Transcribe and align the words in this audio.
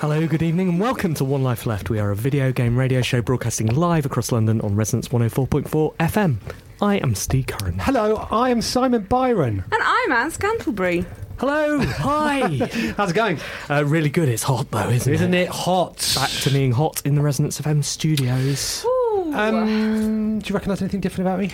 Hello, 0.00 0.26
good 0.28 0.42
evening, 0.42 0.68
and 0.68 0.80
welcome 0.80 1.12
to 1.14 1.24
One 1.24 1.42
Life 1.42 1.66
Left. 1.66 1.90
We 1.90 1.98
are 1.98 2.10
a 2.10 2.16
video 2.16 2.52
game 2.52 2.76
radio 2.78 3.02
show 3.02 3.20
broadcasting 3.20 3.66
live 3.74 4.06
across 4.06 4.30
London 4.30 4.60
on 4.60 4.76
Resonance 4.76 5.08
104.4 5.08 5.94
FM. 5.96 6.36
I 6.80 6.96
am 6.96 7.14
Steve 7.14 7.46
Curran. 7.48 7.78
Hello, 7.80 8.16
I 8.30 8.50
am 8.50 8.62
Simon 8.62 9.02
Byron. 9.02 9.64
And 9.72 9.82
I'm 9.82 10.12
Anne 10.12 10.30
Scantlebury. 10.30 11.04
Hello, 11.38 11.80
hi. 11.80 12.40
How's 12.96 13.10
it 13.10 13.14
going? 13.14 13.38
Uh, 13.68 13.84
really 13.84 14.08
good. 14.10 14.28
It's 14.28 14.42
hot 14.44 14.70
though, 14.70 14.88
isn't, 14.88 15.12
Isn't 15.12 15.34
it? 15.34 15.42
it 15.42 15.48
hot? 15.48 16.12
Back 16.14 16.30
to 16.30 16.50
being 16.50 16.72
hot 16.72 17.02
in 17.04 17.14
the 17.14 17.20
Resonance 17.22 17.60
FM 17.60 17.82
studios. 17.84 18.84
Ooh. 18.86 19.32
Um, 19.34 20.38
do 20.38 20.48
you 20.48 20.54
recognise 20.54 20.80
anything 20.80 21.00
different 21.00 21.28
about 21.28 21.40
me? 21.40 21.50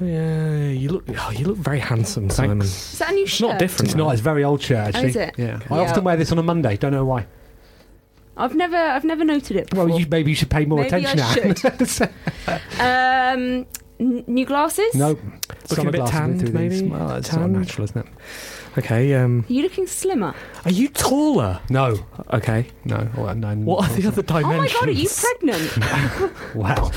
Yeah, 0.00 0.68
you 0.68 0.88
look. 0.88 1.04
Oh, 1.18 1.30
you 1.30 1.46
look 1.46 1.58
very 1.58 1.78
handsome, 1.80 2.30
Simon. 2.30 2.62
is 2.62 2.98
that 3.00 3.10
a 3.10 3.12
new 3.14 3.24
It's 3.24 3.32
shirt? 3.32 3.48
not 3.50 3.58
different. 3.58 3.88
It's 3.90 3.96
not. 3.96 4.12
It's 4.12 4.20
a 4.20 4.24
very 4.24 4.44
old 4.44 4.62
shirt, 4.62 4.94
actually. 4.94 5.08
is 5.10 5.16
it? 5.16 5.34
Yeah. 5.36 5.60
I 5.68 5.76
Yeah. 5.76 5.82
often 5.90 6.04
wear 6.04 6.16
this 6.16 6.32
on 6.32 6.38
a 6.38 6.42
Monday. 6.42 6.76
Don't 6.78 6.92
know 6.92 7.04
why. 7.04 7.26
I've 8.40 8.54
never, 8.54 8.76
I've 8.76 9.04
never 9.04 9.24
noted 9.24 9.56
it 9.56 9.70
before. 9.70 9.86
Well, 9.86 9.98
you, 10.00 10.06
maybe 10.10 10.30
you 10.30 10.34
should 10.36 10.50
pay 10.50 10.64
more 10.64 10.80
Maybe 10.80 11.04
attention. 11.04 11.20
I 11.20 12.00
Anne. 12.48 12.60
Um, 12.80 13.66
n- 14.00 14.24
new 14.26 14.46
glasses? 14.46 14.94
no. 14.94 15.18
Looking 15.70 15.86
a 15.88 15.92
bit 15.92 15.98
glasses 15.98 16.10
tanned, 16.18 16.40
through 16.40 16.48
these. 16.50 16.82
maybe? 16.82 16.92
Well, 16.94 17.16
it's 17.16 17.28
Tanned? 17.28 17.52
not 17.52 17.60
natural, 17.60 17.84
isn't 17.84 18.06
it? 18.06 18.12
Okay. 18.78 19.14
Um, 19.14 19.44
Are 19.48 19.52
you 19.52 19.62
looking 19.62 19.86
slimmer? 19.86 20.34
are 20.64 20.70
you 20.70 20.88
taller? 20.88 21.60
No. 21.70 21.96
Okay. 22.32 22.66
No. 22.84 23.08
Well, 23.16 23.34
no. 23.34 23.54
What 23.56 23.90
are 23.90 23.94
the 23.94 24.08
other 24.08 24.22
dimensions? 24.22 24.54
Oh 24.54 24.58
my 24.58 24.68
god, 24.68 24.88
are 24.88 24.92
you 24.92 25.08
pregnant? 25.08 26.36
Wow. 26.54 26.90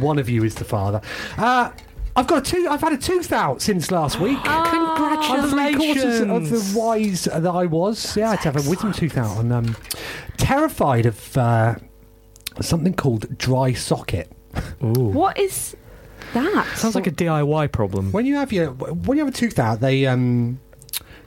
One 0.00 0.18
of 0.18 0.28
you 0.28 0.44
is 0.44 0.54
the 0.56 0.64
father. 0.64 1.00
Uh, 1.38 1.70
I've 2.16 2.26
got 2.26 2.46
a 2.46 2.50
tooth. 2.50 2.68
I've 2.68 2.80
had 2.80 2.92
a 2.92 2.98
tooth 2.98 3.32
out 3.32 3.60
since 3.60 3.90
last 3.90 4.20
week. 4.20 4.38
Congratulations! 4.44 5.52
I'm 5.52 5.72
three 5.72 5.74
quarters 5.74 6.20
of 6.20 6.50
the 6.50 6.78
wise 6.78 7.24
that 7.24 7.46
I 7.46 7.66
was. 7.66 8.16
Yeah, 8.16 8.28
I 8.28 8.30
had 8.32 8.42
to 8.42 8.52
have 8.52 8.66
a 8.66 8.70
wisdom 8.70 8.92
tooth 8.92 9.16
out, 9.16 9.38
and 9.38 9.52
um, 9.52 9.76
terrified 10.36 11.06
of 11.06 11.36
uh, 11.36 11.74
something 12.60 12.94
called 12.94 13.36
dry 13.36 13.72
socket. 13.72 14.30
Ooh. 14.82 14.90
what 14.92 15.36
is 15.36 15.76
that? 16.34 16.76
Sounds 16.76 16.94
like 16.94 17.08
a 17.08 17.10
DIY 17.10 17.72
problem. 17.72 18.12
When 18.12 18.26
you 18.26 18.36
have 18.36 18.52
your 18.52 18.70
when 18.70 19.18
you 19.18 19.24
have 19.24 19.34
a 19.34 19.36
tooth 19.36 19.58
out, 19.58 19.80
they 19.80 20.06
um 20.06 20.60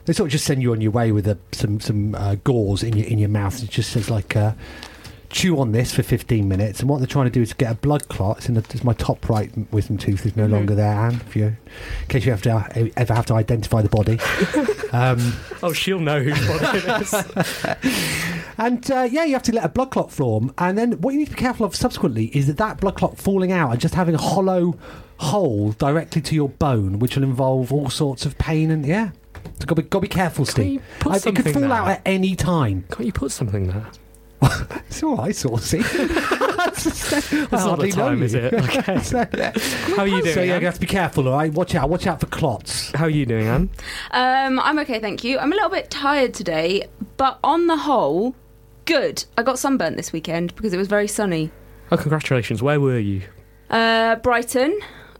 they 0.06 0.14
sort 0.14 0.28
of 0.28 0.32
just 0.32 0.46
send 0.46 0.62
you 0.62 0.72
on 0.72 0.80
your 0.80 0.92
way 0.92 1.12
with 1.12 1.28
a, 1.28 1.38
some 1.52 1.80
some 1.80 2.14
uh, 2.14 2.36
gauze 2.36 2.82
in 2.82 2.96
your 2.96 3.06
in 3.06 3.18
your 3.18 3.28
mouth. 3.28 3.62
It 3.62 3.70
just 3.70 3.90
says 3.90 4.08
like. 4.08 4.34
Uh, 4.36 4.52
Chew 5.30 5.58
on 5.60 5.72
this 5.72 5.92
for 5.94 6.02
15 6.02 6.48
minutes, 6.48 6.80
and 6.80 6.88
what 6.88 6.98
they're 6.98 7.06
trying 7.06 7.26
to 7.26 7.30
do 7.30 7.42
is 7.42 7.52
get 7.52 7.70
a 7.70 7.74
blood 7.74 8.08
clot. 8.08 8.38
It's, 8.38 8.48
in 8.48 8.54
the, 8.54 8.60
it's 8.70 8.82
my 8.82 8.94
top 8.94 9.28
right 9.28 9.50
wisdom 9.72 9.98
tooth 9.98 10.24
is 10.24 10.34
no 10.36 10.44
Mm-hmm. 10.44 10.52
longer 10.54 10.74
there, 10.74 10.92
Anne. 10.92 11.20
If 11.26 11.36
you, 11.36 11.44
in 11.44 11.56
case 12.08 12.24
you 12.24 12.30
have 12.30 12.40
to 12.42 12.52
uh, 12.54 12.88
ever 12.96 13.12
have 13.14 13.26
to 13.26 13.34
identify 13.34 13.82
the 13.82 13.88
body, 13.90 14.18
um, 14.92 15.34
Oh, 15.62 15.72
she'll 15.74 15.98
know 16.00 16.22
whose 16.22 16.46
body 16.46 16.78
it 16.78 17.02
is. 17.02 17.14
And 18.60 18.90
uh, 18.90 19.06
yeah, 19.08 19.22
you 19.24 19.34
have 19.34 19.44
to 19.44 19.52
let 19.52 19.64
a 19.64 19.68
blood 19.68 19.92
clot 19.92 20.10
form. 20.10 20.52
And 20.58 20.76
then 20.76 20.92
what 21.00 21.12
you 21.12 21.18
need 21.20 21.26
to 21.26 21.34
be 21.34 21.38
careful 21.40 21.64
of 21.64 21.76
subsequently 21.76 22.26
is 22.36 22.48
that 22.48 22.56
that 22.56 22.80
blood 22.80 22.96
clot 22.96 23.16
falling 23.16 23.52
out 23.52 23.70
and 23.70 23.80
just 23.80 23.94
having 23.94 24.16
a 24.16 24.20
hollow 24.20 24.76
hole 25.18 25.70
directly 25.72 26.20
to 26.22 26.34
your 26.34 26.48
bone, 26.48 26.98
which 26.98 27.14
will 27.14 27.22
involve 27.22 27.72
all 27.72 27.88
sorts 27.88 28.26
of 28.26 28.36
pain 28.38 28.72
and 28.72 28.84
yeah. 28.84 29.10
So 29.60 29.66
got 29.66 29.76
to 29.76 29.82
be, 29.82 29.88
got 29.88 29.98
to 29.98 30.02
be 30.02 30.08
careful, 30.08 30.42
you 30.44 30.50
Steve. 30.50 30.82
put 30.98 31.12
I- 31.12 31.28
it 31.30 31.36
could 31.36 31.52
fall 31.52 31.62
there? 31.62 31.72
out 31.72 31.88
at 31.88 32.02
any 32.04 32.34
time. 32.34 32.84
Can't 32.90 33.06
you 33.06 33.12
put 33.12 33.30
something 33.30 33.68
there? 33.68 33.86
It's 34.88 35.02
all 35.02 35.16
right, 35.16 35.34
saucy. 35.36 35.82
It's 36.80 37.52
not 37.52 37.78
the 37.78 37.90
time, 37.92 38.22
is 38.22 38.34
it? 38.34 38.52
Okay. 38.58 38.98
so, 39.00 39.26
How 39.96 40.02
are 40.02 40.06
you 40.08 40.22
doing? 40.22 40.34
so 40.34 40.42
yeah, 40.42 40.54
Anne? 40.54 40.60
you 40.60 40.66
have 40.66 40.74
to 40.74 40.80
be 40.80 40.86
careful, 40.86 41.28
all 41.28 41.34
right? 41.34 41.52
Watch 41.52 41.74
out. 41.74 41.88
Watch 41.90 42.06
out 42.06 42.20
for 42.20 42.26
clots. 42.26 42.90
How 42.92 43.04
are 43.04 43.10
you 43.10 43.26
doing, 43.26 43.46
Anne? 43.46 43.70
Um, 44.12 44.58
I'm 44.60 44.78
okay, 44.80 44.98
thank 45.00 45.24
you. 45.24 45.38
I'm 45.38 45.52
a 45.52 45.54
little 45.54 45.70
bit 45.70 45.90
tired 45.90 46.34
today, 46.34 46.88
but 47.16 47.38
on 47.44 47.66
the 47.66 47.76
whole, 47.76 48.34
good. 48.84 49.24
I 49.36 49.42
got 49.42 49.58
sunburnt 49.58 49.96
this 49.96 50.12
weekend 50.12 50.54
because 50.56 50.72
it 50.72 50.76
was 50.78 50.88
very 50.88 51.08
sunny. 51.08 51.50
Oh, 51.90 51.96
congratulations. 51.96 52.62
Where 52.62 52.80
were 52.80 52.98
you? 52.98 53.22
Uh, 53.70 54.16
Brighton. 54.16 54.78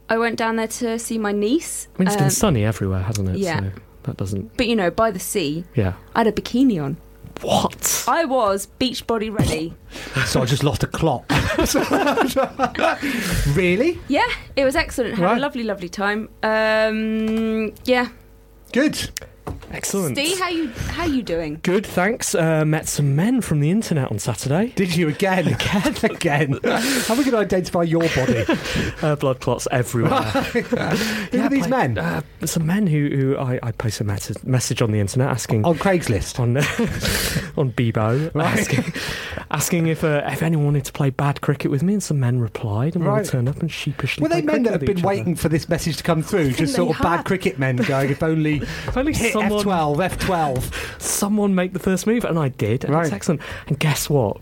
I 0.09 0.17
went 0.17 0.37
down 0.37 0.55
there 0.55 0.67
to 0.67 0.97
see 0.97 1.17
my 1.17 1.31
niece. 1.31 1.87
I 1.95 1.99
mean, 1.99 2.07
it's 2.07 2.15
been 2.15 2.25
Um, 2.25 2.29
sunny 2.31 2.65
everywhere, 2.65 3.01
hasn't 3.03 3.29
it? 3.29 3.37
yeah. 3.37 3.59
So 3.59 3.71
that 4.03 4.17
doesn't. 4.17 4.57
but 4.57 4.67
you 4.67 4.75
know, 4.75 4.89
by 4.91 5.11
the 5.11 5.19
sea. 5.19 5.65
Yeah. 5.75 5.93
I 6.15 6.19
had 6.21 6.27
a 6.27 6.31
bikini 6.31 6.83
on. 6.83 6.97
What? 7.41 8.05
I 8.07 8.25
was 8.25 8.65
beach 8.65 9.07
body 9.07 9.29
ready. 9.29 9.73
So 10.25 10.41
I 10.41 10.45
just 10.45 10.63
lost 10.63 10.83
a 10.83 10.87
clock. 10.87 11.25
really? 13.55 13.99
Yeah, 14.07 14.27
it 14.55 14.65
was 14.65 14.75
excellent. 14.75 15.15
Had 15.15 15.23
Right. 15.23 15.37
a 15.37 15.41
lovely, 15.41 15.63
lovely 15.63 15.89
time. 15.89 16.29
Um, 16.43 17.73
yeah. 17.85 18.09
Good. 18.71 19.09
Excellent. 19.71 20.17
Steve, 20.17 20.39
how 20.39 20.49
you 20.49 20.67
how 20.69 21.05
you 21.05 21.21
doing? 21.21 21.59
Good, 21.61 21.85
thanks. 21.85 22.33
Uh, 22.33 22.65
met 22.65 22.87
some 22.87 23.15
men 23.15 23.39
from 23.41 23.59
the 23.59 23.69
internet 23.69 24.09
on 24.11 24.17
Saturday. 24.17 24.73
Did 24.75 24.95
you 24.95 25.07
again? 25.09 25.47
Again? 25.59 25.95
again? 26.03 26.59
How 26.63 27.13
are 27.13 27.17
we 27.17 27.23
going 27.23 27.31
to 27.31 27.37
identify 27.37 27.83
your 27.83 28.07
body? 28.15 28.45
Uh, 29.01 29.15
blood 29.15 29.39
clots 29.39 29.65
everywhere. 29.71 30.11
Who 30.21 31.39
are 31.41 31.47
these 31.49 31.67
played- 31.67 31.69
men? 31.69 31.97
Uh, 31.97 32.21
some 32.45 32.65
men 32.65 32.85
who, 32.87 33.07
who 33.09 33.37
I, 33.37 33.57
I 33.63 33.71
post 33.71 34.01
a 34.01 34.03
message, 34.03 34.43
message 34.43 34.81
on 34.81 34.91
the 34.91 34.99
internet 34.99 35.29
asking 35.29 35.63
On 35.63 35.77
Craigslist. 35.77 36.37
on 36.39 36.57
on 37.57 37.71
Bebo 37.71 38.29
asking 38.35 38.93
asking 39.51 39.87
if 39.87 40.03
uh, 40.03 40.23
if 40.25 40.41
anyone 40.43 40.65
wanted 40.65 40.85
to 40.85 40.91
play 40.91 41.09
bad 41.11 41.39
cricket 41.41 41.71
with 41.71 41.81
me, 41.81 41.93
and 41.93 42.03
some 42.03 42.19
men 42.19 42.39
replied, 42.39 42.95
and 42.95 43.03
we 43.05 43.09
all 43.09 43.17
Right. 43.17 43.25
turned 43.25 43.47
up 43.47 43.59
and 43.61 43.71
sheepishly. 43.71 44.21
Were 44.21 44.29
they 44.29 44.41
men 44.41 44.63
that 44.63 44.71
cricket 44.71 44.71
have 44.71 44.81
been 44.81 44.97
each 44.97 45.03
other. 45.03 45.07
waiting 45.07 45.35
for 45.35 45.47
this 45.49 45.69
message 45.69 45.97
to 45.97 46.03
come 46.03 46.21
through? 46.21 46.51
Just 46.51 46.75
sort 46.75 46.95
of 46.95 47.01
bad 47.01 47.23
cricket 47.25 47.57
men 47.57 47.77
going, 47.77 48.09
if 48.09 48.21
only 48.21 48.57
If 48.57 48.97
only 48.97 49.13
hit 49.13 49.31
someone, 49.63 50.09
F12, 50.09 50.61
F12. 50.61 51.01
someone 51.01 51.55
make 51.55 51.73
the 51.73 51.79
first 51.79 52.07
move, 52.07 52.25
and 52.25 52.37
I 52.37 52.49
did, 52.49 52.83
and 52.85 52.95
it's 52.95 53.11
excellent. 53.11 53.41
And 53.67 53.79
guess 53.79 54.09
what? 54.09 54.37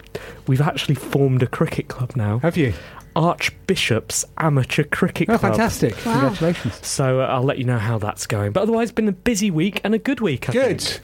We've 0.48 0.62
actually 0.62 0.96
formed 0.96 1.44
a 1.44 1.48
cricket 1.48 1.88
club 1.88 2.16
now. 2.16 2.40
Have 2.40 2.58
you? 2.58 2.74
Archbishops 3.18 4.24
Amateur 4.38 4.84
Cricket 4.84 5.28
Oh, 5.30 5.38
Club. 5.40 5.52
fantastic! 5.54 5.98
Congratulations. 5.98 6.86
So 6.86 7.20
uh, 7.22 7.26
I'll 7.26 7.42
let 7.44 7.58
you 7.58 7.64
know 7.64 7.80
how 7.80 7.98
that's 7.98 8.28
going. 8.28 8.52
But 8.52 8.62
otherwise, 8.62 8.90
it's 8.90 8.96
been 8.96 9.08
a 9.08 9.12
busy 9.12 9.50
week 9.50 9.82
and 9.84 9.96
a 9.96 9.98
good 9.98 10.20
week. 10.22 10.48
I 10.50 10.54
Good. 10.54 10.82
think. 10.82 11.02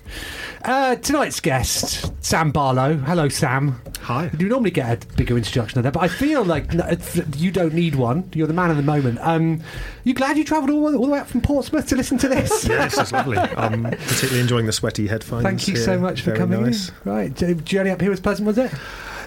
Uh, 0.63 0.95
tonight's 0.97 1.39
guest, 1.39 2.13
Sam 2.23 2.51
Barlow. 2.51 2.97
Hello, 2.97 3.29
Sam. 3.29 3.81
Hi. 4.01 4.29
You 4.37 4.47
normally 4.47 4.69
get 4.71 5.03
a 5.03 5.15
bigger 5.15 5.35
introduction 5.37 5.75
than 5.75 5.83
that, 5.85 5.93
but 5.93 6.03
I 6.03 6.07
feel 6.07 6.43
like 6.45 6.73
n- 6.73 6.99
you 7.35 7.49
don't 7.51 7.73
need 7.73 7.95
one. 7.95 8.29
You're 8.33 8.47
the 8.47 8.53
man 8.53 8.69
of 8.69 8.77
the 8.77 8.83
moment. 8.83 9.17
Um, 9.21 9.61
you 10.03 10.13
glad 10.13 10.37
you 10.37 10.43
travelled 10.43 10.69
all, 10.69 10.85
all 10.95 11.05
the 11.05 11.11
way 11.11 11.19
up 11.19 11.27
from 11.27 11.41
Portsmouth 11.41 11.87
to 11.87 11.95
listen 11.95 12.17
to 12.19 12.27
this? 12.29 12.65
yes, 12.69 12.95
it's 12.97 13.11
lovely. 13.11 13.37
I'm 13.39 13.83
particularly 13.85 14.39
enjoying 14.41 14.67
the 14.67 14.71
sweaty 14.73 15.07
headphones. 15.07 15.43
Thank 15.43 15.67
you 15.67 15.73
here. 15.73 15.83
so 15.83 15.97
much 15.99 16.19
for 16.21 16.27
Very 16.31 16.37
coming 16.37 16.63
nice. 16.63 16.89
in. 16.89 16.95
Right, 17.05 17.63
journey 17.65 17.89
up 17.89 17.99
here 18.01 18.11
was 18.11 18.19
pleasant, 18.19 18.45
was 18.45 18.57
it? 18.59 18.71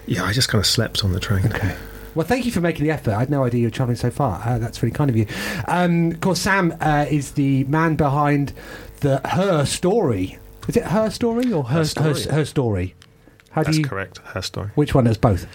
Yeah, 0.06 0.22
I 0.24 0.32
just 0.32 0.48
kind 0.48 0.60
of 0.60 0.66
slept 0.66 1.02
on 1.04 1.12
the 1.12 1.20
train. 1.20 1.46
Okay. 1.46 1.74
Well, 2.16 2.26
thank 2.26 2.44
you 2.46 2.50
for 2.52 2.60
making 2.60 2.84
the 2.84 2.90
effort. 2.90 3.12
I 3.14 3.20
had 3.20 3.30
no 3.30 3.44
idea 3.44 3.60
you 3.60 3.66
were 3.68 3.70
travelling 3.70 3.96
so 3.96 4.10
far. 4.10 4.42
Uh, 4.44 4.58
that's 4.58 4.82
really 4.82 4.94
kind 4.94 5.10
of 5.10 5.16
you. 5.16 5.26
Um, 5.68 6.10
of 6.12 6.20
course, 6.20 6.40
Sam 6.40 6.74
uh, 6.80 7.06
is 7.08 7.32
the 7.32 7.62
man 7.64 7.94
behind 7.94 8.52
the 9.00 9.20
Her 9.24 9.64
Story. 9.66 10.38
Is 10.66 10.76
it 10.76 10.84
Her 10.84 11.10
Story 11.10 11.52
or 11.52 11.62
Her 11.64 11.74
Her 11.74 11.78
Her, 11.80 11.84
Story. 11.84 12.22
her 12.34 12.44
story? 12.44 12.94
How 13.50 13.62
That's 13.62 13.78
you? 13.78 13.84
correct. 13.84 14.18
Her 14.18 14.42
story. 14.42 14.70
Which 14.74 14.94
one 14.94 15.06
is 15.06 15.16
both? 15.16 15.46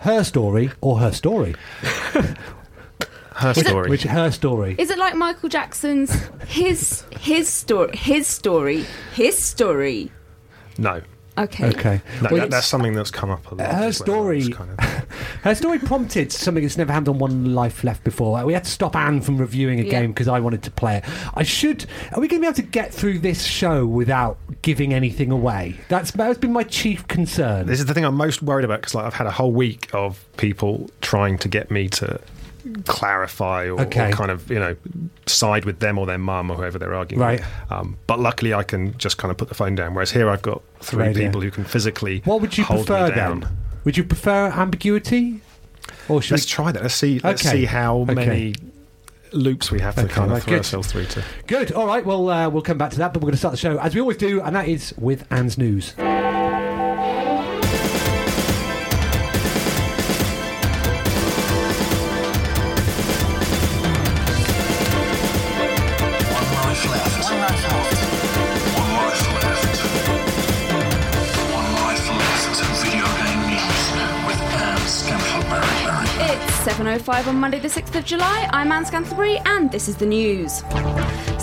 Her 0.00 0.24
story 0.24 0.70
or 0.80 0.98
her 0.98 1.12
story? 1.12 1.54
Her 3.34 3.54
story. 3.54 3.88
Which 3.88 4.02
her 4.02 4.32
story? 4.32 4.74
Is 4.78 4.90
it 4.90 4.98
like 4.98 5.14
Michael 5.14 5.48
Jackson's 5.48 6.12
his 6.48 7.04
his 7.20 7.48
story 7.48 7.96
his 7.96 8.26
story 8.26 8.84
his 9.14 9.38
story? 9.38 10.10
no. 10.76 11.02
Okay. 11.36 11.68
Okay. 11.68 12.00
No, 12.20 12.28
Well, 12.32 12.40
that, 12.40 12.50
that's 12.50 12.66
something 12.66 12.94
that's 12.94 13.12
come 13.12 13.30
up 13.30 13.48
a 13.52 13.54
lot. 13.54 13.64
Her 13.72 13.84
as 13.84 14.00
well. 14.00 14.06
story- 14.06 14.48
Kind 14.50 14.70
of, 14.76 15.07
Her 15.44 15.54
story 15.54 15.78
prompted 15.78 16.32
something 16.32 16.62
that's 16.62 16.76
never 16.76 16.92
happened 16.92 17.08
on 17.08 17.18
One 17.18 17.54
Life 17.54 17.84
Left 17.84 18.02
before. 18.04 18.44
We 18.44 18.52
had 18.52 18.64
to 18.64 18.70
stop 18.70 18.96
Anne 18.96 19.20
from 19.20 19.38
reviewing 19.38 19.80
a 19.80 19.84
Yeah. 19.84 19.90
game 19.90 20.12
because 20.12 20.28
I 20.28 20.40
wanted 20.40 20.62
to 20.64 20.70
play 20.70 20.98
it. 20.98 21.04
I 21.34 21.42
should. 21.42 21.86
Are 22.12 22.20
we 22.20 22.28
going 22.28 22.40
to 22.40 22.44
be 22.44 22.46
able 22.48 22.56
to 22.56 22.62
get 22.62 22.92
through 22.92 23.18
this 23.20 23.44
show 23.44 23.86
without 23.86 24.38
giving 24.62 24.92
anything 24.94 25.30
away? 25.30 25.76
That's 25.88 26.10
that's 26.12 26.38
been 26.38 26.52
my 26.52 26.64
chief 26.64 27.06
concern. 27.08 27.66
this 27.66 27.80
is 27.80 27.86
the 27.86 27.94
thing 27.94 28.04
I'm 28.04 28.16
most 28.16 28.42
worried 28.42 28.64
about 28.64 28.80
because 28.80 28.94
like, 28.94 29.04
I've 29.04 29.14
had 29.14 29.26
a 29.26 29.30
whole 29.32 29.52
week 29.52 29.88
of 29.92 30.24
people 30.36 30.90
trying 31.00 31.38
to 31.38 31.48
get 31.48 31.70
me 31.70 31.88
to 31.88 32.20
clarify 32.84 33.66
or, 33.68 33.80
Okay. 33.82 34.10
or 34.10 34.12
kind 34.12 34.30
of 34.30 34.50
you 34.50 34.58
know 34.58 34.76
side 35.26 35.64
with 35.64 35.78
them 35.80 35.98
or 35.98 36.06
their 36.06 36.18
mum 36.18 36.50
or 36.50 36.56
whoever 36.56 36.78
they're 36.78 36.94
arguing. 36.94 37.20
Right. 37.22 37.40
with. 37.40 37.48
Um, 37.72 37.96
but 38.06 38.20
luckily, 38.20 38.54
I 38.54 38.62
can 38.62 38.96
just 38.98 39.18
kind 39.18 39.30
of 39.30 39.36
put 39.36 39.48
the 39.48 39.54
phone 39.54 39.74
down. 39.74 39.94
Whereas 39.94 40.10
here, 40.10 40.28
I've 40.28 40.42
got 40.42 40.62
three 40.80 41.06
Radio. 41.06 41.26
people 41.26 41.40
who 41.40 41.50
can 41.50 41.64
physically 41.64 42.22
what 42.24 42.40
would 42.40 42.56
you 42.58 42.64
hold 42.64 42.86
prefer 42.86 43.08
me 43.08 43.14
down. 43.14 43.40
then? 43.40 43.50
Would 43.84 43.96
you 43.96 44.04
prefer 44.04 44.48
ambiguity, 44.48 45.40
or 46.08 46.20
should 46.22 46.32
Let's 46.32 46.44
we? 46.46 46.50
try 46.50 46.72
that. 46.72 46.82
Let's 46.82 46.94
see. 46.94 47.20
Let's 47.20 47.44
Okay. 47.46 47.58
see 47.60 47.64
how 47.66 47.98
Okay. 48.00 48.14
many 48.14 48.54
loops 49.32 49.70
we 49.70 49.80
have 49.80 49.94
to 49.96 50.02
Okay, 50.04 50.12
kind 50.14 50.32
of 50.32 50.42
throw 50.42 50.52
good. 50.52 50.58
ourselves 50.58 50.90
through 50.90 51.04
to. 51.06 51.22
Good. 51.46 51.72
All 51.72 51.86
right. 51.86 52.04
Well, 52.04 52.28
uh, 52.30 52.48
we'll 52.48 52.62
come 52.62 52.78
back 52.78 52.90
to 52.92 52.98
that, 52.98 53.12
but 53.12 53.20
we're 53.22 53.26
going 53.26 53.32
to 53.32 53.38
start 53.38 53.52
the 53.52 53.58
show 53.58 53.78
as 53.78 53.94
we 53.94 54.00
always 54.00 54.16
do, 54.16 54.40
and 54.42 54.54
that 54.56 54.68
is 54.68 54.94
with 54.98 55.26
Anne's 55.30 55.58
news. 55.58 55.94
Five 76.98 77.28
on 77.28 77.36
Monday 77.36 77.60
the 77.60 77.68
6th 77.68 77.94
of 77.96 78.04
July. 78.04 78.48
I'm 78.52 78.72
Anne 78.72 78.84
Scantlebury, 78.84 79.40
and 79.46 79.70
this 79.70 79.88
is 79.88 79.96
the 79.96 80.06
news. 80.06 80.62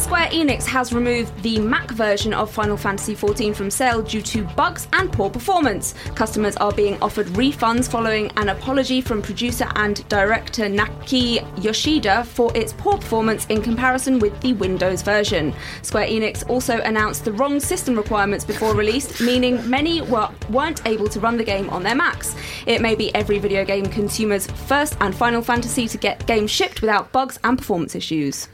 Square 0.06 0.28
Enix 0.28 0.68
has 0.68 0.94
removed 0.94 1.36
the 1.42 1.58
Mac 1.58 1.90
version 1.90 2.32
of 2.32 2.52
Final 2.52 2.78
Fantasy 2.78 3.16
XIV 3.16 3.56
from 3.56 3.72
sale 3.72 4.04
due 4.04 4.22
to 4.22 4.44
bugs 4.44 4.88
and 4.94 5.12
poor 5.12 5.32
performance. 5.32 5.96
Customers 6.14 6.56
are 6.58 6.72
being 6.72 7.02
offered 7.02 7.26
refunds 7.30 7.90
following 7.90 8.30
an 8.38 8.50
apology 8.50 9.02
from 9.02 9.20
producer 9.20 9.68
and 9.78 10.08
director 10.08 10.66
Naoki 10.66 11.44
Yoshida 11.64 12.24
for 12.24 12.56
its 12.56 12.72
poor 12.74 13.00
performance 13.00 13.48
in 13.48 13.64
comparison 13.64 14.20
with 14.20 14.40
the 14.42 14.54
Windows 14.54 15.02
version. 15.02 15.56
Square 15.82 16.10
Enix 16.10 16.48
also 16.48 16.82
announced 16.82 17.26
the 17.26 17.32
wrong 17.32 17.60
system 17.60 17.96
requirements 17.96 18.46
before 18.46 18.76
release, 18.76 19.20
meaning 19.20 19.68
many 19.68 20.04
were, 20.04 20.30
weren't 20.52 20.86
able 20.86 21.08
to 21.08 21.20
run 21.20 21.36
the 21.36 21.44
game 21.44 21.68
on 21.72 21.82
their 21.82 21.96
Macs. 21.96 22.36
It 22.68 22.80
may 22.80 22.94
be 22.94 23.14
every 23.16 23.40
video 23.40 23.66
game 23.66 23.88
consumer's 23.88 24.46
first 24.46 24.98
and 25.02 25.16
Final 25.16 25.42
Fantasy 25.42 25.88
to 25.88 25.98
get 25.98 26.28
games 26.28 26.52
shipped 26.52 26.82
without 26.82 27.12
bugs 27.12 27.40
and 27.44 27.58
performance 27.58 27.96
issues. 27.96 28.48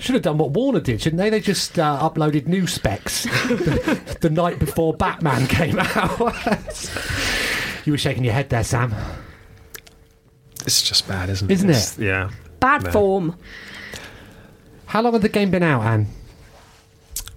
Should 0.00 0.14
have 0.14 0.22
done 0.22 0.38
what 0.38 0.50
Warner 0.50 0.80
did, 0.80 1.00
shouldn't 1.00 1.18
they? 1.20 1.30
They 1.30 1.40
just 1.40 1.78
uh, 1.78 1.98
uploaded 2.10 2.46
new 2.46 2.66
specs 2.66 3.24
the, 3.24 4.16
the 4.20 4.30
night 4.30 4.58
before 4.58 4.92
Batman 4.94 5.46
came 5.46 5.78
out. 5.78 6.18
you 7.86 7.92
were 7.92 7.98
shaking 7.98 8.24
your 8.24 8.34
head 8.34 8.50
there, 8.50 8.64
Sam. 8.64 8.94
It's 10.66 10.82
just 10.82 11.06
bad, 11.08 11.28
isn't, 11.30 11.50
Isn't 11.50 11.70
it? 11.70 11.72
It's- 11.72 11.98
Yeah. 11.98 12.30
Bad 12.60 12.84
No. 12.84 12.90
form. 12.90 13.36
How 14.86 15.02
long 15.02 15.12
had 15.12 15.22
the 15.22 15.28
game 15.28 15.50
been 15.50 15.62
out, 15.62 15.82
Anne? 15.82 16.06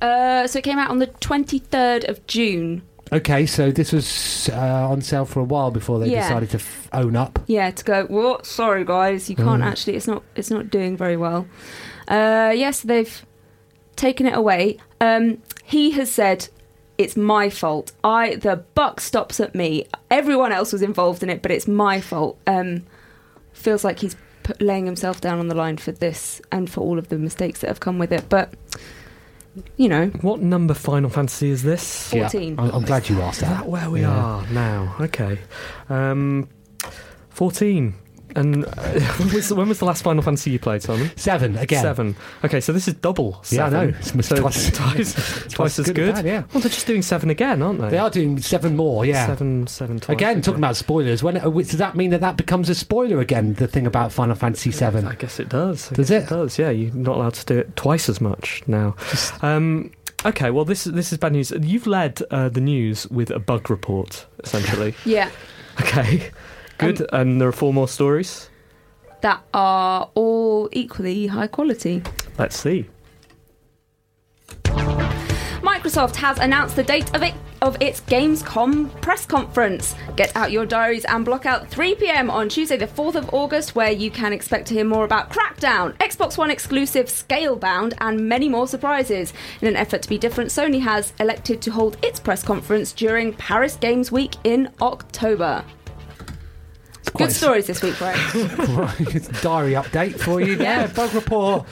Uh, 0.01 0.47
so 0.47 0.59
it 0.59 0.63
came 0.63 0.77
out 0.77 0.89
on 0.89 0.99
the 0.99 1.07
23rd 1.07 2.07
of 2.07 2.25
June. 2.27 2.81
Okay, 3.11 3.45
so 3.45 3.71
this 3.71 3.91
was 3.93 4.49
uh, 4.53 4.89
on 4.89 5.01
sale 5.01 5.25
for 5.25 5.39
a 5.39 5.43
while 5.43 5.71
before 5.71 5.99
they 5.99 6.09
Yeah. 6.09 6.23
decided 6.23 6.49
to 6.51 6.57
f- 6.57 6.89
own 6.93 7.15
up. 7.15 7.39
Yeah, 7.47 7.71
to 7.71 7.83
go. 7.83 8.05
What? 8.05 8.45
Sorry, 8.45 8.83
guys, 8.85 9.29
you 9.29 9.35
can't 9.35 9.61
Mm. 9.63 9.65
actually. 9.65 9.95
It's 9.95 10.07
not. 10.07 10.23
It's 10.35 10.51
not 10.51 10.69
doing 10.69 10.97
very 10.97 11.15
well. 11.17 11.47
Uh, 12.07 12.53
yes, 12.55 12.81
they've 12.81 13.25
taken 13.95 14.25
it 14.25 14.35
away. 14.35 14.77
Um, 15.01 15.41
he 15.63 15.91
has 15.91 16.11
said 16.11 16.47
it's 16.97 17.15
my 17.17 17.49
fault. 17.49 17.91
I 18.03 18.35
the 18.35 18.57
buck 18.75 18.99
stops 19.01 19.39
at 19.39 19.53
me. 19.55 19.85
Everyone 20.09 20.51
else 20.51 20.71
was 20.73 20.81
involved 20.81 21.23
in 21.23 21.29
it, 21.29 21.41
but 21.41 21.51
it's 21.51 21.67
my 21.67 21.99
fault. 22.01 22.39
Um, 22.47 22.83
feels 23.53 23.83
like 23.83 23.99
he's 23.99 24.15
put, 24.43 24.61
laying 24.61 24.85
himself 24.85 25.19
down 25.21 25.39
on 25.39 25.47
the 25.47 25.55
line 25.55 25.77
for 25.77 25.91
this 25.91 26.41
and 26.51 26.69
for 26.69 26.81
all 26.81 26.97
of 26.97 27.09
the 27.09 27.17
mistakes 27.17 27.59
that 27.61 27.67
have 27.67 27.79
come 27.79 27.99
with 27.99 28.11
it. 28.11 28.29
But 28.29 28.53
you 29.75 29.89
know, 29.89 30.07
What 30.21 30.39
number 30.39 30.75
Final 30.75 31.09
Fantasy 31.09 31.49
is 31.49 31.63
this? 31.63 32.13
Yeah, 32.13 32.29
14. 32.29 32.59
I'm, 32.59 32.69
I'm 32.71 32.83
glad 32.83 33.09
you 33.09 33.19
asked 33.21 33.41
Is 33.41 33.49
that. 33.49 33.61
that 33.63 33.67
where 33.67 33.89
we 33.89 34.01
Yeah. 34.01 34.11
are 34.13 34.47
now? 34.51 34.95
Okay. 35.01 35.39
Um, 35.89 36.47
14. 37.31 37.95
And 38.37 38.65
uh, 38.65 38.69
when, 39.17 39.33
was 39.33 39.49
the, 39.49 39.55
when 39.55 39.67
was 39.67 39.79
the 39.79 39.85
last 39.85 40.03
Final 40.03 40.21
Fantasy 40.21 40.51
you 40.51 40.59
played, 40.59 40.81
Simon? 40.83 41.11
Seven 41.17 41.57
again. 41.57 41.81
Seven. 41.81 42.15
Okay, 42.45 42.61
so 42.61 42.71
this 42.71 42.87
is 42.87 42.93
double. 42.93 43.43
Yeah, 43.49 43.65
I 43.65 43.69
know. 43.69 43.81
It's 43.99 44.27
So 44.27 44.35
twice- 44.39 44.71
twice, 44.71 45.13
twice, 45.51 45.79
as 45.79 45.87
good 45.87 45.95
good. 45.95 46.15
bad, 46.15 46.25
yeah. 46.25 46.43
Well, 46.53 46.61
they're 46.61 46.69
just 46.69 46.87
doing 46.87 47.01
seven 47.01 47.29
again, 47.29 47.61
aren't 47.61 47.81
they? 47.81 47.89
They 47.89 47.97
are 47.97 48.09
doing 48.09 48.39
seven 48.39 48.75
more. 48.75 49.05
Yeah. 49.05 49.25
Seven, 49.25 49.67
seven 49.67 49.99
twice. 49.99 50.15
Again, 50.15 50.31
okay. 50.37 50.41
talking 50.41 50.59
about 50.59 50.75
spoilers. 50.77 51.23
When 51.23 51.37
uh, 51.37 51.49
does 51.49 51.77
that 51.77 51.95
mean 51.95 52.11
that 52.11 52.21
that 52.21 52.37
becomes 52.37 52.69
a 52.69 52.75
spoiler 52.75 53.19
again? 53.19 53.55
The 53.55 53.67
thing 53.67 53.87
about 53.87 54.11
Final 54.11 54.35
Fantasy 54.35 54.71
Seven. 54.71 55.05
I 55.07 55.15
guess 55.15 55.39
it 55.39 55.49
does. 55.49 55.91
I 55.91 55.95
Does 55.95 56.09
guess 56.09 56.23
it? 56.25 56.29
does. 56.29 56.59
Yeah, 56.59 56.69
you're 56.69 56.93
not 56.93 57.15
allowed 57.17 57.33
to 57.35 57.45
do 57.45 57.57
it 57.57 57.75
twice 57.75 58.07
as 58.07 58.21
much 58.21 58.61
now. 58.67 58.95
Um, 59.41 59.91
okay, 60.25 60.51
well, 60.51 60.63
this 60.65 60.83
this 60.83 61.11
is 61.11 61.17
bad 61.17 61.31
news. 61.33 61.51
You've 61.59 61.87
led 61.87 62.21
uh, 62.29 62.49
the 62.49 62.61
news 62.61 63.07
with 63.09 63.31
a 63.31 63.39
bug 63.39 63.69
report, 63.71 64.27
essentially. 64.43 64.93
yeah, 65.05 65.31
okay, 65.81 66.29
good. 66.77 67.01
Um, 67.01 67.07
and 67.21 67.41
there 67.41 67.47
are 67.47 67.51
four 67.53 67.73
more 67.73 67.87
stories. 67.87 68.49
that 69.21 69.41
are 69.53 70.09
all 70.13 70.69
equally 70.71 71.27
high 71.27 71.47
quality. 71.47 72.03
Let's 72.37 72.57
see. 72.59 72.85
Microsoft 75.61 76.15
has 76.17 76.37
announced 76.39 76.75
the 76.75 76.83
date 76.83 77.13
of 77.15 77.23
it 77.23 77.33
of 77.61 77.75
its 77.81 78.01
Gamescom 78.01 79.01
press 79.01 79.25
conference. 79.25 79.95
Get 80.15 80.35
out 80.35 80.51
your 80.51 80.65
diaries 80.65 81.05
and 81.05 81.25
block 81.25 81.47
out 81.47 81.67
3 81.69 81.95
p.m. 81.95 82.29
on 82.29 82.49
Tuesday, 82.49 82.77
the 82.77 82.85
4th 82.85 83.15
of 83.15 83.33
August, 83.33 83.73
where 83.73 83.91
you 83.91 84.11
can 84.11 84.31
expect 84.31 84.67
to 84.67 84.75
hear 84.75 84.83
more 84.85 85.05
about 85.05 85.31
Crackdown, 85.31 85.93
Xbox 85.97 86.37
One 86.37 86.51
exclusive 86.51 87.07
Scalebound, 87.07 87.93
and 87.99 88.29
many 88.29 88.47
more 88.47 88.67
surprises. 88.67 89.33
In 89.61 89.67
an 89.67 89.75
effort 89.75 90.03
to 90.03 90.09
be 90.09 90.19
different, 90.19 90.51
Sony 90.51 90.81
has 90.81 91.13
elected 91.19 91.61
to 91.63 91.71
hold 91.71 91.97
its 92.05 92.19
press 92.19 92.43
conference 92.43 92.91
during 92.93 93.33
Paris 93.33 93.75
Games 93.75 94.11
Week 94.11 94.35
in 94.43 94.69
October. 94.79 95.63
Good 97.15 97.31
stories 97.31 97.65
this 97.67 97.81
week, 97.81 97.99
right? 97.99 98.15
It's 99.15 99.27
diary 99.41 99.71
update 99.73 100.19
for 100.19 100.39
you 100.41 100.55
Yeah, 100.57 100.87
Bug 100.87 101.13
report. 101.13 101.65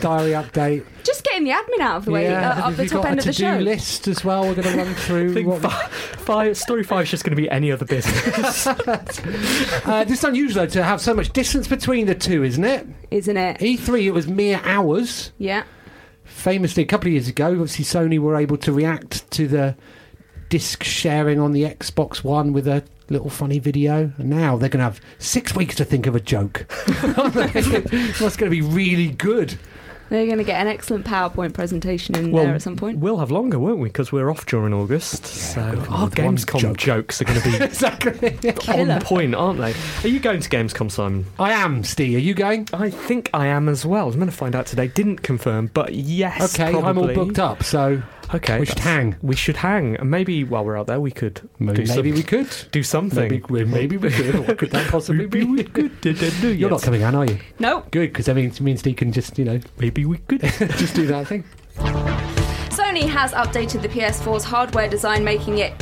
diary 0.00 0.32
update. 0.32 0.84
Just 1.02 1.24
getting 1.24 1.44
the 1.44 1.50
admin 1.50 1.80
out 1.80 1.96
of 1.96 2.04
the 2.04 2.10
way, 2.12 2.28
uh, 2.32 2.40
up 2.40 2.56
Have 2.56 2.76
the 2.76 2.86
top 2.86 3.02
got 3.02 3.10
end 3.10 3.18
a 3.18 3.22
of 3.22 3.26
the 3.26 3.32
to-do 3.32 3.44
show. 3.44 3.58
list 3.58 4.06
as 4.08 4.24
well? 4.24 4.42
We're 4.46 4.54
going 4.54 4.68
to 4.68 4.76
run 4.78 4.88
I 4.88 4.94
through. 4.94 5.34
think 5.34 5.48
what- 5.48 5.62
fi- 5.62 5.88
five, 5.88 6.56
story 6.56 6.84
five 6.84 7.04
is 7.04 7.10
just 7.10 7.24
going 7.24 7.34
to 7.34 7.40
be 7.42 7.50
any 7.50 7.72
other 7.72 7.86
business. 7.86 8.66
uh, 8.66 10.04
this 10.06 10.18
is 10.18 10.24
unusual 10.24 10.62
though, 10.64 10.70
to 10.70 10.82
have 10.84 11.00
so 11.00 11.12
much 11.14 11.32
distance 11.32 11.66
between 11.66 12.06
the 12.06 12.14
two, 12.14 12.44
isn't 12.44 12.64
it? 12.64 12.86
Isn't 13.10 13.36
it? 13.36 13.58
E3, 13.58 14.04
it 14.04 14.10
was 14.12 14.28
mere 14.28 14.60
hours. 14.64 15.32
Yeah. 15.38 15.64
Famously, 16.24 16.82
a 16.84 16.86
couple 16.86 17.08
of 17.08 17.12
years 17.14 17.26
ago, 17.28 17.46
obviously 17.50 17.84
Sony 17.84 18.18
were 18.18 18.36
able 18.36 18.58
to 18.58 18.72
react 18.72 19.28
to 19.32 19.48
the 19.48 19.76
disc 20.50 20.84
sharing 20.84 21.40
on 21.40 21.52
the 21.52 21.64
Xbox 21.64 22.22
One 22.22 22.52
with 22.52 22.68
a 22.68 22.84
little 23.08 23.30
funny 23.30 23.58
video. 23.58 24.12
And 24.18 24.30
now 24.30 24.56
they're 24.56 24.68
going 24.68 24.78
to 24.78 24.84
have 24.84 25.00
six 25.18 25.54
weeks 25.54 25.74
to 25.76 25.84
think 25.84 26.06
of 26.06 26.14
a 26.14 26.20
joke. 26.20 26.66
That's 27.02 28.36
going 28.36 28.50
to 28.50 28.50
be 28.50 28.60
really 28.62 29.08
good. 29.08 29.58
They're 30.10 30.24
going 30.24 30.38
to 30.38 30.44
get 30.44 30.58
an 30.58 30.68
excellent 30.68 31.04
PowerPoint 31.04 31.52
presentation 31.52 32.16
in 32.16 32.32
Well, 32.32 32.44
there 32.44 32.54
at 32.54 32.62
some 32.62 32.76
point. 32.76 32.98
We'll 32.98 33.18
have 33.18 33.30
longer, 33.30 33.58
won't 33.58 33.78
we? 33.78 33.90
Because 33.90 34.10
we're 34.10 34.30
off 34.30 34.46
during 34.46 34.72
August. 34.72 35.26
so 35.26 35.60
our 35.90 36.08
Gamescom 36.08 36.60
joke. 36.60 36.78
jokes 36.78 37.20
are 37.20 37.24
going 37.26 37.40
to 37.40 37.50
be 37.50 37.56
exactly. 37.64 38.38
On 38.68 39.00
point, 39.02 39.34
aren't 39.34 39.60
they? 39.60 39.74
Are 40.04 40.08
you 40.10 40.18
going 40.18 40.40
to 40.40 40.48
Gamescom, 40.48 40.90
Simon? 40.90 41.26
I 41.38 41.52
am, 41.52 41.84
Steve. 41.84 42.16
Are 42.16 42.20
you 42.20 42.32
going? 42.32 42.66
I 42.72 42.88
think 42.88 43.28
I 43.34 43.48
am 43.48 43.68
as 43.68 43.84
well. 43.84 44.08
I'm 44.08 44.14
going 44.14 44.30
to 44.30 44.32
find 44.36 44.56
out 44.56 44.64
today. 44.64 44.88
Didn't 44.88 45.18
confirm, 45.18 45.66
but 45.74 45.92
yes. 45.92 46.58
Okay, 46.58 46.74
I'm 46.74 46.96
all 46.96 47.12
booked 47.12 47.38
up, 47.38 47.62
so 47.62 48.02
Okay, 48.34 48.60
we 48.60 48.66
should 48.66 48.78
hang. 48.80 49.16
We 49.22 49.34
should 49.36 49.56
hang, 49.56 49.96
and 49.96 50.10
maybe 50.10 50.44
while 50.44 50.64
we're 50.64 50.78
out 50.78 50.86
there, 50.86 51.00
we 51.00 51.10
could 51.10 51.40
Maybe, 51.58 51.78
do 51.78 51.86
some- 51.86 52.02
we 52.02 52.22
could. 52.22 52.48
do 52.72 52.82
something. 52.82 53.18
Maybe, 53.30 53.42
we- 53.48 53.64
maybe 53.64 53.96
we 53.96 54.10
could. 54.10 54.46
What 54.46 54.58
could 54.58 54.70
that 54.72 54.90
possibly 54.90 55.24
Maybe 55.24 55.40
be? 55.40 55.50
we 55.50 55.64
could. 55.64 56.00
Didn't 56.02 56.32
You're 56.42 56.52
yet. 56.52 56.70
not 56.70 56.82
coming, 56.82 57.02
Anne, 57.02 57.14
are 57.14 57.24
you? 57.24 57.38
Nope. 57.58 57.90
Good, 57.90 58.10
because 58.12 58.26
that 58.26 58.36
means, 58.36 58.60
means 58.60 58.80
Steve 58.80 58.96
can 58.96 59.12
just, 59.12 59.38
you 59.38 59.44
know, 59.46 59.58
Maybe 59.78 60.04
we 60.04 60.18
could. 60.18 60.40
just 60.76 60.94
do 60.94 61.06
that 61.06 61.26
thing. 61.28 61.44
Sony 62.70 63.08
has 63.08 63.32
updated 63.32 63.82
the 63.82 63.88
PS4's 63.88 64.44
hardware 64.44 64.88
design, 64.88 65.24
making 65.24 65.58
it 65.58 65.72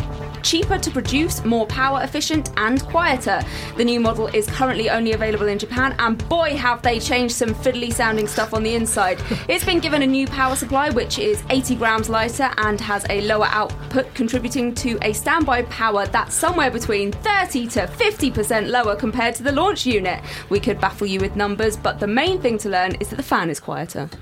cheaper 0.47 0.79
to 0.79 0.91
produce, 0.93 1.45
more 1.45 1.67
power 1.67 2.03
efficient, 2.03 2.51
and 2.57 2.81
quieter. 2.85 3.43
The 3.77 3.85
new 3.85 3.99
model 3.99 4.29
is 4.29 4.47
currently 4.47 4.89
only 4.89 5.13
available 5.13 5.49
in 5.49 5.59
Japan, 5.59 5.97
and 5.99 6.17
boy, 6.29 6.57
have 6.57 6.83
they 6.83 7.01
changed 7.01 7.35
some 7.35 7.53
fiddly 7.53 7.93
sounding 7.93 8.29
stuff 8.29 8.55
on 8.55 8.63
the 8.63 8.75
inside. 8.75 9.21
It's 9.49 9.65
been 9.65 9.81
given 9.81 10.03
a 10.03 10.07
new 10.07 10.27
power 10.27 10.55
supply, 10.55 10.91
which 10.91 11.19
is 11.19 11.43
80 11.51 11.77
grams 11.77 12.09
lighter 12.09 12.51
and 12.59 12.81
has 12.81 13.05
a 13.11 13.21
lower 13.23 13.47
output, 13.47 14.13
contributing 14.15 14.75
to 14.77 14.99
a 15.03 15.13
standby 15.13 15.63
power 15.63 16.07
that's 16.07 16.35
somewhere 16.35 16.71
between 16.71 17.13
30 17.13 17.67
to 17.69 17.87
50% 17.87 18.69
lower 18.69 18.95
compared 18.95 19.35
to 19.37 19.43
the 19.43 19.53
launch 19.53 19.85
unit. 19.87 20.23
We 20.49 20.61
could 20.61 20.81
baffle 20.81 21.07
you 21.07 21.21
with 21.21 21.35
numbers, 21.35 21.77
but 21.77 21.99
the 21.99 22.07
main 22.07 22.41
thing 22.41 22.59
to 22.59 22.69
learn 22.69 22.95
is 22.97 23.09
that 23.09 23.17
the 23.17 23.23
fan 23.23 23.51
is 23.51 23.59
quieter. 23.59 24.09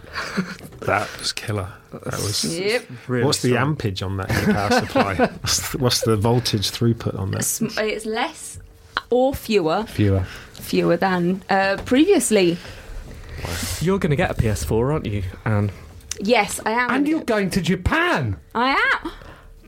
That 0.85 1.09
was 1.19 1.33
killer. 1.33 1.73
That 2.05 2.15
was. 2.15 2.45
Yep. 2.59 2.85
Really 3.09 3.25
what's 3.25 3.43
the 3.43 3.57
ampage 3.57 4.03
on 4.03 4.17
that 4.19 4.29
power 4.29 4.81
supply? 4.81 5.15
what's, 5.41 5.71
the, 5.73 5.79
what's 5.79 6.01
the 6.03 6.17
voltage 6.17 6.71
throughput 6.71 7.19
on 7.19 7.31
that? 7.33 7.45
Sm- 7.45 7.67
It's 7.79 8.07
less 8.07 8.59
or 9.11 9.35
fewer 9.35 9.85
Fewer. 9.85 10.25
fewer 10.53 10.97
than 10.97 11.43
uh, 11.51 11.77
previously. 11.85 12.57
You're 13.81 13.99
going 13.99 14.11
to 14.11 14.17
get 14.17 14.31
a 14.31 14.35
PS4, 14.35 14.93
aren't 14.93 15.07
you, 15.07 15.23
Anne? 15.45 15.71
Yes, 16.21 16.61
I 16.65 16.71
am. 16.73 16.91
And 16.91 17.09
you're 17.09 17.25
going 17.25 17.51
to 17.51 17.61
Japan. 17.61 18.37
I 18.55 18.71
am. 19.05 19.11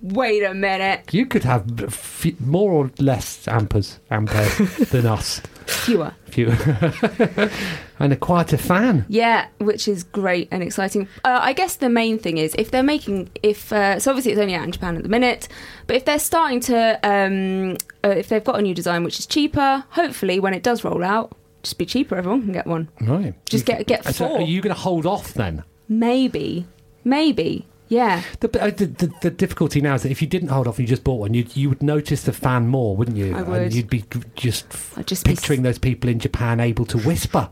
Wait 0.00 0.42
a 0.44 0.54
minute. 0.54 1.12
You 1.12 1.26
could 1.26 1.42
have 1.44 1.80
f- 1.82 2.26
more 2.40 2.70
or 2.72 2.90
less 2.98 3.44
ampers, 3.46 3.98
ampere 4.10 4.48
than 4.90 5.06
us. 5.06 5.42
Fewer. 5.66 6.12
Fewer. 6.26 6.56
and 7.98 8.12
a 8.12 8.16
quieter 8.16 8.56
fan. 8.56 9.04
Yeah, 9.08 9.46
which 9.58 9.88
is 9.88 10.04
great 10.04 10.48
and 10.50 10.62
exciting. 10.62 11.08
Uh, 11.24 11.38
I 11.42 11.52
guess 11.52 11.76
the 11.76 11.88
main 11.88 12.18
thing 12.18 12.38
is 12.38 12.54
if 12.58 12.70
they're 12.70 12.82
making, 12.82 13.30
if 13.42 13.72
uh, 13.72 13.98
so, 13.98 14.10
obviously 14.10 14.32
it's 14.32 14.40
only 14.40 14.54
out 14.54 14.64
in 14.64 14.72
Japan 14.72 14.96
at 14.96 15.02
the 15.02 15.08
minute, 15.08 15.48
but 15.86 15.96
if 15.96 16.04
they're 16.04 16.18
starting 16.18 16.60
to, 16.60 16.98
um, 17.02 17.76
uh, 18.04 18.10
if 18.16 18.28
they've 18.28 18.44
got 18.44 18.58
a 18.58 18.62
new 18.62 18.74
design 18.74 19.02
which 19.04 19.18
is 19.18 19.26
cheaper, 19.26 19.84
hopefully 19.90 20.38
when 20.40 20.54
it 20.54 20.62
does 20.62 20.84
roll 20.84 21.02
out, 21.02 21.36
just 21.62 21.78
be 21.78 21.86
cheaper. 21.86 22.16
Everyone 22.16 22.42
can 22.42 22.52
get 22.52 22.66
one. 22.66 22.88
Right. 23.00 23.34
Just 23.46 23.66
get 23.66 23.86
get 23.86 24.04
So 24.04 24.28
four. 24.28 24.38
are 24.38 24.42
you 24.42 24.60
going 24.60 24.74
to 24.74 24.80
hold 24.80 25.04
off 25.04 25.34
then? 25.34 25.64
Maybe, 25.88 26.66
maybe. 27.04 27.66
Yeah. 27.88 28.22
The, 28.40 28.48
uh, 28.62 28.70
the, 28.70 28.86
the, 28.86 29.12
the 29.22 29.30
difficulty 29.30 29.80
now 29.80 29.94
is 29.94 30.02
that 30.02 30.10
if 30.10 30.20
you 30.20 30.26
didn't 30.28 30.48
hold 30.48 30.66
off 30.66 30.78
and 30.78 30.88
you 30.88 30.92
just 30.92 31.04
bought 31.04 31.20
one, 31.20 31.34
you 31.34 31.46
you 31.54 31.68
would 31.68 31.82
notice 31.82 32.22
the 32.22 32.32
fan 32.32 32.66
more, 32.68 32.96
wouldn't 32.96 33.16
you? 33.16 33.34
I 33.34 33.40
And 33.40 33.48
would. 33.48 33.74
you'd 33.74 33.88
be 33.90 34.04
just 34.34 34.66
I'd 34.96 35.06
just 35.06 35.24
be 35.24 35.30
picturing 35.34 35.62
those 35.62 35.78
people 35.78 36.10
in 36.10 36.18
Japan 36.18 36.58
able 36.60 36.84
to 36.86 36.98
whisper 36.98 37.48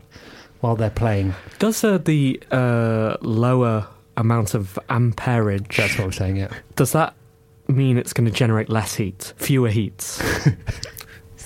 while 0.61 0.75
they're 0.75 0.89
playing. 0.89 1.33
Does 1.59 1.83
uh, 1.83 1.97
the 1.99 2.41
uh, 2.51 3.17
lower 3.21 3.87
amount 4.17 4.53
of 4.53 4.77
amperage 4.89 5.77
That's 5.77 5.97
what 5.97 6.05
I'm 6.05 6.11
saying, 6.11 6.37
yeah. 6.37 6.49
does 6.75 6.91
that 6.93 7.13
mean 7.67 7.97
it's 7.97 8.13
going 8.13 8.25
to 8.25 8.31
generate 8.31 8.69
less 8.69 8.95
heat, 8.95 9.33
fewer 9.37 9.69
heats? 9.69 10.21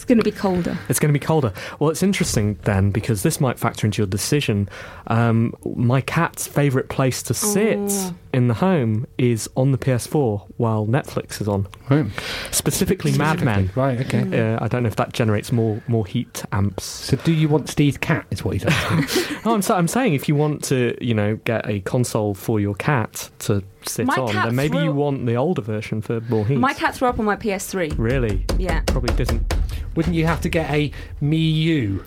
It's 0.10 0.16
going 0.16 0.24
to 0.24 0.32
be 0.32 0.36
colder. 0.36 0.76
It's 0.90 0.98
going 1.00 1.14
to 1.14 1.20
be 1.20 1.24
colder. 1.24 1.54
Well, 1.78 1.92
it's 1.92 2.02
interesting 2.02 2.58
then 2.64 2.90
because 2.90 3.22
this 3.22 3.40
might 3.40 3.60
factor 3.60 3.86
into 3.86 4.02
your 4.02 4.08
decision. 4.08 4.68
Um, 5.06 5.54
my 5.76 6.02
cat's 6.02 6.48
favourite 6.48 6.90
place 6.90 7.22
to 7.24 7.36
sit 7.36 7.78
Oh. 7.80 8.16
in 8.34 8.48
the 8.48 8.56
home 8.56 9.06
is 9.20 9.48
on 9.56 9.72
the 9.72 9.78
PS4 9.78 10.48
while 10.58 10.88
Netflix 10.88 11.40
is 11.42 11.48
on. 11.48 11.68
Right. 11.92 12.08
Specifically, 12.50 13.16
Mad 13.18 13.44
Men. 13.44 13.70
Right, 13.76 14.00
okay. 14.02 14.54
Uh, 14.54 14.58
I 14.60 14.68
don't 14.68 14.82
know 14.84 14.88
if 14.88 14.96
that 14.96 15.14
generates 15.14 15.52
more 15.52 15.82
more 15.88 16.06
heat 16.08 16.44
amps. 16.52 16.84
So 16.84 17.18
do 17.18 17.32
you 17.32 17.48
want 17.48 17.70
Steve's 17.70 17.98
cat, 17.98 18.26
is 18.32 18.44
what 18.44 18.54
he's 18.56 18.66
asking. 18.66 19.38
Oh, 19.46 19.54
I'm, 19.54 19.62
so, 19.62 19.74
I'm 19.76 19.88
saying 19.88 20.16
if 20.16 20.28
you 20.28 20.36
want 20.36 20.64
to, 20.66 20.98
you 21.00 21.14
know, 21.14 21.38
get 21.46 21.68
a 21.70 21.80
console 21.82 22.34
for 22.34 22.60
your 22.60 22.76
cat 22.76 23.30
to 23.40 23.64
sit 23.86 24.06
My 24.06 24.16
on, 24.16 24.32
cat 24.32 24.46
then 24.48 24.56
maybe 24.56 24.78
threw- 24.78 24.84
you 24.86 24.92
want 24.92 25.26
the 25.26 25.36
older 25.36 25.62
version 25.62 26.02
for 26.02 26.20
more 26.22 26.46
heat. 26.46 26.58
My 26.58 26.74
cat 26.74 26.96
threw 26.96 27.08
up 27.08 27.20
on 27.20 27.26
my 27.26 27.36
PS3. 27.36 27.94
really 27.98 28.46
Yeah. 28.58 28.82
probably 28.88 29.14
didn't. 29.16 29.54
Wouldn't 29.96 30.16
you 30.16 30.26
have 30.26 30.42
to 30.42 30.50
get 30.50 30.70
a 30.72 30.92
Me 31.22 31.38
You? 31.38 32.04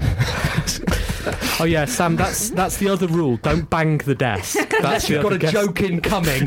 Oh 1.60 1.64
yeah, 1.64 1.84
Sam. 1.84 2.16
That's 2.16 2.48
that's 2.50 2.78
the 2.78 2.88
other 2.88 3.06
rule. 3.06 3.36
Don't 3.42 3.68
bang 3.68 3.98
the 3.98 4.14
desk. 4.14 4.56
That's 4.80 5.06
the 5.06 5.12
You've 5.14 5.22
got 5.22 5.34
a 5.34 5.38
guess- 5.38 5.52
joke 5.52 5.82
incoming. 5.82 6.46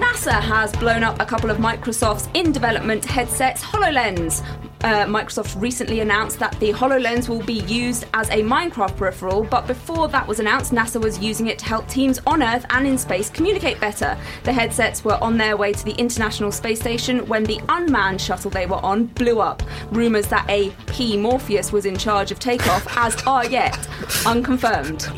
NASA 0.00 0.40
has 0.40 0.72
blown 0.76 1.02
up 1.04 1.20
a 1.20 1.26
couple 1.26 1.50
of 1.50 1.58
Microsoft's 1.58 2.28
in 2.34 2.52
development 2.52 3.04
headsets, 3.04 3.62
HoloLens. 3.62 4.42
Uh, 4.82 5.04
Microsoft 5.06 5.60
recently 5.60 6.00
announced 6.00 6.38
that 6.38 6.58
the 6.60 6.72
HoloLens 6.72 7.28
will 7.28 7.42
be 7.42 7.60
used 7.64 8.06
as 8.14 8.28
a 8.30 8.42
Minecraft 8.42 8.96
peripheral, 8.96 9.42
but 9.44 9.66
before 9.66 10.06
that 10.08 10.26
was 10.26 10.38
announced, 10.38 10.72
NASA 10.72 11.02
was 11.02 11.18
using 11.18 11.48
it 11.48 11.58
to 11.58 11.64
help 11.64 11.88
teams 11.88 12.20
on 12.26 12.42
Earth 12.42 12.64
and 12.70 12.86
in 12.86 12.96
space 12.96 13.28
communicate 13.28 13.80
better. 13.80 14.16
The 14.44 14.52
headsets 14.52 15.04
were 15.04 15.18
on 15.22 15.36
their 15.36 15.56
way 15.56 15.72
to 15.72 15.84
the 15.84 15.92
International 15.92 16.52
Space 16.52 16.78
Station 16.78 17.26
when 17.26 17.42
the 17.42 17.60
unmanned 17.68 18.20
shuttle 18.20 18.50
they 18.50 18.66
were 18.66 18.84
on 18.84 19.06
blew 19.06 19.40
up. 19.40 19.62
Rumours 19.90 20.28
that 20.28 20.48
a 20.48 20.70
P 20.86 21.16
Morpheus 21.16 21.72
was 21.72 21.84
in 21.84 21.96
charge 21.98 22.30
of 22.30 22.38
takeoff, 22.38 22.86
as 22.96 23.20
are 23.26 23.46
yet 23.46 23.88
unconfirmed. 24.24 25.08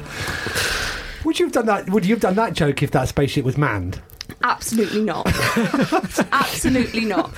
Would 1.25 1.39
you 1.39 1.45
have 1.47 1.53
done 1.53 1.67
that? 1.67 1.91
Would 1.91 2.07
you 2.07 2.15
have 2.15 2.23
done 2.23 2.37
that 2.37 2.55
joke 2.55 2.83
if 2.83 2.91
that 2.93 3.09
spaceship 3.09 3.45
was 3.45 3.59
manned? 3.59 4.01
Absolutely 4.43 5.03
not. 5.03 5.27
Absolutely 6.33 7.05
not. 7.05 7.31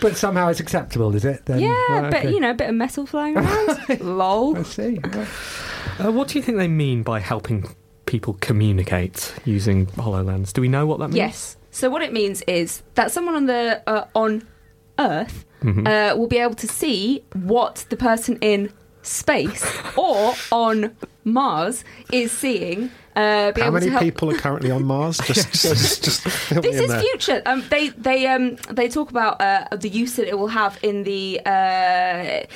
But 0.00 0.16
somehow 0.16 0.48
it's 0.48 0.60
acceptable, 0.60 1.14
is 1.14 1.24
it? 1.24 1.44
Then, 1.46 1.60
Yeah, 1.60 1.68
right, 1.90 2.10
but 2.10 2.20
okay. 2.20 2.32
you 2.32 2.40
know, 2.40 2.50
a 2.50 2.54
bit 2.54 2.68
of 2.68 2.74
metal 2.74 3.06
flying 3.06 3.36
around. 3.38 4.00
Lol. 4.00 4.58
I 4.58 4.62
see. 4.62 4.98
Right. 5.02 5.28
Uh, 6.04 6.12
what 6.12 6.28
do 6.28 6.38
you 6.38 6.42
think 6.42 6.58
they 6.58 6.68
mean 6.68 7.02
by 7.02 7.20
helping 7.20 7.64
people 8.06 8.36
communicate 8.40 9.32
using 9.44 9.86
Hololens? 9.86 10.52
Do 10.52 10.60
we 10.60 10.68
know 10.68 10.86
what 10.86 10.98
that 10.98 11.08
means? 11.08 11.16
Yes. 11.16 11.56
So 11.70 11.88
what 11.88 12.02
it 12.02 12.12
means 12.12 12.42
is 12.42 12.82
that 12.94 13.10
someone 13.12 13.34
on 13.36 13.46
the 13.46 13.82
uh, 13.86 14.06
on 14.14 14.46
Earth 14.98 15.44
Mm-hmm. 15.62 15.86
uh, 15.86 16.16
will 16.16 16.26
be 16.26 16.38
able 16.38 16.56
to 16.56 16.66
see 16.66 17.22
what 17.34 17.84
the 17.88 17.96
person 17.96 18.36
in 18.40 18.72
space 19.02 19.64
or 19.96 20.34
on 20.50 20.96
Mars 21.22 21.84
is 22.10 22.32
seeing. 22.32 22.90
Uh, 23.14 23.52
How 23.56 23.70
many 23.70 23.90
people 23.98 24.30
are 24.30 24.38
currently 24.38 24.70
on 24.70 24.84
Mars? 24.84 25.18
Just, 25.26 25.52
just, 25.52 26.04
just 26.04 26.24
This 26.50 26.80
is 26.80 26.88
there. 26.88 27.00
future. 27.00 27.42
Um, 27.44 27.62
they 27.68 27.88
they 27.90 28.26
um 28.26 28.56
they 28.70 28.88
talk 28.88 29.10
about 29.10 29.40
uh, 29.40 29.66
the 29.76 29.88
use 29.88 30.16
that 30.16 30.28
it 30.28 30.38
will 30.38 30.48
have 30.48 30.78
in 30.82 31.02
the. 31.04 31.40
Uh, 31.44 32.46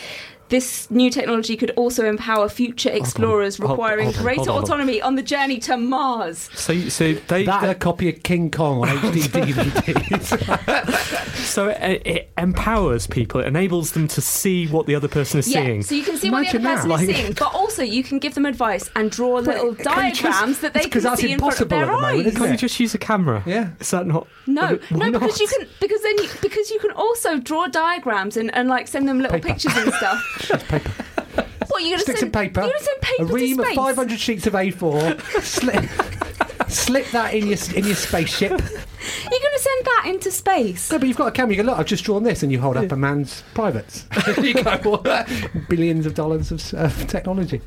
this 0.48 0.90
new 0.90 1.10
technology 1.10 1.56
could 1.56 1.70
also 1.70 2.06
empower 2.06 2.48
future 2.48 2.90
explorers 2.90 3.56
Hold 3.56 3.70
on, 3.70 3.76
requiring 3.76 4.04
hold 4.06 4.16
on, 4.16 4.22
greater 4.22 4.50
on. 4.50 4.62
autonomy 4.62 5.02
on 5.02 5.16
the 5.16 5.22
journey 5.22 5.58
to 5.60 5.76
Mars. 5.76 6.48
So, 6.54 6.78
so 6.88 7.14
they, 7.14 7.44
That 7.44 7.60
they- 7.62 7.68
and 7.68 7.70
a 7.70 7.74
copy 7.74 8.08
of 8.08 8.22
King 8.22 8.50
Kong 8.50 8.82
on 8.82 8.88
HD 8.88 9.22
DVDs. 9.22 11.36
so 11.46 11.68
it, 11.68 12.02
it 12.06 12.30
empowers 12.38 13.06
people. 13.06 13.40
It 13.40 13.46
enables 13.46 13.92
them 13.92 14.08
to 14.08 14.20
see 14.20 14.66
what 14.66 14.86
the 14.86 14.94
other 14.94 15.08
person 15.08 15.38
is 15.40 15.48
Yeah, 15.48 15.64
seeing. 15.64 15.82
so 15.82 15.94
you 15.94 16.02
can 16.04 16.16
see 16.16 16.28
Imagine 16.28 16.44
what 16.44 16.52
the 16.52 16.58
that, 16.58 16.68
other 16.68 16.76
person 16.76 16.90
like- 16.90 17.08
is 17.08 17.16
seeing, 17.16 17.32
but 17.32 17.54
also 17.54 17.82
you 17.82 18.02
can 18.02 18.18
give 18.18 18.34
them 18.34 18.46
advice 18.46 18.88
and 18.94 19.10
draw 19.10 19.36
little 19.36 19.74
can 19.74 20.06
you 20.06 20.12
just- 20.12 20.22
diagrams 20.22 20.60
that 20.60 20.74
they 20.74 20.88
can 20.88 21.02
that's 21.02 21.20
see 21.20 21.32
in 21.32 21.38
front 21.38 21.60
of 21.60 21.72
impossible 21.72 21.76
their 21.76 21.82
at 21.82 21.86
the 21.86 21.92
moment, 22.02 22.26
eyes. 22.28 22.36
Can't 22.36 22.50
you 22.52 22.56
just 22.56 22.80
use 22.80 22.94
a 22.94 22.98
camera? 22.98 23.42
Yeah. 23.46 23.70
Is 23.80 23.90
that 23.90 24.06
not? 24.06 24.26
No, 24.46 24.78
Why 24.90 25.10
no, 25.10 25.18
because 25.18 25.30
not? 25.30 25.40
you 25.40 25.46
can 25.48 25.68
because 25.80 26.02
then 26.02 26.18
you, 26.18 26.28
because 26.40 26.70
you 26.70 26.78
can 26.78 26.92
also 26.92 27.38
draw 27.38 27.66
diagrams 27.66 28.36
and, 28.36 28.54
and 28.54 28.68
like 28.68 28.86
send 28.88 29.08
them 29.08 29.18
little 29.18 29.32
Paper. 29.38 29.48
pictures 29.48 29.76
and 29.76 29.92
stuff. 29.94 30.22
paper. 30.68 30.92
What 31.68 31.82
you 31.82 31.90
gonna 31.90 32.02
Sticks 32.02 32.20
send? 32.20 32.34
and 32.34 32.54
paper. 32.54 32.60
You're 32.62 32.70
gonna 32.70 32.84
send 32.84 33.00
paper 33.02 33.22
a 33.24 33.26
ream 33.26 33.56
to 33.56 33.62
of 33.62 33.66
space. 33.66 33.76
500 33.76 34.18
sheets 34.20 34.46
of 34.46 34.52
A4. 34.54 35.42
slip, 35.42 36.70
slip 36.70 37.06
that 37.10 37.34
in 37.34 37.48
your 37.48 37.58
in 37.74 37.84
your 37.84 37.94
spaceship. 37.96 38.50
You're 38.50 38.60
gonna 38.60 39.58
send 39.58 39.84
that 39.84 40.02
into 40.06 40.30
space. 40.30 40.90
No, 40.90 40.98
but 40.98 41.08
you've 41.08 41.16
got 41.18 41.28
a 41.28 41.32
camera. 41.32 41.54
You 41.54 41.62
go, 41.62 41.66
look, 41.68 41.78
I've 41.78 41.86
just 41.86 42.04
drawn 42.04 42.22
this, 42.22 42.42
and 42.42 42.50
you 42.50 42.60
hold 42.60 42.76
up 42.78 42.90
a 42.92 42.96
man's 42.96 43.42
privates. 43.52 44.06
you 44.38 44.54
go, 44.54 45.02
billions 45.68 46.06
of 46.06 46.14
dollars 46.14 46.50
of 46.50 46.74
uh, 46.74 46.88
technology. 47.06 47.60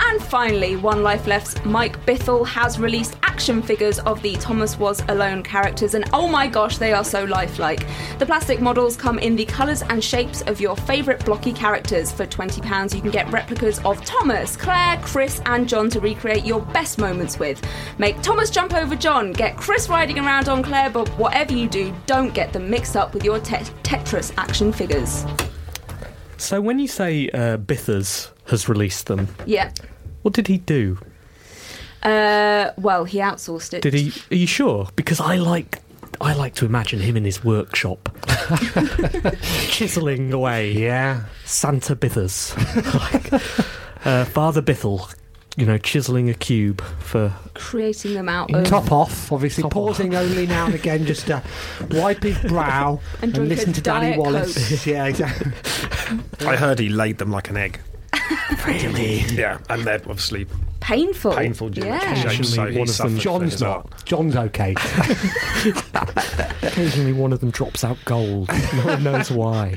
And 0.00 0.22
finally, 0.22 0.76
One 0.76 1.02
Life 1.02 1.26
Left's 1.26 1.62
Mike 1.64 2.04
Bithell 2.06 2.46
has 2.46 2.78
released 2.78 3.16
action 3.22 3.60
figures 3.62 3.98
of 4.00 4.22
the 4.22 4.34
Thomas 4.36 4.78
Was 4.78 5.02
Alone 5.08 5.42
characters, 5.42 5.94
and 5.94 6.08
oh 6.12 6.28
my 6.28 6.46
gosh, 6.46 6.78
they 6.78 6.92
are 6.92 7.04
so 7.04 7.24
lifelike. 7.24 7.86
The 8.18 8.26
plastic 8.26 8.60
models 8.60 8.96
come 8.96 9.18
in 9.18 9.36
the 9.36 9.44
colours 9.44 9.82
and 9.82 10.02
shapes 10.02 10.42
of 10.42 10.60
your 10.60 10.76
favourite 10.76 11.24
blocky 11.24 11.52
characters. 11.52 12.12
For 12.12 12.26
£20, 12.26 12.94
you 12.94 13.00
can 13.00 13.10
get 13.10 13.30
replicas 13.30 13.80
of 13.84 14.04
Thomas, 14.04 14.56
Claire, 14.56 15.00
Chris, 15.02 15.40
and 15.46 15.68
John 15.68 15.90
to 15.90 16.00
recreate 16.00 16.44
your 16.44 16.62
best 16.62 16.98
moments 16.98 17.38
with. 17.38 17.60
Make 17.98 18.20
Thomas 18.22 18.50
jump 18.50 18.74
over 18.74 18.96
John, 18.96 19.32
get 19.32 19.56
Chris 19.56 19.88
riding 19.88 20.18
around 20.18 20.48
on 20.48 20.62
Claire, 20.62 20.90
but 20.90 21.08
whatever 21.10 21.52
you 21.52 21.68
do, 21.68 21.94
don't 22.06 22.32
get 22.32 22.52
them 22.52 22.70
mixed 22.70 22.96
up 22.96 23.14
with 23.14 23.24
your 23.24 23.40
te- 23.40 23.56
Tetris 23.82 24.32
action 24.36 24.72
figures. 24.72 25.24
So 26.36 26.60
when 26.60 26.78
you 26.78 26.86
say 26.86 27.28
uh, 27.30 27.56
Bithers 27.56 28.30
has 28.48 28.68
released 28.68 29.06
them, 29.06 29.28
Yeah. 29.46 29.70
what 30.22 30.34
did 30.34 30.46
he 30.48 30.58
do? 30.58 30.98
Uh, 32.02 32.70
well, 32.76 33.04
he 33.04 33.18
outsourced 33.18 33.74
it. 33.74 33.82
Did 33.82 33.94
he? 33.94 34.12
Are 34.30 34.36
you 34.38 34.46
sure? 34.46 34.88
Because 34.96 35.20
I 35.20 35.36
like. 35.36 35.80
I 36.20 36.32
like 36.32 36.54
to 36.56 36.64
imagine 36.66 36.98
him 37.00 37.16
in 37.16 37.24
his 37.24 37.44
workshop, 37.44 38.08
chiseling 39.68 40.32
away. 40.32 40.72
Yeah. 40.72 41.24
Santa 41.44 41.94
Bithers, 41.94 42.56
like, 43.12 43.32
uh, 44.06 44.24
Father 44.24 44.60
Bithell, 44.62 45.14
you 45.56 45.64
know, 45.66 45.78
chiseling 45.78 46.28
a 46.30 46.34
cube 46.34 46.80
for. 46.98 47.32
creating 47.54 48.14
them 48.14 48.28
out 48.28 48.52
of 48.52 48.64
Top 48.64 48.90
off, 48.90 49.30
obviously. 49.30 49.62
Top 49.62 49.72
pausing 49.72 50.14
only 50.14 50.46
now 50.46 50.66
and 50.66 50.74
again 50.74 51.04
just 51.06 51.26
to 51.26 51.42
wipe 51.92 52.22
his 52.22 52.38
brow 52.38 53.00
And 53.22 53.36
and, 53.36 53.48
listen 53.48 53.72
to 53.74 53.80
Danny 53.80 54.08
Diet 54.10 54.18
Wallace. 54.18 54.86
yeah, 54.86 55.06
exactly. 55.06 55.52
I 56.46 56.56
heard 56.56 56.78
he 56.78 56.88
laid 56.88 57.18
them 57.18 57.30
like 57.30 57.50
an 57.50 57.56
egg. 57.56 57.80
Really? 58.66 59.20
Yeah, 59.34 59.58
and 59.68 59.84
they're 59.84 59.96
obviously 60.08 60.46
painful. 60.80 61.32
painful 61.34 61.70
Yeah. 61.72 62.14
shapes. 62.14 62.54
So 62.54 62.62
Occasionally 62.64 62.72
one 62.78 62.88
of 62.88 62.96
them- 62.96 63.10
suffered 63.10 63.20
John's 63.20 63.54
as 63.54 63.62
well. 63.62 63.86
not. 63.90 64.04
John's 64.04 64.36
okay. 64.36 64.74
Occasionally, 66.62 67.12
one 67.12 67.32
of 67.32 67.40
them 67.40 67.50
drops 67.50 67.84
out 67.84 67.98
gold. 68.04 68.48
No 68.74 68.86
one 68.86 69.02
knows 69.02 69.30
why. 69.30 69.76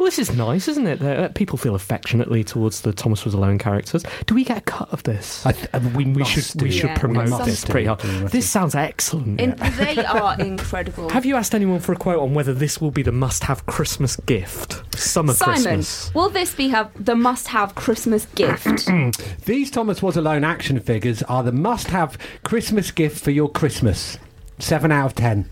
Well, 0.00 0.06
this 0.06 0.18
is 0.18 0.34
nice, 0.34 0.66
isn't 0.66 0.86
it? 0.86 1.02
Uh, 1.02 1.28
people 1.28 1.58
feel 1.58 1.74
affectionately 1.74 2.42
towards 2.42 2.80
the 2.80 2.90
Thomas 2.94 3.22
Was 3.26 3.34
Alone 3.34 3.58
characters. 3.58 4.02
Do 4.24 4.34
we 4.34 4.44
get 4.44 4.56
a 4.56 4.60
cut 4.62 4.90
of 4.90 5.02
this? 5.02 5.44
I 5.44 5.52
th- 5.52 5.68
uh, 5.74 5.80
we 5.94 6.06
we 6.06 6.24
should 6.24 6.58
do. 6.58 6.64
we 6.64 6.70
should 6.70 6.88
Yeah, 6.88 6.98
promote 6.98 7.28
we 7.28 7.44
this 7.44 7.66
pretty 7.66 7.86
hard. 7.86 8.00
This 8.30 8.48
sounds 8.48 8.74
excellent. 8.74 9.38
In, 9.38 9.54
they 9.76 10.02
are 10.02 10.40
incredible. 10.40 11.10
Have 11.10 11.26
you 11.26 11.36
asked 11.36 11.54
anyone 11.54 11.80
for 11.80 11.92
a 11.92 11.96
quote 11.96 12.18
on 12.18 12.32
whether 12.32 12.54
this 12.54 12.80
will 12.80 12.90
be 12.90 13.02
the 13.02 13.12
must-have 13.12 13.66
Christmas 13.66 14.16
gift? 14.16 14.82
Summer 14.98 15.34
Simon, 15.34 15.54
Christmas. 15.64 16.14
will 16.14 16.30
this 16.30 16.54
be 16.54 16.68
have 16.68 16.90
the 16.94 17.14
must-have 17.14 17.74
Christmas 17.74 18.24
gift? 18.34 18.88
These 19.44 19.70
Thomas 19.70 20.00
Was 20.02 20.16
Alone 20.16 20.44
action 20.44 20.80
figures 20.80 21.22
are 21.24 21.42
the 21.42 21.52
must 21.52 21.88
have 21.88 22.16
Christmas 22.42 22.90
gift 22.90 23.22
for 23.22 23.32
your 23.32 23.50
Christmas. 23.50 24.16
7 24.60 24.90
out 24.90 25.04
of 25.04 25.14
10. 25.14 25.50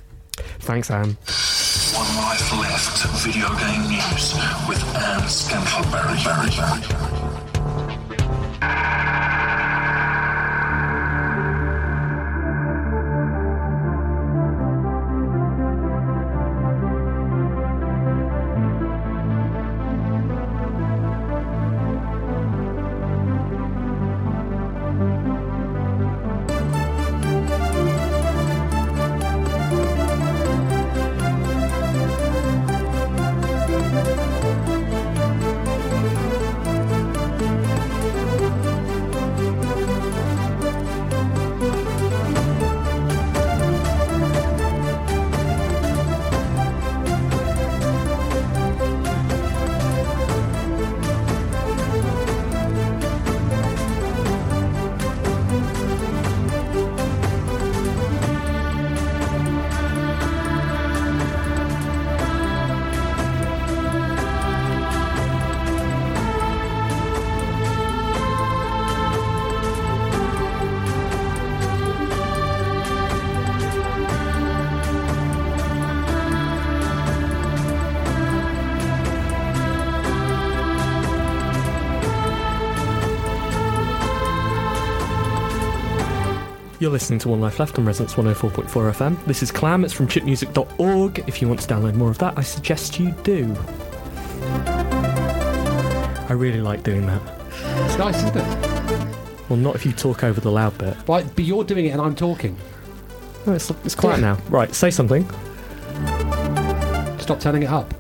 Thanks, 0.61 0.91
Anne. 0.91 1.19
One 1.95 2.17
Life 2.17 2.53
Left 2.59 2.68
video 2.79 3.49
game 3.59 3.89
news 3.89 4.35
with 4.69 4.81
Anne 4.95 5.27
Scantlebury. 5.27 7.18
You're 86.89 86.95
listening 86.95 87.19
to 87.19 87.29
One 87.29 87.43
Life 87.43 87.59
Left 87.59 87.79
on 87.79 87.85
Resonance 87.85 88.15
104.4 88.15 88.65
FM. 88.65 89.23
This 89.27 89.43
is 89.43 89.53
Clam. 89.53 89.85
It's 89.85 89.93
from 89.93 90.09
chipmusic.org. 90.09 91.23
If 91.27 91.43
you 91.43 91.47
want 91.47 91.61
to 91.61 91.69
download 91.69 91.93
more 91.97 92.11
of 92.11 92.17
that, 92.17 92.33
I 92.39 92.41
suggest 92.41 92.99
you 92.99 93.11
do. 93.25 93.55
I 96.27 96.33
really 96.33 96.63
like 96.63 96.85
doing 96.85 97.05
that. 97.05 97.21
It's 97.85 97.99
nice, 97.99 98.17
isn't 98.25 98.37
it? 98.39 99.51
Well, 99.51 99.59
not 99.59 99.75
if 99.75 99.85
you 99.85 99.93
talk 99.93 100.25
over 100.25 100.41
the 100.41 100.51
loud 100.51 100.79
bit. 100.79 100.97
But, 101.05 101.37
but 101.37 101.45
you're 101.45 101.63
doing 101.63 101.85
it 101.85 101.91
and 101.91 102.01
I'm 102.01 102.17
talking. 102.17 102.57
No, 103.45 103.53
it's, 103.53 103.69
it's 103.85 103.95
quiet 103.95 104.21
now. 104.21 104.39
Right, 104.49 104.75
say 104.75 104.91
something. 104.91 105.29
Stop 107.19 107.39
turning 107.39 107.65
it 107.65 107.69
up. 107.69 107.93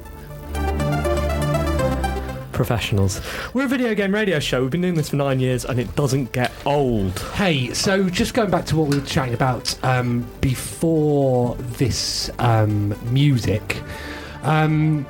Professionals. 2.58 3.20
We're 3.54 3.66
a 3.66 3.68
video 3.68 3.94
game 3.94 4.12
radio 4.12 4.40
show. 4.40 4.62
We've 4.62 4.70
been 4.72 4.80
doing 4.80 4.96
this 4.96 5.10
for 5.10 5.14
nine 5.16 5.38
years 5.38 5.64
and 5.64 5.78
it 5.78 5.94
doesn't 5.94 6.32
get 6.32 6.50
old. 6.66 7.16
Hey, 7.34 7.72
so 7.72 8.10
just 8.10 8.34
going 8.34 8.50
back 8.50 8.64
to 8.66 8.76
what 8.76 8.88
we 8.88 8.98
were 8.98 9.06
chatting 9.06 9.32
about 9.32 9.78
um, 9.84 10.26
before 10.40 11.54
this 11.54 12.30
um, 12.40 12.96
music, 13.12 13.80
um, 14.42 15.06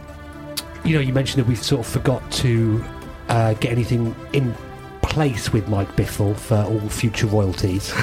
you 0.84 0.92
know, 0.94 1.00
you 1.00 1.14
mentioned 1.14 1.42
that 1.42 1.48
we've 1.48 1.62
sort 1.62 1.80
of 1.80 1.90
forgot 1.90 2.30
to 2.32 2.84
uh, 3.30 3.54
get 3.54 3.72
anything 3.72 4.14
in 4.34 4.54
place 5.00 5.50
with 5.50 5.66
Mike 5.68 5.88
Bithell 5.96 6.37
for 6.37 6.56
all 6.56 6.87
future 6.90 7.28
royalties. 7.28 7.94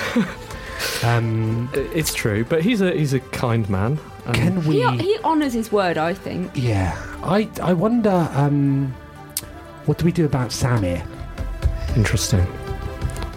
um, 1.04 1.70
It's 1.76 2.16
true, 2.16 2.46
but 2.46 2.64
he's 2.64 2.82
a 2.82 2.92
he's 2.98 3.14
a 3.14 3.20
kind 3.20 3.70
man. 3.70 4.00
and- 4.26 4.36
can 4.36 4.66
we? 4.66 4.82
He, 4.82 4.98
he 4.98 5.20
honours 5.24 5.54
his 5.54 5.72
word, 5.72 6.00
I 6.00 6.16
think. 6.16 6.50
yeah, 6.56 6.98
I 7.22 7.48
I 7.62 7.74
wonder. 7.74 8.28
Um, 8.34 8.96
what 9.86 9.98
do 9.98 10.06
we 10.06 10.12
do 10.12 10.26
about 10.26 10.52
Sam 10.52 10.84
here? 10.84 11.04
Interesting. 11.96 12.46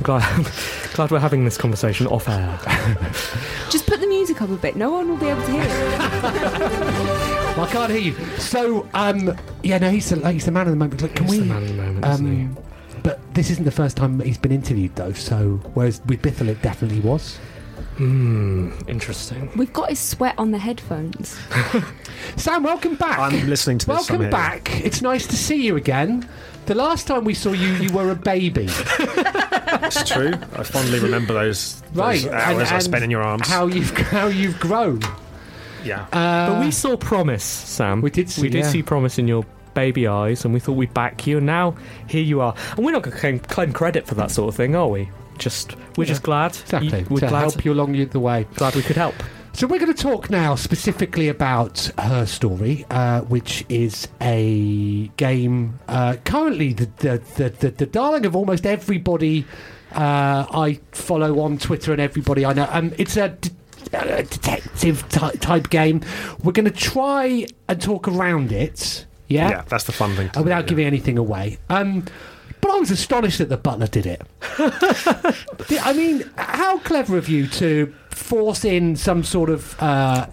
Glad, 0.03 0.47
glad 0.95 1.11
we're 1.11 1.19
having 1.19 1.45
this 1.45 1.57
conversation 1.59 2.07
off 2.07 2.29
air. 2.29 2.59
Just 3.71 3.87
put 3.87 4.01
the 4.01 4.07
music 4.07 4.41
up 4.43 4.51
a 4.51 4.57
bit. 4.57 4.77
No 4.77 4.91
one 4.91 5.09
will 5.09 5.17
be 5.17 5.27
able 5.27 5.43
to 5.43 5.53
hear 5.53 5.63
it. 5.65 7.25
Well, 7.59 7.67
I 7.67 7.73
can't 7.73 7.91
hear 7.91 8.01
you. 8.01 8.15
So, 8.39 8.89
um, 8.95 9.37
yeah, 9.65 9.79
no, 9.79 9.91
he's 9.91 10.09
the, 10.11 10.31
he's 10.31 10.45
the 10.45 10.53
man 10.53 10.69
of 10.69 10.73
the 10.73 10.77
moment. 10.77 11.03
Look, 11.03 11.17
can 11.17 11.27
He's 11.27 11.41
we? 11.41 11.41
the 11.41 11.47
man 11.47 11.63
of 11.63 11.69
the 11.69 11.75
moment, 11.75 12.07
isn't 12.07 12.37
he? 12.37 12.43
Um, 12.45 12.59
but 13.03 13.35
this 13.35 13.51
isn't 13.51 13.65
the 13.65 13.73
first 13.73 13.97
time 13.97 14.21
he's 14.21 14.39
been 14.39 14.53
interviewed, 14.53 14.95
though. 14.95 15.13
So, 15.13 15.57
whereas 15.75 16.01
with 16.07 16.23
Bithell, 16.23 16.47
it 16.47 16.63
definitely 16.63 17.01
was. 17.01 17.37
Hmm, 17.99 18.71
interesting. 18.87 19.51
We've 19.57 19.73
got 19.73 19.89
his 19.91 19.99
sweat 19.99 20.35
on 20.39 20.53
the 20.53 20.59
headphones. 20.59 21.37
Sam, 22.37 22.63
welcome 22.63 22.95
back. 22.95 23.19
I'm 23.19 23.49
listening 23.49 23.79
to 23.79 23.87
this. 23.87 23.93
I'm 23.93 23.97
welcome 23.99 24.21
here. 24.23 24.31
back. 24.31 24.85
It's 24.85 25.03
nice 25.03 25.27
to 25.27 25.37
see 25.37 25.67
you 25.67 25.77
again. 25.77 26.29
The 26.67 26.77
last 26.77 27.09
time 27.09 27.25
we 27.25 27.35
saw 27.35 27.51
you, 27.53 27.73
you 27.75 27.93
were 27.93 28.11
a 28.11 28.15
baby, 28.15 28.67
It's 28.71 30.09
true. 30.09 30.33
I 30.57 30.63
fondly 30.63 31.01
remember 31.01 31.33
those, 31.35 31.81
those 31.93 32.25
right? 32.27 32.33
hours 32.49 32.71
I 32.71 32.79
spent 32.79 33.03
in 33.03 33.11
your 33.11 33.23
arms. 33.23 33.49
How 33.49 33.67
you've 33.67 33.91
how 33.97 34.29
you've 34.29 34.61
grown. 34.61 35.01
yeah. 35.85 36.07
Uh, 36.13 36.53
But 36.53 36.61
we 36.65 36.71
saw 36.71 36.97
promise, 36.97 37.43
Sam. 37.45 38.01
we 38.01 38.11
did 38.11 38.31
see- 38.31 38.43
we 38.43 38.49
did 38.49 38.65
yeah. 38.65 38.71
see 38.71 38.83
promise 38.83 39.19
in 39.19 39.27
your 39.27 39.45
baby 39.75 40.07
eyes, 40.07 40.45
and 40.45 40.55
we 40.55 40.61
thought 40.61 40.75
we'd 40.75 40.95
back 40.95 41.27
you. 41.27 41.39
And 41.39 41.47
now 41.47 41.75
here 42.07 42.23
you 42.23 42.41
are. 42.43 42.55
And 42.77 42.85
we're 42.85 42.93
not 42.93 43.03
going 43.03 43.15
to 43.15 43.21
claim, 43.21 43.39
claim 43.41 43.73
credit 43.73 44.07
for 44.07 44.15
that 44.17 44.31
sort 44.31 44.49
of 44.49 44.55
thing, 44.55 44.77
are 44.77 44.89
we? 44.89 45.09
Just 45.39 45.75
we're 45.99 46.05
Yeah. 46.05 46.09
just 46.09 46.23
glad. 46.23 46.53
exactly 46.53 47.01
you- 47.01 47.07
we're 47.11 47.21
to 47.21 47.27
glad, 47.29 47.41
help 47.41 47.65
you 47.65 47.73
along 47.73 47.93
the 48.09 48.21
way. 48.21 48.47
glad 48.55 48.75
we 48.75 48.83
could 48.83 48.97
help. 48.97 49.15
So 49.53 49.67
we're 49.67 49.81
going 49.81 49.93
to 49.93 50.03
talk 50.03 50.31
now 50.31 50.55
specifically 50.55 51.29
about 51.29 51.91
her 51.99 52.27
story, 52.27 52.87
uh, 52.91 53.23
which 53.23 53.65
is 53.69 54.07
a 54.21 55.09
game 55.17 55.81
uh, 55.89 56.15
currently 56.25 56.73
the 56.73 56.89
the, 56.99 57.21
the 57.37 57.49
the 57.51 57.71
the 57.73 57.87
darling 57.87 58.25
of 58.25 58.37
almost 58.37 58.65
everybody 58.67 59.45
uh, 59.95 60.47
I 60.53 60.79
follow 60.93 61.41
on 61.41 61.59
Twitter 61.59 61.91
and 61.93 62.01
everybody 62.01 62.45
I 62.47 62.53
know. 62.53 62.69
Um, 62.71 62.93
it's 62.99 63.17
a. 63.17 63.31
d- 63.31 63.51
a 63.95 64.23
detective 64.23 65.09
ty- 65.09 65.33
type 65.41 65.71
game. 65.71 66.03
We're 66.45 66.53
going 66.53 66.67
to 66.67 66.71
try 66.95 67.47
and 67.69 67.81
talk 67.81 68.07
around 68.07 68.53
it. 68.53 69.07
Yeah, 69.29 69.49
Yeah, 69.49 69.63
that's 69.67 69.85
the 69.85 69.93
fun 69.93 70.15
thing. 70.15 70.29
To 70.29 70.39
uh, 70.41 70.43
do, 70.43 70.45
without 70.45 70.65
yeah. 70.65 70.69
giving 70.69 70.87
anything 70.87 71.17
away. 71.17 71.57
Um, 71.71 72.05
but 72.61 72.71
I 72.71 72.79
was 72.79 72.90
astonished 72.90 73.38
that 73.38 73.49
the 73.49 73.57
butler 73.57 73.87
did 73.87 74.07
it. 74.07 74.23
I 75.81 75.92
mean, 75.94 76.31
how 76.37 76.79
clever 76.79 77.16
of 77.16 77.29
you 77.29 77.47
to 77.49 77.94
force 78.11 78.64
in 78.64 78.97
some 78.97 79.25
sort 79.25 79.51
of 79.51 79.81
uh, 79.81 80.27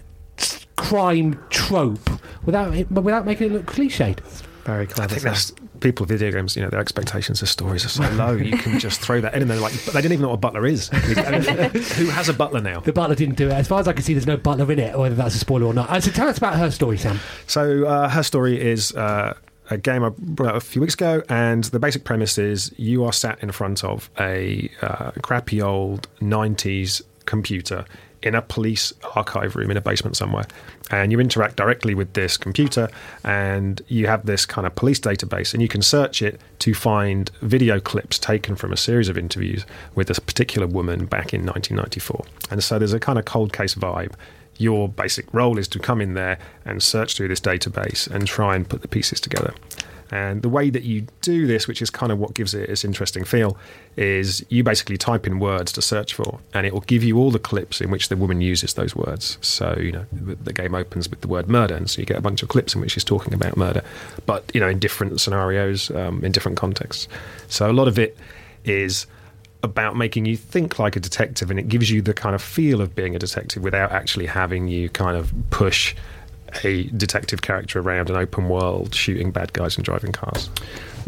crime 0.76 1.42
trope 1.50 2.10
without 2.44 2.74
it, 2.74 2.90
without 2.90 3.26
making 3.26 3.48
it 3.48 3.52
look 3.52 3.66
cliched. 3.66 4.20
Very 4.64 4.86
clever. 4.86 5.14
I 5.14 5.18
think 5.18 5.22
that's 5.22 5.52
people 5.80 6.04
with 6.04 6.10
video 6.10 6.32
games. 6.32 6.56
You 6.56 6.62
know, 6.62 6.70
their 6.70 6.80
expectations 6.80 7.40
of 7.42 7.48
stories 7.48 7.84
are 7.84 7.88
so 7.88 8.08
low. 8.14 8.32
You 8.32 8.56
can 8.58 8.78
just 8.78 9.00
throw 9.00 9.20
that 9.20 9.34
in, 9.34 9.42
and 9.42 9.50
they're 9.50 9.60
like, 9.60 9.72
but 9.84 9.94
they 9.94 10.00
didn't 10.00 10.14
even 10.14 10.22
know 10.22 10.28
what 10.30 10.34
a 10.34 10.38
butler 10.38 10.66
is. 10.66 10.90
I 10.92 11.30
mean, 11.38 11.70
who 11.70 12.06
has 12.06 12.28
a 12.28 12.34
butler 12.34 12.60
now? 12.60 12.80
The 12.80 12.92
butler 12.92 13.14
didn't 13.14 13.36
do 13.36 13.48
it. 13.48 13.52
As 13.52 13.68
far 13.68 13.80
as 13.80 13.88
I 13.88 13.92
can 13.92 14.02
see, 14.02 14.14
there's 14.14 14.26
no 14.26 14.36
butler 14.36 14.70
in 14.72 14.78
it, 14.78 14.98
whether 14.98 15.14
that's 15.14 15.34
a 15.34 15.38
spoiler 15.38 15.66
or 15.66 15.74
not. 15.74 15.88
Uh, 15.90 16.00
so 16.00 16.10
tell 16.10 16.28
us 16.28 16.38
about 16.38 16.56
her 16.56 16.70
story, 16.70 16.98
Sam. 16.98 17.20
So 17.46 17.86
uh, 17.86 18.08
her 18.08 18.22
story 18.22 18.60
is 18.60 18.94
uh, 18.94 19.34
a 19.70 19.76
game 19.76 20.04
I 20.04 20.10
brought 20.10 20.50
out 20.50 20.56
a 20.56 20.60
few 20.60 20.80
weeks 20.80 20.94
ago, 20.94 21.22
and 21.28 21.64
the 21.64 21.78
basic 21.78 22.04
premise 22.04 22.38
is 22.38 22.72
you 22.78 23.04
are 23.04 23.12
sat 23.12 23.42
in 23.42 23.52
front 23.52 23.84
of 23.84 24.10
a 24.18 24.70
uh, 24.82 25.12
crappy 25.22 25.60
old 25.60 26.08
'90s 26.20 27.02
computer 27.24 27.84
in 28.22 28.34
a 28.34 28.42
police 28.42 28.92
archive 29.14 29.54
room 29.54 29.70
in 29.70 29.76
a 29.76 29.80
basement 29.80 30.16
somewhere, 30.16 30.46
and 30.90 31.12
you 31.12 31.20
interact 31.20 31.56
directly 31.56 31.94
with 31.94 32.12
this 32.14 32.36
computer, 32.36 32.88
and 33.24 33.82
you 33.88 34.06
have 34.06 34.26
this 34.26 34.46
kind 34.46 34.66
of 34.66 34.74
police 34.74 34.98
database, 34.98 35.52
and 35.52 35.62
you 35.62 35.68
can 35.68 35.82
search 35.82 36.22
it 36.22 36.40
to 36.58 36.74
find 36.74 37.30
video 37.42 37.78
clips 37.78 38.18
taken 38.18 38.56
from 38.56 38.72
a 38.72 38.76
series 38.76 39.08
of 39.08 39.18
interviews 39.18 39.64
with 39.94 40.08
this 40.08 40.18
particular 40.18 40.66
woman 40.66 41.06
back 41.06 41.34
in 41.34 41.44
1994, 41.44 42.24
and 42.50 42.62
so 42.62 42.78
there's 42.78 42.92
a 42.92 43.00
kind 43.00 43.18
of 43.18 43.24
cold 43.24 43.52
case 43.52 43.74
vibe 43.74 44.12
your 44.58 44.88
basic 44.88 45.32
role 45.32 45.58
is 45.58 45.68
to 45.68 45.78
come 45.78 46.00
in 46.00 46.14
there 46.14 46.38
and 46.64 46.82
search 46.82 47.16
through 47.16 47.28
this 47.28 47.40
database 47.40 48.08
and 48.08 48.26
try 48.26 48.56
and 48.56 48.68
put 48.68 48.82
the 48.82 48.88
pieces 48.88 49.20
together. 49.20 49.54
And 50.10 50.42
the 50.42 50.48
way 50.48 50.70
that 50.70 50.84
you 50.84 51.06
do 51.20 51.48
this, 51.48 51.66
which 51.66 51.82
is 51.82 51.90
kind 51.90 52.12
of 52.12 52.18
what 52.18 52.32
gives 52.32 52.54
it 52.54 52.70
its 52.70 52.84
interesting 52.84 53.24
feel, 53.24 53.58
is 53.96 54.44
you 54.48 54.62
basically 54.62 54.96
type 54.96 55.26
in 55.26 55.40
words 55.40 55.72
to 55.72 55.82
search 55.82 56.14
for, 56.14 56.38
and 56.54 56.64
it 56.64 56.72
will 56.72 56.82
give 56.82 57.02
you 57.02 57.18
all 57.18 57.32
the 57.32 57.40
clips 57.40 57.80
in 57.80 57.90
which 57.90 58.08
the 58.08 58.16
woman 58.16 58.40
uses 58.40 58.74
those 58.74 58.94
words. 58.94 59.36
So, 59.40 59.76
you 59.80 59.90
know, 59.90 60.06
the 60.12 60.52
game 60.52 60.76
opens 60.76 61.08
with 61.08 61.22
the 61.22 61.28
word 61.28 61.48
murder, 61.48 61.74
and 61.74 61.90
so 61.90 62.00
you 62.00 62.06
get 62.06 62.18
a 62.18 62.20
bunch 62.20 62.42
of 62.44 62.48
clips 62.48 62.74
in 62.74 62.80
which 62.80 62.92
she's 62.92 63.02
talking 63.02 63.34
about 63.34 63.56
murder, 63.56 63.82
but, 64.26 64.48
you 64.54 64.60
know, 64.60 64.68
in 64.68 64.78
different 64.78 65.20
scenarios, 65.20 65.90
um, 65.90 66.24
in 66.24 66.30
different 66.30 66.56
contexts. 66.56 67.08
So 67.48 67.68
a 67.68 67.72
lot 67.72 67.88
of 67.88 67.98
it 67.98 68.16
is 68.64 69.06
about 69.66 69.96
making 69.96 70.24
you 70.24 70.36
think 70.36 70.78
like 70.78 70.96
a 70.96 71.00
detective 71.00 71.50
and 71.50 71.60
it 71.60 71.68
gives 71.68 71.90
you 71.90 72.00
the 72.00 72.14
kind 72.14 72.34
of 72.34 72.40
feel 72.40 72.80
of 72.80 72.94
being 72.94 73.14
a 73.14 73.18
detective 73.18 73.62
without 73.62 73.92
actually 73.92 74.24
having 74.24 74.68
you 74.68 74.88
kind 74.88 75.16
of 75.16 75.34
push 75.50 75.94
a 76.64 76.84
detective 76.84 77.42
character 77.42 77.80
around 77.80 78.08
an 78.08 78.16
open 78.16 78.48
world 78.48 78.94
shooting 78.94 79.30
bad 79.30 79.52
guys 79.52 79.76
and 79.76 79.84
driving 79.84 80.12
cars. 80.12 80.48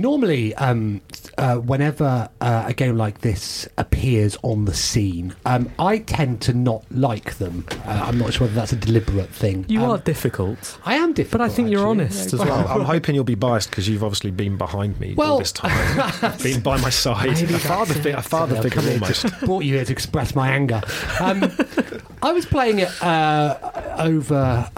Normally, 0.01 0.55
um, 0.55 1.01
uh, 1.39 1.57
whenever 1.57 2.29
uh, 2.41 2.65
a 2.69 2.73
game 2.73 2.97
like 2.97 3.21
this 3.21 3.69
appears 3.77 4.37
on 4.43 4.65
the 4.65 4.75
scene, 4.75 5.35
um, 5.45 5.71
I 5.79 5.99
tend 5.99 6.41
to 6.43 6.53
not 6.55 6.85
like 6.93 7.35
them. 7.39 7.67
Uh, 7.85 8.05
I'm 8.07 8.17
not 8.17 8.33
sure 8.33 8.47
whether 8.47 8.55
that's 8.55 8.73
a 8.73 8.77
deliberate 8.77 9.29
thing. 9.31 9.65
You 9.69 9.83
Um, 9.83 9.91
are 9.91 9.99
difficult. 9.99 10.79
I 10.85 10.95
am 10.95 11.13
different. 11.15 11.33
But 11.33 11.41
I 11.41 11.49
think 11.49 11.71
you're 11.71 11.87
honest 11.87 12.33
as 12.33 12.39
well. 12.39 12.69
I'm 12.69 12.83
hoping 12.83 13.17
you'll 13.17 13.25
be 13.25 13.35
biased 13.35 13.71
because 13.71 13.89
you've 13.89 14.05
obviously 14.05 14.31
been 14.31 14.57
behind 14.57 14.99
me 15.01 15.15
Well- 15.17 15.33
all 15.33 15.39
this 15.41 15.53
time, 15.53 16.37
been 16.43 16.61
by 16.61 16.81
my 16.81 16.91
side, 16.91 17.29
a 17.31 17.59
father, 17.59 17.95
fi- 17.95 18.11
a 18.11 18.23
father 18.23 18.55
figure 18.63 18.81
come 18.81 18.89
almost. 18.93 19.41
brought 19.41 19.65
you 19.65 19.75
here 19.75 19.85
to 19.85 19.93
express 19.93 20.35
my 20.37 20.49
anger. 20.51 20.81
Um, 21.21 21.51
I 22.23 22.33
was 22.33 22.47
playing 22.47 22.79
it 22.79 23.03
uh, 23.03 23.97
over. 23.99 24.71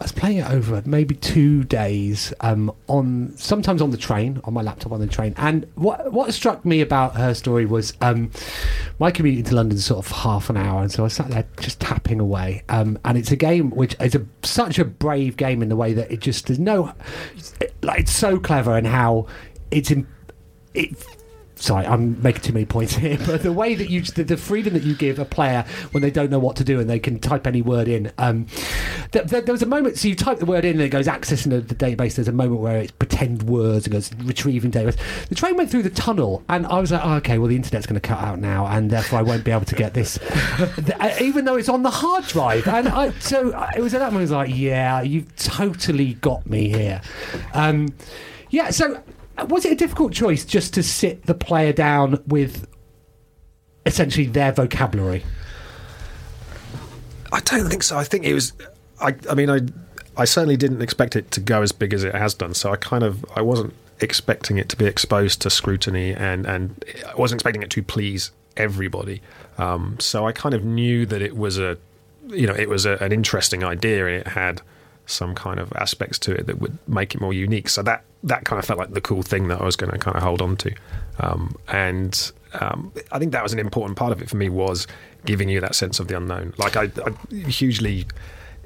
I 0.00 0.04
was 0.04 0.12
playing 0.12 0.38
it 0.38 0.50
over 0.50 0.82
maybe 0.86 1.14
two 1.14 1.62
days 1.64 2.32
um, 2.40 2.72
on 2.86 3.36
sometimes 3.36 3.82
on 3.82 3.90
the 3.90 3.98
train 3.98 4.40
on 4.44 4.54
my 4.54 4.62
laptop 4.62 4.92
on 4.92 5.00
the 5.00 5.06
train. 5.06 5.34
And 5.36 5.66
what 5.74 6.10
what 6.10 6.32
struck 6.32 6.64
me 6.64 6.80
about 6.80 7.16
her 7.16 7.34
story 7.34 7.66
was 7.66 7.92
um, 8.00 8.30
my 8.98 9.10
commute 9.10 9.38
into 9.40 9.54
London 9.54 9.76
sort 9.76 10.06
of 10.06 10.10
half 10.10 10.48
an 10.48 10.56
hour, 10.56 10.80
and 10.80 10.90
so 10.90 11.04
I 11.04 11.08
sat 11.08 11.28
there 11.28 11.44
just 11.60 11.80
tapping 11.80 12.18
away. 12.18 12.62
Um, 12.70 12.98
and 13.04 13.18
it's 13.18 13.30
a 13.30 13.36
game 13.36 13.72
which 13.72 13.94
is 14.00 14.14
a, 14.14 14.24
such 14.42 14.78
a 14.78 14.86
brave 14.86 15.36
game 15.36 15.62
in 15.62 15.68
the 15.68 15.76
way 15.76 15.92
that 15.92 16.10
it 16.10 16.20
just 16.20 16.46
there's 16.46 16.58
no 16.58 16.94
like 17.82 18.00
it's 18.00 18.12
so 18.12 18.38
clever 18.38 18.78
and 18.78 18.86
how 18.86 19.26
it's 19.70 19.90
in, 19.90 20.06
it 20.72 20.96
sorry, 21.60 21.86
I'm 21.86 22.20
making 22.22 22.42
too 22.42 22.52
many 22.52 22.64
points 22.64 22.94
here, 22.94 23.18
but 23.26 23.42
the 23.42 23.52
way 23.52 23.74
that 23.74 23.90
you, 23.90 24.02
the, 24.02 24.24
the 24.24 24.36
freedom 24.36 24.74
that 24.74 24.82
you 24.82 24.94
give 24.94 25.18
a 25.18 25.24
player 25.24 25.64
when 25.92 26.02
they 26.02 26.10
don't 26.10 26.30
know 26.30 26.38
what 26.38 26.56
to 26.56 26.64
do 26.64 26.80
and 26.80 26.88
they 26.88 26.98
can 26.98 27.20
type 27.20 27.46
any 27.46 27.62
word 27.62 27.86
in. 27.86 28.10
Um, 28.18 28.46
th- 29.12 29.28
th- 29.28 29.44
there 29.44 29.52
was 29.52 29.62
a 29.62 29.66
moment, 29.66 29.98
so 29.98 30.08
you 30.08 30.14
type 30.14 30.38
the 30.38 30.46
word 30.46 30.64
in 30.64 30.72
and 30.72 30.80
it 30.80 30.88
goes 30.88 31.06
accessing 31.06 31.50
the, 31.50 31.80
database. 31.80 32.16
There's 32.16 32.28
a 32.28 32.32
moment 32.32 32.60
where 32.60 32.78
it's 32.78 32.92
pretend 32.92 33.44
words 33.44 33.86
and 33.86 33.92
goes 33.92 34.10
retrieving 34.22 34.70
database. 34.70 34.96
The 35.28 35.34
train 35.34 35.56
went 35.56 35.70
through 35.70 35.82
the 35.82 35.90
tunnel 35.90 36.42
and 36.48 36.66
I 36.66 36.80
was 36.80 36.92
like, 36.92 37.04
oh, 37.04 37.14
okay, 37.14 37.38
well, 37.38 37.48
the 37.48 37.56
internet's 37.56 37.86
going 37.86 38.00
to 38.00 38.06
cut 38.06 38.18
out 38.18 38.38
now 38.38 38.66
and 38.66 38.90
therefore 38.90 39.18
I 39.18 39.22
won't 39.22 39.44
be 39.44 39.50
able 39.50 39.66
to 39.66 39.74
get 39.74 39.94
this, 39.94 40.18
uh, 40.58 41.16
even 41.20 41.44
though 41.44 41.56
it's 41.56 41.68
on 41.68 41.82
the 41.82 41.90
hard 41.90 42.26
drive. 42.26 42.66
And 42.66 42.88
I, 42.88 43.10
so 43.20 43.50
uh, 43.50 43.70
it 43.76 43.80
was 43.80 43.94
at 43.94 43.98
that 43.98 44.12
moment, 44.12 44.20
I 44.20 44.22
was 44.22 44.48
like, 44.48 44.56
yeah, 44.56 45.02
you've 45.02 45.34
totally 45.36 46.14
got 46.14 46.46
me 46.48 46.68
here. 46.68 47.00
Um, 47.54 47.94
yeah, 48.50 48.70
so 48.70 49.00
was 49.44 49.64
it 49.64 49.72
a 49.72 49.76
difficult 49.76 50.12
choice 50.12 50.44
just 50.44 50.74
to 50.74 50.82
sit 50.82 51.26
the 51.26 51.34
player 51.34 51.72
down 51.72 52.22
with 52.26 52.66
essentially 53.86 54.26
their 54.26 54.52
vocabulary? 54.52 55.24
I 57.32 57.40
don't 57.40 57.68
think 57.68 57.82
so. 57.82 57.96
I 57.96 58.04
think 58.04 58.24
it 58.24 58.34
was. 58.34 58.52
I, 59.00 59.14
I 59.28 59.34
mean, 59.34 59.50
I, 59.50 59.60
I 60.16 60.24
certainly 60.24 60.56
didn't 60.56 60.82
expect 60.82 61.16
it 61.16 61.30
to 61.32 61.40
go 61.40 61.62
as 61.62 61.72
big 61.72 61.94
as 61.94 62.04
it 62.04 62.14
has 62.14 62.34
done. 62.34 62.54
So 62.54 62.72
I 62.72 62.76
kind 62.76 63.04
of, 63.04 63.24
I 63.34 63.40
wasn't 63.40 63.74
expecting 64.00 64.58
it 64.58 64.68
to 64.70 64.76
be 64.76 64.86
exposed 64.86 65.40
to 65.42 65.50
scrutiny, 65.50 66.12
and 66.12 66.46
and 66.46 66.84
I 67.08 67.14
wasn't 67.14 67.40
expecting 67.40 67.62
it 67.62 67.70
to 67.70 67.82
please 67.82 68.32
everybody. 68.56 69.22
Um, 69.58 69.96
so 70.00 70.26
I 70.26 70.32
kind 70.32 70.54
of 70.54 70.64
knew 70.64 71.06
that 71.06 71.22
it 71.22 71.36
was 71.36 71.58
a, 71.58 71.78
you 72.28 72.46
know, 72.46 72.54
it 72.54 72.68
was 72.68 72.86
a, 72.86 72.96
an 73.02 73.12
interesting 73.12 73.62
idea, 73.62 74.06
and 74.06 74.16
it 74.16 74.28
had 74.28 74.62
some 75.10 75.34
kind 75.34 75.58
of 75.58 75.72
aspects 75.74 76.18
to 76.20 76.32
it 76.32 76.46
that 76.46 76.60
would 76.60 76.78
make 76.88 77.14
it 77.14 77.20
more 77.20 77.32
unique. 77.32 77.68
So 77.68 77.82
that 77.82 78.04
that 78.22 78.44
kind 78.44 78.58
of 78.58 78.64
felt 78.64 78.78
like 78.78 78.92
the 78.92 79.00
cool 79.00 79.22
thing 79.22 79.48
that 79.48 79.60
I 79.60 79.64
was 79.64 79.76
going 79.76 79.92
to 79.92 79.98
kind 79.98 80.16
of 80.16 80.22
hold 80.22 80.42
on 80.42 80.56
to, 80.56 80.74
um, 81.20 81.54
and 81.68 82.32
um, 82.54 82.92
I 83.12 83.18
think 83.18 83.32
that 83.32 83.42
was 83.42 83.52
an 83.52 83.58
important 83.58 83.96
part 83.96 84.12
of 84.12 84.20
it 84.20 84.28
for 84.28 84.36
me 84.36 84.48
was 84.48 84.86
giving 85.24 85.48
you 85.48 85.60
that 85.60 85.74
sense 85.74 86.00
of 86.00 86.08
the 86.08 86.16
unknown. 86.16 86.54
Like 86.58 86.76
I, 86.76 86.90
I 87.04 87.34
hugely 87.48 88.06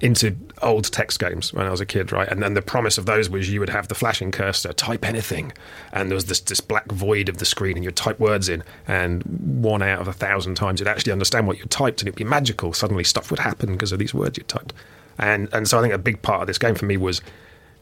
into 0.00 0.37
old 0.61 0.90
text 0.92 1.20
games 1.20 1.52
when 1.52 1.66
I 1.66 1.70
was 1.70 1.80
a 1.80 1.87
kid, 1.87 2.12
right? 2.12 2.28
And 2.28 2.42
then 2.42 2.54
the 2.54 2.62
promise 2.62 2.98
of 2.98 3.07
those 3.07 3.30
was 3.30 3.50
you 3.50 3.61
would 3.61 3.70
have 3.70 3.88
the 3.88 3.94
flashing 3.94 4.30
cursor, 4.33 4.72
type 4.72 5.07
anything, 5.07 5.52
and 5.92 6.11
there 6.11 6.14
was 6.14 6.26
this, 6.26 6.40
this 6.40 6.61
black 6.61 6.90
void 6.90 7.28
of 7.28 7.38
the 7.38 7.44
screen, 7.44 7.76
and 7.76 7.85
you'd 7.85 7.96
type 7.96 8.18
words 8.18 8.48
in, 8.48 8.64
and 8.87 9.22
one 9.62 9.83
out 9.83 10.00
of 10.00 10.09
a 10.09 10.12
thousand 10.12 10.57
times 10.57 10.80
you'd 10.80 10.88
actually 10.88 11.12
understand 11.12 11.46
what 11.46 11.59
you 11.59 11.64
typed, 11.66 12.00
and 12.00 12.09
it'd 12.09 12.16
be 12.16 12.24
magical. 12.24 12.72
Suddenly 12.72 13.04
stuff 13.04 13.30
would 13.30 13.40
happen 13.40 13.72
because 13.72 13.92
of 13.92 13.98
these 13.98 14.12
words 14.12 14.37
you 14.37 14.44
typed. 14.44 14.72
And 15.18 15.48
and 15.53 15.68
so 15.68 15.79
I 15.79 15.83
think 15.83 15.94
a 15.94 15.98
big 15.98 16.22
part 16.22 16.40
of 16.40 16.46
this 16.46 16.59
game 16.59 16.74
for 16.74 16.87
me 16.87 16.96
was 16.96 17.20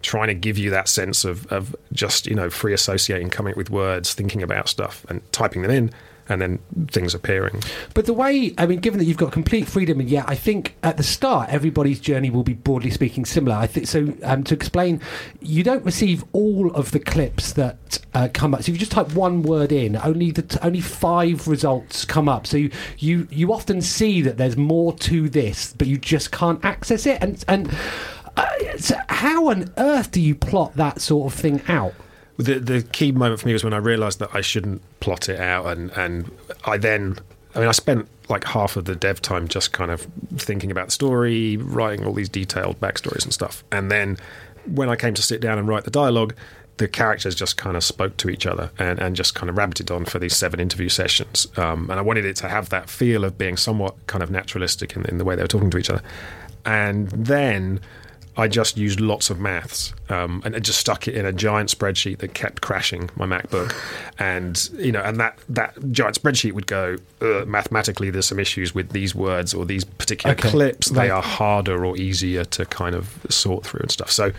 trying 0.03 0.29
to 0.29 0.35
give 0.35 0.59
you 0.59 0.71
that 0.71 0.89
sense 0.89 1.25
of, 1.25 1.47
of 1.53 1.75
just 1.93 2.27
you 2.27 2.35
know 2.35 2.51
free 2.51 2.73
associating, 2.73 3.31
coming 3.31 3.53
up 3.53 3.57
with 3.57 3.71
words, 3.71 4.15
thinking 4.15 4.43
about 4.43 4.69
stuff, 4.69 5.07
and 5.09 5.21
typing 5.33 5.63
them 5.63 5.71
in, 5.71 5.91
and 6.33 6.43
then 6.43 6.59
things 6.89 7.15
appearing. 7.15 7.63
But 7.95 8.07
the 8.07 8.13
way, 8.13 8.55
I 8.59 8.67
mean, 8.67 8.81
given 8.81 8.99
that 8.99 9.05
you've 9.05 9.17
got 9.17 9.33
complete 9.33 9.69
freedom, 9.69 10.01
and 10.01 10.09
yeah, 10.09 10.25
I 10.27 10.35
think 10.35 10.75
at 10.83 10.97
the 10.97 11.03
start 11.03 11.51
everybody's 11.51 12.01
journey 12.01 12.31
will 12.31 12.43
be 12.43 12.55
broadly 12.55 12.91
speaking 12.91 13.25
similar. 13.25 13.57
I 13.57 13.67
think 13.67 13.87
so. 13.87 14.15
Um, 14.23 14.43
to 14.45 14.55
explain, 14.55 15.01
you 15.41 15.63
don't 15.63 15.85
receive 15.85 16.25
all 16.33 16.71
of 16.73 16.91
the 16.91 17.01
clips 17.01 17.53
that 17.53 17.99
uh, 18.15 18.29
come 18.33 18.55
up. 18.55 18.63
So 18.63 18.71
if 18.71 18.77
you 18.77 18.79
just 18.79 18.93
type 18.93 19.13
one 19.15 19.43
word 19.43 19.73
in, 19.73 19.97
only 19.97 20.31
the 20.31 20.43
t- 20.43 20.59
only 20.63 20.81
five 20.81 21.47
results 21.47 22.05
come 22.05 22.29
up. 22.29 22.47
So 22.47 22.57
you, 22.57 22.71
you 22.99 23.29
you 23.31 23.53
often 23.53 23.83
see 23.83 24.23
that 24.23 24.39
there's 24.39 24.57
more 24.57 24.93
to 24.95 25.29
this, 25.29 25.75
but 25.77 25.87
you 25.87 25.99
just 25.99 26.33
can't 26.33 26.65
access 26.65 27.07
it. 27.07 27.23
And 27.23 27.45
and 27.49 27.71
uh, 28.37 28.79
so 28.79 28.97
how 29.09 29.49
on 29.49 29.73
earth 29.77 30.11
do 30.11 30.21
you 30.21 30.35
plot 30.35 30.75
that 30.77 31.01
sort 31.01 31.33
of 31.33 31.39
thing 31.39 31.63
out? 31.69 31.95
The 32.39 32.59
the 32.59 32.83
key 32.83 33.13
moment 33.13 33.41
for 33.41 33.47
me 33.47 33.53
was 33.53 33.65
when 33.65 33.75
I 33.75 33.79
realised 33.79 34.19
that 34.21 34.31
I 34.35 34.41
shouldn't 34.41 34.83
plot 35.01 35.29
it 35.29 35.39
out, 35.41 35.67
and 35.67 35.91
and 35.93 36.31
I 36.65 36.79
then, 36.79 37.19
I 37.55 37.61
mean, 37.61 37.69
I 37.69 37.73
spent 37.73 38.09
like 38.29 38.45
half 38.45 38.77
of 38.77 38.87
the 38.87 38.97
dev 38.97 39.21
time 39.21 39.49
just 39.49 39.73
kind 39.73 39.91
of 39.91 40.07
thinking 40.37 40.71
about 40.71 40.87
the 40.87 40.93
story, 40.93 41.57
writing 41.59 42.07
all 42.07 42.15
these 42.15 42.29
detailed 42.29 42.81
backstories 42.81 43.25
and 43.25 43.33
stuff, 43.33 43.63
and 43.71 43.91
then 43.91 44.17
when 44.67 44.89
I 44.89 44.97
came 44.97 45.15
to 45.15 45.23
sit 45.23 45.41
down 45.41 45.59
and 45.59 45.67
write 45.67 45.85
the 45.85 45.91
dialogue, 45.91 46.35
the 46.77 46.89
characters 46.89 47.35
just 47.35 47.57
kind 47.57 47.77
of 47.77 47.85
spoke 47.85 48.17
to 48.19 48.31
each 48.31 48.47
other 48.47 48.71
and, 48.79 48.99
and 48.99 49.17
just 49.17 49.35
kind 49.35 49.51
of 49.51 49.57
rabbited 49.57 49.95
on 49.95 50.05
for 50.05 50.19
these 50.19 50.37
seven 50.37 50.61
interview 50.61 50.89
sessions. 50.89 51.47
Um, 51.57 51.91
and 51.91 51.99
I 51.99 52.03
wanted 52.03 52.25
it 52.25 52.37
to 52.37 52.49
have 52.49 52.69
that 52.71 52.89
feel 52.89 53.25
of 53.25 53.37
being 53.37 53.57
somewhat 53.57 53.95
kind 54.07 54.23
of 54.23 54.31
naturalistic 54.31 54.97
in, 54.97 55.05
in 55.07 55.19
the 55.19 55.25
way 55.25 55.37
they 55.37 55.43
were 55.43 55.49
talking 55.49 55.71
to 55.71 55.79
each 55.79 55.91
other. 55.91 56.03
And 56.65 57.09
then 57.11 57.81
I 58.37 58.49
just 58.49 58.79
used 58.79 59.01
lots 59.01 59.29
of 59.29 59.39
maths 59.39 59.93
um, 60.09 60.41
and 60.45 60.57
I 60.57 60.59
just 60.59 60.79
stuck 60.79 61.07
it 61.07 61.15
in 61.15 61.27
a 61.27 61.33
giant 61.33 61.69
spreadsheet 61.69 62.19
that 62.19 62.33
kept 62.35 62.63
crashing 62.63 63.11
my 63.17 63.27
MacBook, 63.27 63.75
and 64.19 64.71
you 64.79 64.93
know, 64.93 65.03
and 65.03 65.21
that 65.21 65.39
that 65.51 65.75
giant 65.93 66.21
spreadsheet 66.21 66.53
would 66.53 66.67
go 66.67 66.97
mathematically. 67.47 68.11
There's 68.11 68.27
some 68.27 68.39
issues 68.39 68.75
with 68.75 68.91
these 68.91 69.15
words 69.15 69.53
or 69.53 69.67
these 69.67 69.85
particular 69.85 70.35
Okay, 70.35 70.51
clips. 70.51 70.89
They 70.89 71.01
right. 71.01 71.11
are 71.11 71.23
harder 71.23 71.85
or 71.85 71.97
easier 71.97 72.45
to 72.47 72.65
kind 72.65 72.95
of 72.95 73.25
sort 73.29 73.65
through 73.65 73.81
and 73.81 73.91
stuff. 73.91 74.11
So. 74.11 74.33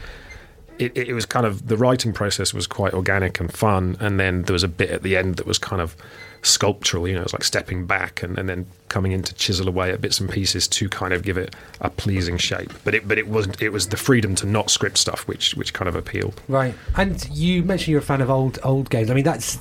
It, 0.80 0.98
it 0.98 1.14
was 1.14 1.26
kind 1.26 1.46
of 1.46 1.68
the 1.68 1.78
writing 1.78 2.14
process 2.14 2.54
was 2.54 2.68
quite 2.68 2.94
organic 2.94 3.40
and 3.40 3.52
fun, 3.52 3.98
and 4.00 4.20
then 4.20 4.44
there 4.44 4.54
was 4.54 4.64
a 4.64 4.68
bit 4.68 4.90
at 4.90 5.04
the 5.04 5.16
end 5.16 5.36
that 5.36 5.46
was 5.46 5.58
kind 5.58 5.82
of 5.82 5.96
sculptural. 6.42 7.08
You 7.08 7.16
know, 7.16 7.22
it 7.22 7.26
was 7.26 7.34
like 7.34 7.44
stepping 7.44 7.86
back 7.86 8.22
and, 8.22 8.38
and 8.38 8.50
then 8.50 8.66
coming 8.90 9.12
in 9.12 9.24
to 9.24 9.34
chisel 9.34 9.68
away 9.68 9.92
at 9.92 10.02
bits 10.02 10.20
and 10.20 10.30
pieces 10.30 10.68
to 10.68 10.90
kind 10.90 11.14
of 11.14 11.24
give 11.24 11.38
it 11.38 11.56
a 11.82 11.90
pleasing 11.90 12.38
shape. 12.38 12.72
But 12.84 12.96
it 12.96 13.08
but 13.08 13.18
it 13.18 13.28
wasn't. 13.28 13.62
It 13.62 13.70
was 13.70 13.88
the 13.88 13.98
freedom 13.98 14.36
to 14.36 14.46
not 14.46 14.70
script 14.70 14.98
stuff, 14.98 15.28
which 15.28 15.56
which 15.56 15.74
kind 15.74 15.88
of 15.88 15.96
appealed. 15.96 16.42
Right, 16.48 16.76
and 16.96 17.28
you 17.30 17.64
mentioned 17.64 17.90
you're 17.90 18.00
a 18.00 18.04
fan 18.04 18.22
of 18.22 18.30
old 18.30 18.60
old 18.64 18.90
games. 18.90 19.10
I 19.10 19.14
mean, 19.14 19.24
that's 19.24 19.58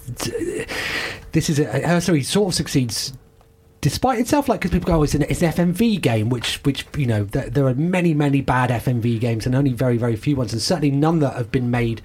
this 1.33 1.51
is 1.51 1.59
a, 1.59 1.89
uh, 1.89 2.01
sorry, 2.01 2.23
sort 2.23 2.49
of 2.49 2.55
succeeds 2.55 3.13
despite 3.83 4.19
itself. 4.19 4.49
Like 4.49 4.61
because 4.61 4.71
people 4.71 4.87
go, 4.87 5.01
oh, 5.01 5.03
it's 5.03 5.15
an, 5.15 5.23
it's 5.23 5.43
an 5.43 5.53
FMV 5.53 6.01
game, 6.01 6.31
which 6.31 6.65
which 6.65 6.87
you 6.97 7.05
know 7.05 7.27
th- 7.27 7.53
there 7.53 7.67
are 7.67 7.75
many 7.75 8.15
many 8.15 8.41
bad 8.41 8.71
FMV 8.71 9.21
games 9.21 9.45
and 9.45 9.55
only 9.55 9.75
very 9.75 9.99
very 9.99 10.17
few 10.17 10.37
ones, 10.37 10.55
and 10.55 10.63
certainly 10.63 10.91
none 10.91 11.19
that 11.19 11.37
have 11.37 11.53
been 11.53 11.71
made 11.71 12.01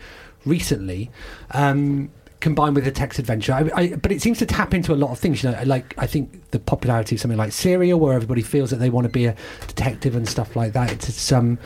recently. 0.45 1.09
Um, 1.51 2.09
combined 2.39 2.75
with 2.75 2.87
a 2.87 2.91
text 2.91 3.19
adventure. 3.19 3.53
I, 3.53 3.69
I, 3.75 3.95
but 3.95 4.11
it 4.11 4.21
seems 4.21 4.37
to 4.39 4.45
tap 4.45 4.73
into 4.73 4.93
a 4.93 4.95
lot 4.95 5.11
of 5.11 5.19
things 5.19 5.43
you 5.43 5.51
know 5.51 5.59
like 5.65 5.93
i 5.97 6.05
think 6.05 6.51
the 6.51 6.59
popularity 6.59 7.15
of 7.15 7.21
something 7.21 7.37
like 7.37 7.51
serial 7.51 7.99
where 7.99 8.13
everybody 8.13 8.41
feels 8.41 8.69
that 8.69 8.77
they 8.77 8.89
want 8.89 9.05
to 9.05 9.09
be 9.09 9.25
a 9.25 9.35
detective 9.67 10.15
and 10.15 10.27
stuff 10.27 10.55
like 10.55 10.73
that. 10.73 10.91
It's, 10.91 11.09
it's 11.09 11.31
um 11.31 11.57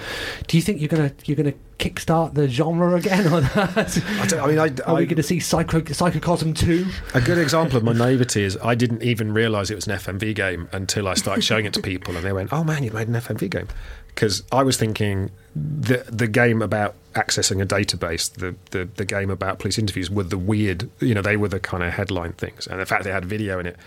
do 0.47 0.57
you 0.57 0.63
think 0.63 0.79
you're 0.79 0.89
gonna 0.89 1.11
you're 1.25 1.37
gonna 1.37 1.53
kickstart 1.79 2.35
the 2.35 2.47
genre 2.47 2.95
again 2.95 3.31
or 3.33 3.41
that? 3.41 4.03
I, 4.19 4.27
don't, 4.27 4.39
I 4.41 4.47
mean, 4.47 4.59
I, 4.59 4.89
are 4.89 4.95
we 4.95 5.05
going 5.05 5.15
to 5.15 5.23
see 5.23 5.39
Psycho, 5.39 5.81
psychocosm 5.81 6.55
2 6.55 6.85
A 7.15 7.21
good 7.21 7.39
example 7.39 7.77
of 7.77 7.83
my 7.83 7.93
naivety 7.93 8.43
is 8.43 8.57
I 8.63 8.75
didn't 8.75 9.01
even 9.01 9.33
realise 9.33 9.71
it 9.71 9.75
was 9.75 9.87
an 9.87 9.97
FMV 9.97 10.35
game 10.35 10.69
until 10.71 11.07
I 11.07 11.15
started 11.15 11.43
showing 11.43 11.65
it 11.65 11.73
to 11.73 11.81
people, 11.81 12.15
and 12.15 12.23
they 12.23 12.33
went, 12.33 12.53
"Oh 12.53 12.63
man, 12.63 12.83
you 12.83 12.91
made 12.91 13.07
an 13.07 13.15
FMV 13.15 13.49
game," 13.49 13.67
because 14.07 14.43
I 14.51 14.63
was 14.63 14.77
thinking 14.77 15.31
the 15.55 16.05
the 16.07 16.27
game 16.27 16.61
about 16.61 16.95
accessing 17.13 17.61
a 17.61 17.65
database, 17.65 18.31
the, 18.33 18.55
the 18.71 18.87
the 18.95 19.05
game 19.05 19.29
about 19.29 19.59
police 19.59 19.77
interviews 19.77 20.09
were 20.09 20.23
the 20.23 20.37
weird, 20.37 20.89
you 20.99 21.13
know, 21.13 21.21
they 21.21 21.37
were 21.37 21.47
the 21.49 21.59
kind 21.59 21.83
of 21.83 21.93
headline 21.93 22.33
things, 22.33 22.67
and 22.67 22.79
the 22.79 22.85
fact 22.85 23.03
they 23.03 23.11
had 23.11 23.25
video 23.25 23.59
in 23.59 23.65
it 23.65 23.77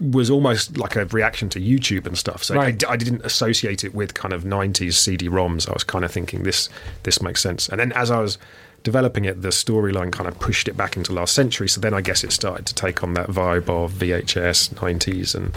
was 0.00 0.30
almost 0.30 0.76
like 0.78 0.96
a 0.96 1.04
reaction 1.06 1.48
to 1.50 1.60
YouTube 1.60 2.06
and 2.06 2.18
stuff. 2.18 2.42
So 2.42 2.54
I 2.54 2.58
Right. 2.58 2.78
d- 2.78 2.86
I, 2.88 2.96
didn't 2.96 3.24
associate 3.24 3.84
it 3.84 3.94
with 3.94 4.14
kind 4.14 4.32
of 4.32 4.42
90s 4.42 4.94
CD-ROMs. 4.94 5.68
I 5.68 5.72
was 5.72 5.84
kind 5.84 6.04
of 6.04 6.10
thinking 6.10 6.42
this 6.42 6.68
this 7.04 7.20
makes 7.22 7.40
sense. 7.40 7.68
And 7.68 7.78
then 7.78 7.92
as 7.92 8.10
I 8.10 8.18
was 8.20 8.36
developing 8.82 9.24
it, 9.24 9.42
the 9.42 9.48
storyline 9.48 10.12
kind 10.12 10.28
of 10.28 10.38
pushed 10.38 10.68
it 10.68 10.76
back 10.76 10.96
into 10.96 11.12
last 11.12 11.34
century. 11.34 11.68
So 11.68 11.80
then 11.80 11.94
I 11.94 12.00
guess 12.00 12.24
it 12.24 12.32
started 12.32 12.66
to 12.66 12.74
take 12.74 13.02
on 13.02 13.14
that 13.14 13.28
vibe 13.28 13.68
of 13.68 13.92
VHS 13.92 14.74
90s, 14.74 15.34
and 15.34 15.56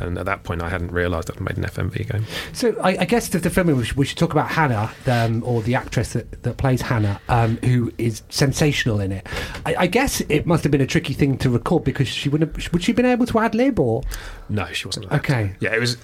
and 0.00 0.18
at 0.18 0.26
that 0.26 0.42
point 0.42 0.62
I 0.62 0.68
hadn't 0.68 0.92
realised 0.92 1.28
that 1.28 1.36
I'd 1.36 1.42
made 1.42 1.56
an 1.56 1.64
FMV 1.64 2.10
game. 2.10 2.24
So 2.52 2.76
I, 2.82 2.98
I 2.98 3.04
guess 3.04 3.28
the, 3.28 3.38
the 3.38 3.50
film 3.50 3.68
we 3.68 3.84
should, 3.84 3.96
we 3.96 4.04
should 4.04 4.18
talk 4.18 4.32
about 4.32 4.48
Hannah, 4.48 4.90
um, 5.06 5.42
or 5.44 5.62
the 5.62 5.74
actress 5.74 6.12
that, 6.12 6.42
that 6.42 6.56
plays 6.56 6.82
Hannah, 6.82 7.20
um, 7.28 7.56
who 7.58 7.92
is 7.98 8.22
sensational 8.28 9.00
in 9.00 9.12
it. 9.12 9.26
I, 9.64 9.74
I 9.80 9.86
guess 9.86 10.20
it 10.22 10.46
must 10.46 10.64
have 10.64 10.72
been 10.72 10.80
a 10.80 10.86
tricky 10.86 11.14
thing 11.14 11.38
to 11.38 11.50
record 11.50 11.84
because 11.84 12.08
she 12.08 12.28
wouldn't. 12.28 12.56
Have, 12.56 12.72
would 12.72 12.82
she 12.82 12.92
have 12.92 12.96
been 12.96 13.06
able 13.06 13.26
to 13.26 13.38
ad 13.38 13.54
lib 13.54 13.78
or? 13.78 14.02
No, 14.48 14.66
she 14.66 14.86
wasn't. 14.86 15.10
Okay. 15.12 15.54
to. 15.58 15.64
Yeah, 15.64 15.74
it 15.74 15.80
was 15.80 15.96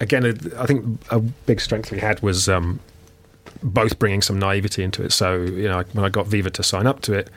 again. 0.00 0.24
I 0.56 0.66
think 0.66 1.00
a 1.10 1.20
big 1.20 1.60
strength 1.60 1.90
we 1.90 1.98
had 1.98 2.20
was 2.22 2.48
um, 2.48 2.80
both 3.62 3.98
bringing 3.98 4.22
some 4.22 4.38
naivety 4.38 4.82
into 4.82 5.02
it. 5.02 5.12
So 5.12 5.40
you 5.42 5.68
know, 5.68 5.82
when 5.92 6.04
I 6.04 6.08
got 6.08 6.26
Viva 6.26 6.50
to 6.50 6.62
sign 6.62 6.86
up 6.86 7.00
to 7.02 7.14
it, 7.14 7.30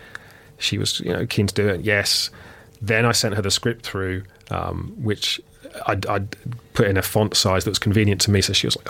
she 0.57 0.77
was 0.77 0.99
you 0.99 1.13
know 1.13 1.25
keen 1.25 1.47
to 1.47 1.53
do 1.53 1.67
it. 1.67 1.81
Yes. 1.81 2.29
Then 2.81 3.05
I 3.05 3.13
sent 3.13 3.35
her 3.35 3.41
the 3.41 3.51
script 3.51 3.85
through, 3.85 4.23
um, 4.51 4.93
which 4.97 5.39
I'd, 5.87 6.05
I'd 6.05 6.35
put 6.73 6.87
in 6.87 6.97
a 6.97 7.01
font 7.01 7.35
size 7.35 7.63
that 7.63 7.71
was 7.71 7.79
convenient 7.79 8.21
to 8.21 8.31
me. 8.31 8.41
So 8.41 8.53
she 8.53 8.67
was 8.67 8.77
like, 8.77 8.89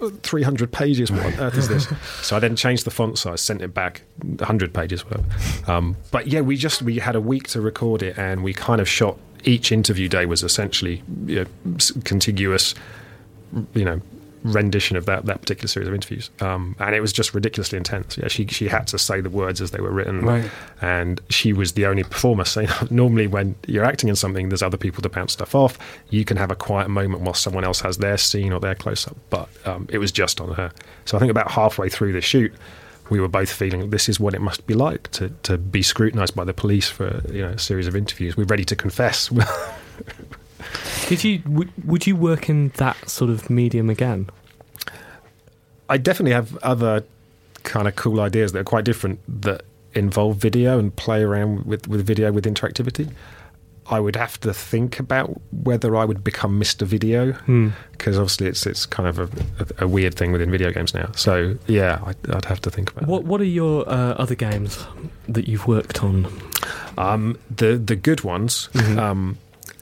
"Oh, 0.00 0.10
300 0.22 0.72
pages. 0.72 1.10
What 1.10 1.24
on 1.24 1.34
earth 1.34 1.56
is 1.56 1.68
this?" 1.68 1.88
so 2.22 2.36
I 2.36 2.40
then 2.40 2.56
changed 2.56 2.84
the 2.84 2.90
font 2.90 3.18
size, 3.18 3.40
sent 3.40 3.62
it 3.62 3.72
back, 3.74 4.02
100 4.22 4.74
pages, 4.74 5.04
whatever. 5.04 5.24
Um, 5.70 5.96
but 6.10 6.26
yeah, 6.26 6.40
we 6.40 6.56
just 6.56 6.82
we 6.82 6.98
had 6.98 7.16
a 7.16 7.20
week 7.20 7.48
to 7.48 7.60
record 7.60 8.02
it, 8.02 8.18
and 8.18 8.42
we 8.42 8.52
kind 8.52 8.80
of 8.80 8.88
shot. 8.88 9.16
Each 9.44 9.70
interview 9.70 10.08
day 10.08 10.26
was 10.26 10.42
essentially 10.42 11.02
you 11.26 11.44
know, 11.44 11.76
contiguous, 12.04 12.74
you 13.72 13.84
know, 13.84 14.00
rendition 14.42 14.96
of 14.96 15.06
that 15.06 15.26
that 15.26 15.40
particular 15.40 15.68
series 15.68 15.88
of 15.88 15.94
interviews, 15.94 16.30
um, 16.40 16.76
and 16.78 16.94
it 16.94 17.00
was 17.00 17.12
just 17.12 17.34
ridiculously 17.34 17.76
intense. 17.76 18.16
Yeah, 18.18 18.28
she 18.28 18.46
she 18.46 18.68
had 18.68 18.86
to 18.88 18.98
say 18.98 19.20
the 19.20 19.30
words 19.30 19.60
as 19.60 19.70
they 19.70 19.80
were 19.80 19.90
written, 19.90 20.20
Right. 20.22 20.50
and 20.80 21.20
she 21.30 21.52
was 21.52 21.72
the 21.72 21.86
only 21.86 22.04
performer. 22.04 22.44
So 22.44 22.66
normally, 22.90 23.26
when 23.26 23.54
you're 23.66 23.84
acting 23.84 24.08
in 24.08 24.16
something, 24.16 24.48
there's 24.48 24.62
other 24.62 24.76
people 24.76 25.02
to 25.02 25.08
bounce 25.08 25.32
stuff 25.32 25.54
off. 25.54 25.78
You 26.10 26.24
can 26.24 26.36
have 26.36 26.50
a 26.50 26.56
quiet 26.56 26.88
moment 26.88 27.22
while 27.22 27.34
someone 27.34 27.64
else 27.64 27.80
has 27.80 27.98
their 27.98 28.16
scene 28.18 28.52
or 28.52 28.60
their 28.60 28.74
close 28.74 29.06
up, 29.08 29.16
but 29.30 29.48
um, 29.64 29.86
it 29.90 29.98
was 29.98 30.12
just 30.12 30.40
on 30.40 30.54
her. 30.54 30.70
So 31.04 31.16
I 31.16 31.20
think 31.20 31.30
about 31.30 31.50
halfway 31.50 31.88
through 31.88 32.12
the 32.12 32.20
shoot. 32.20 32.52
We 33.10 33.20
were 33.20 33.28
both 33.28 33.50
feeling 33.50 33.88
this 33.88 34.06
is 34.08 34.20
what 34.20 34.34
it 34.34 34.42
must 34.42 34.66
be 34.66 34.74
like 34.74 35.10
to, 35.12 35.30
to 35.44 35.56
be 35.56 35.80
scrutinised 35.82 36.34
by 36.34 36.44
the 36.44 36.52
police 36.52 36.90
for 36.90 37.22
you 37.32 37.40
know 37.40 37.48
a 37.52 37.58
series 37.58 37.86
of 37.86 37.96
interviews. 37.96 38.36
We're 38.36 38.44
ready 38.44 38.66
to 38.66 38.76
confess. 38.76 39.30
Did 41.08 41.24
you 41.24 41.42
would, 41.46 41.72
would 41.84 42.06
you 42.06 42.16
work 42.16 42.48
in 42.48 42.68
that 42.76 43.08
sort 43.08 43.30
of 43.30 43.48
medium 43.48 43.88
again? 43.88 44.28
I 45.88 45.96
definitely 45.96 46.32
have 46.32 46.56
other 46.58 47.04
kind 47.62 47.88
of 47.88 47.96
cool 47.96 48.20
ideas 48.20 48.52
that 48.52 48.60
are 48.60 48.64
quite 48.64 48.84
different 48.84 49.20
that 49.42 49.62
involve 49.94 50.36
video 50.36 50.78
and 50.78 50.94
play 50.94 51.22
around 51.22 51.64
with, 51.64 51.88
with 51.88 52.06
video 52.06 52.30
with 52.32 52.44
interactivity. 52.44 53.10
I 53.90 54.00
would 54.00 54.16
have 54.16 54.38
to 54.40 54.52
think 54.52 55.00
about 55.00 55.40
whether 55.50 55.96
I 55.96 56.04
would 56.04 56.22
become 56.22 56.60
Mr. 56.60 56.86
Video 56.86 57.32
because 57.92 58.18
obviously 58.18 58.46
it's 58.48 58.66
it's 58.66 58.84
kind 58.84 59.08
of 59.08 59.18
a, 59.18 59.22
a, 59.60 59.84
a 59.84 59.88
weird 59.88 60.14
thing 60.14 60.30
within 60.30 60.50
video 60.50 60.70
games 60.70 60.92
now. 60.92 61.10
So 61.12 61.56
yeah, 61.66 62.02
I'd, 62.04 62.30
I'd 62.30 62.44
have 62.44 62.60
to 62.62 62.70
think 62.70 62.90
about 62.90 63.08
What 63.08 63.24
What 63.24 63.40
are 63.40 63.44
your 63.44 63.88
uh, 63.88 64.12
other 64.12 64.34
games 64.34 64.84
that 65.26 65.48
you've 65.48 65.66
worked 65.66 66.04
on? 66.04 66.26
Um, 66.98 67.38
the 67.54 67.76
the 67.78 67.96
good 67.96 68.24
ones. 68.24 68.68
Um, 68.98 69.38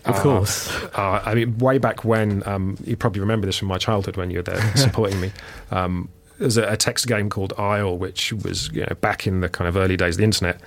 Of 0.07 0.17
are- 0.17 0.23
course. 0.23 0.73
Uh, 0.95 1.23
I 1.25 1.35
mean, 1.35 1.59
way 1.59 1.79
back 1.79 2.05
when, 2.05 2.43
um, 2.47 2.77
you 2.85 2.97
probably 2.97 3.21
remember 3.21 3.47
this 3.47 3.57
from 3.59 3.69
my 3.69 3.79
childhood 3.79 4.17
when 4.17 4.31
you 4.31 4.39
were 4.39 4.43
there 4.43 4.77
supporting 4.77 5.21
me. 5.21 5.33
Um, 5.71 6.09
there's 6.39 6.57
a, 6.57 6.73
a 6.73 6.77
text 6.77 7.07
game 7.07 7.31
called 7.31 7.53
Aisle, 7.59 7.99
which 7.99 8.33
was 8.33 8.71
you 8.73 8.83
know 8.83 8.95
back 9.01 9.27
in 9.27 9.41
the 9.41 9.49
kind 9.49 9.69
of 9.69 9.77
early 9.77 9.97
days 9.97 10.15
of 10.15 10.19
the 10.19 10.25
internet, 10.25 10.61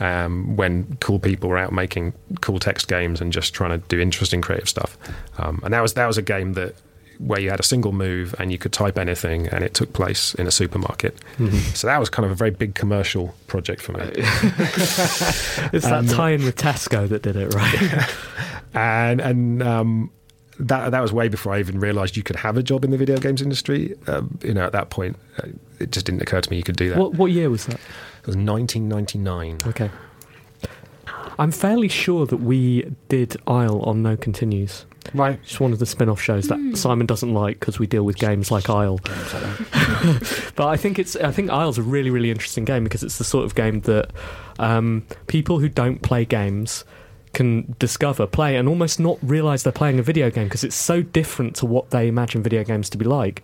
um, 0.00 0.56
when 0.56 0.96
cool 1.00 1.18
people 1.18 1.48
were 1.48 1.58
out 1.58 1.72
making 1.72 2.12
cool 2.40 2.58
text 2.58 2.88
games 2.88 3.20
and 3.20 3.32
just 3.32 3.52
trying 3.54 3.70
to 3.70 3.86
do 3.88 4.00
interesting 4.00 4.40
creative 4.40 4.68
stuff. 4.68 4.96
Um, 5.38 5.60
and 5.64 5.72
that 5.74 5.80
was 5.80 5.94
that 5.94 6.06
was 6.06 6.18
a 6.18 6.22
game 6.22 6.54
that 6.54 6.74
where 7.18 7.40
you 7.40 7.50
had 7.50 7.60
a 7.60 7.64
single 7.64 7.92
move 7.92 8.34
and 8.38 8.52
you 8.52 8.58
could 8.58 8.72
type 8.72 8.98
anything 8.98 9.46
and 9.48 9.64
it 9.64 9.74
took 9.74 9.92
place 9.92 10.34
in 10.34 10.46
a 10.46 10.50
supermarket. 10.50 11.16
So 11.74 11.86
that 11.86 11.98
was 11.98 12.10
kind 12.10 12.26
of 12.26 12.32
a 12.32 12.34
very 12.34 12.50
big 12.50 12.74
commercial 12.74 13.34
project 13.46 13.82
for 13.82 13.92
me. 13.92 14.00
It's 15.72 15.84
that 15.84 16.08
tie-in 16.08 16.44
with 16.44 16.56
Tesco 16.56 17.08
that 17.08 17.22
did 17.22 17.36
it, 17.36 17.54
right? 17.54 18.08
and 18.74 19.20
and 19.20 19.62
um, 19.62 20.10
that 20.58 20.90
that 20.90 21.00
was 21.00 21.12
way 21.12 21.28
before 21.28 21.54
I 21.54 21.58
even 21.58 21.80
realised 21.80 22.16
you 22.16 22.22
could 22.22 22.36
have 22.36 22.56
a 22.56 22.62
job 22.62 22.84
in 22.84 22.90
the 22.90 22.96
video 22.96 23.16
games 23.18 23.42
industry. 23.42 23.94
Um, 24.06 24.38
you 24.42 24.54
know, 24.54 24.64
at 24.64 24.72
that 24.72 24.90
point, 24.90 25.16
uh, 25.42 25.48
it 25.78 25.90
just 25.90 26.06
didn't 26.06 26.22
occur 26.22 26.40
to 26.40 26.50
me 26.50 26.56
you 26.56 26.62
could 26.62 26.76
do 26.76 26.90
that. 26.90 26.98
what 26.98 27.14
What 27.14 27.30
year 27.32 27.50
was 27.50 27.66
that? 27.66 27.74
It 27.74 28.26
was 28.26 28.36
1999. 28.36 29.58
Okay. 29.66 29.90
I'm 31.38 31.52
fairly 31.52 31.88
sure 31.88 32.26
that 32.26 32.38
we 32.38 32.90
did 33.08 33.36
Aisle 33.46 33.80
on 33.82 34.02
No 34.02 34.16
Continues. 34.16 34.86
Right. 35.14 35.38
It's 35.42 35.60
one 35.60 35.72
of 35.72 35.78
the 35.78 35.86
spin-off 35.86 36.20
shows 36.20 36.48
that 36.48 36.76
Simon 36.76 37.06
doesn't 37.06 37.32
like 37.32 37.60
because 37.60 37.78
we 37.78 37.86
deal 37.86 38.04
with 38.04 38.16
games 38.16 38.50
like 38.50 38.68
Aisle. 38.70 38.98
but 40.56 40.66
I 40.66 40.76
think 40.76 40.98
it's 40.98 41.16
I 41.16 41.32
think 41.32 41.50
Aisle's 41.50 41.78
a 41.78 41.82
really 41.82 42.10
really 42.10 42.30
interesting 42.30 42.64
game 42.64 42.84
because 42.84 43.02
it's 43.02 43.18
the 43.18 43.24
sort 43.24 43.44
of 43.44 43.54
game 43.54 43.80
that 43.82 44.10
um, 44.58 45.06
people 45.26 45.58
who 45.58 45.68
don't 45.68 46.02
play 46.02 46.24
games 46.24 46.84
can 47.32 47.76
discover, 47.78 48.26
play, 48.26 48.56
and 48.56 48.66
almost 48.66 48.98
not 48.98 49.18
realize 49.22 49.62
they're 49.62 49.72
playing 49.72 49.98
a 49.98 50.02
video 50.02 50.30
game 50.30 50.44
because 50.44 50.64
it's 50.64 50.76
so 50.76 51.02
different 51.02 51.54
to 51.56 51.66
what 51.66 51.90
they 51.90 52.08
imagine 52.08 52.42
video 52.42 52.64
games 52.64 52.88
to 52.90 52.96
be 52.96 53.04
like. 53.04 53.42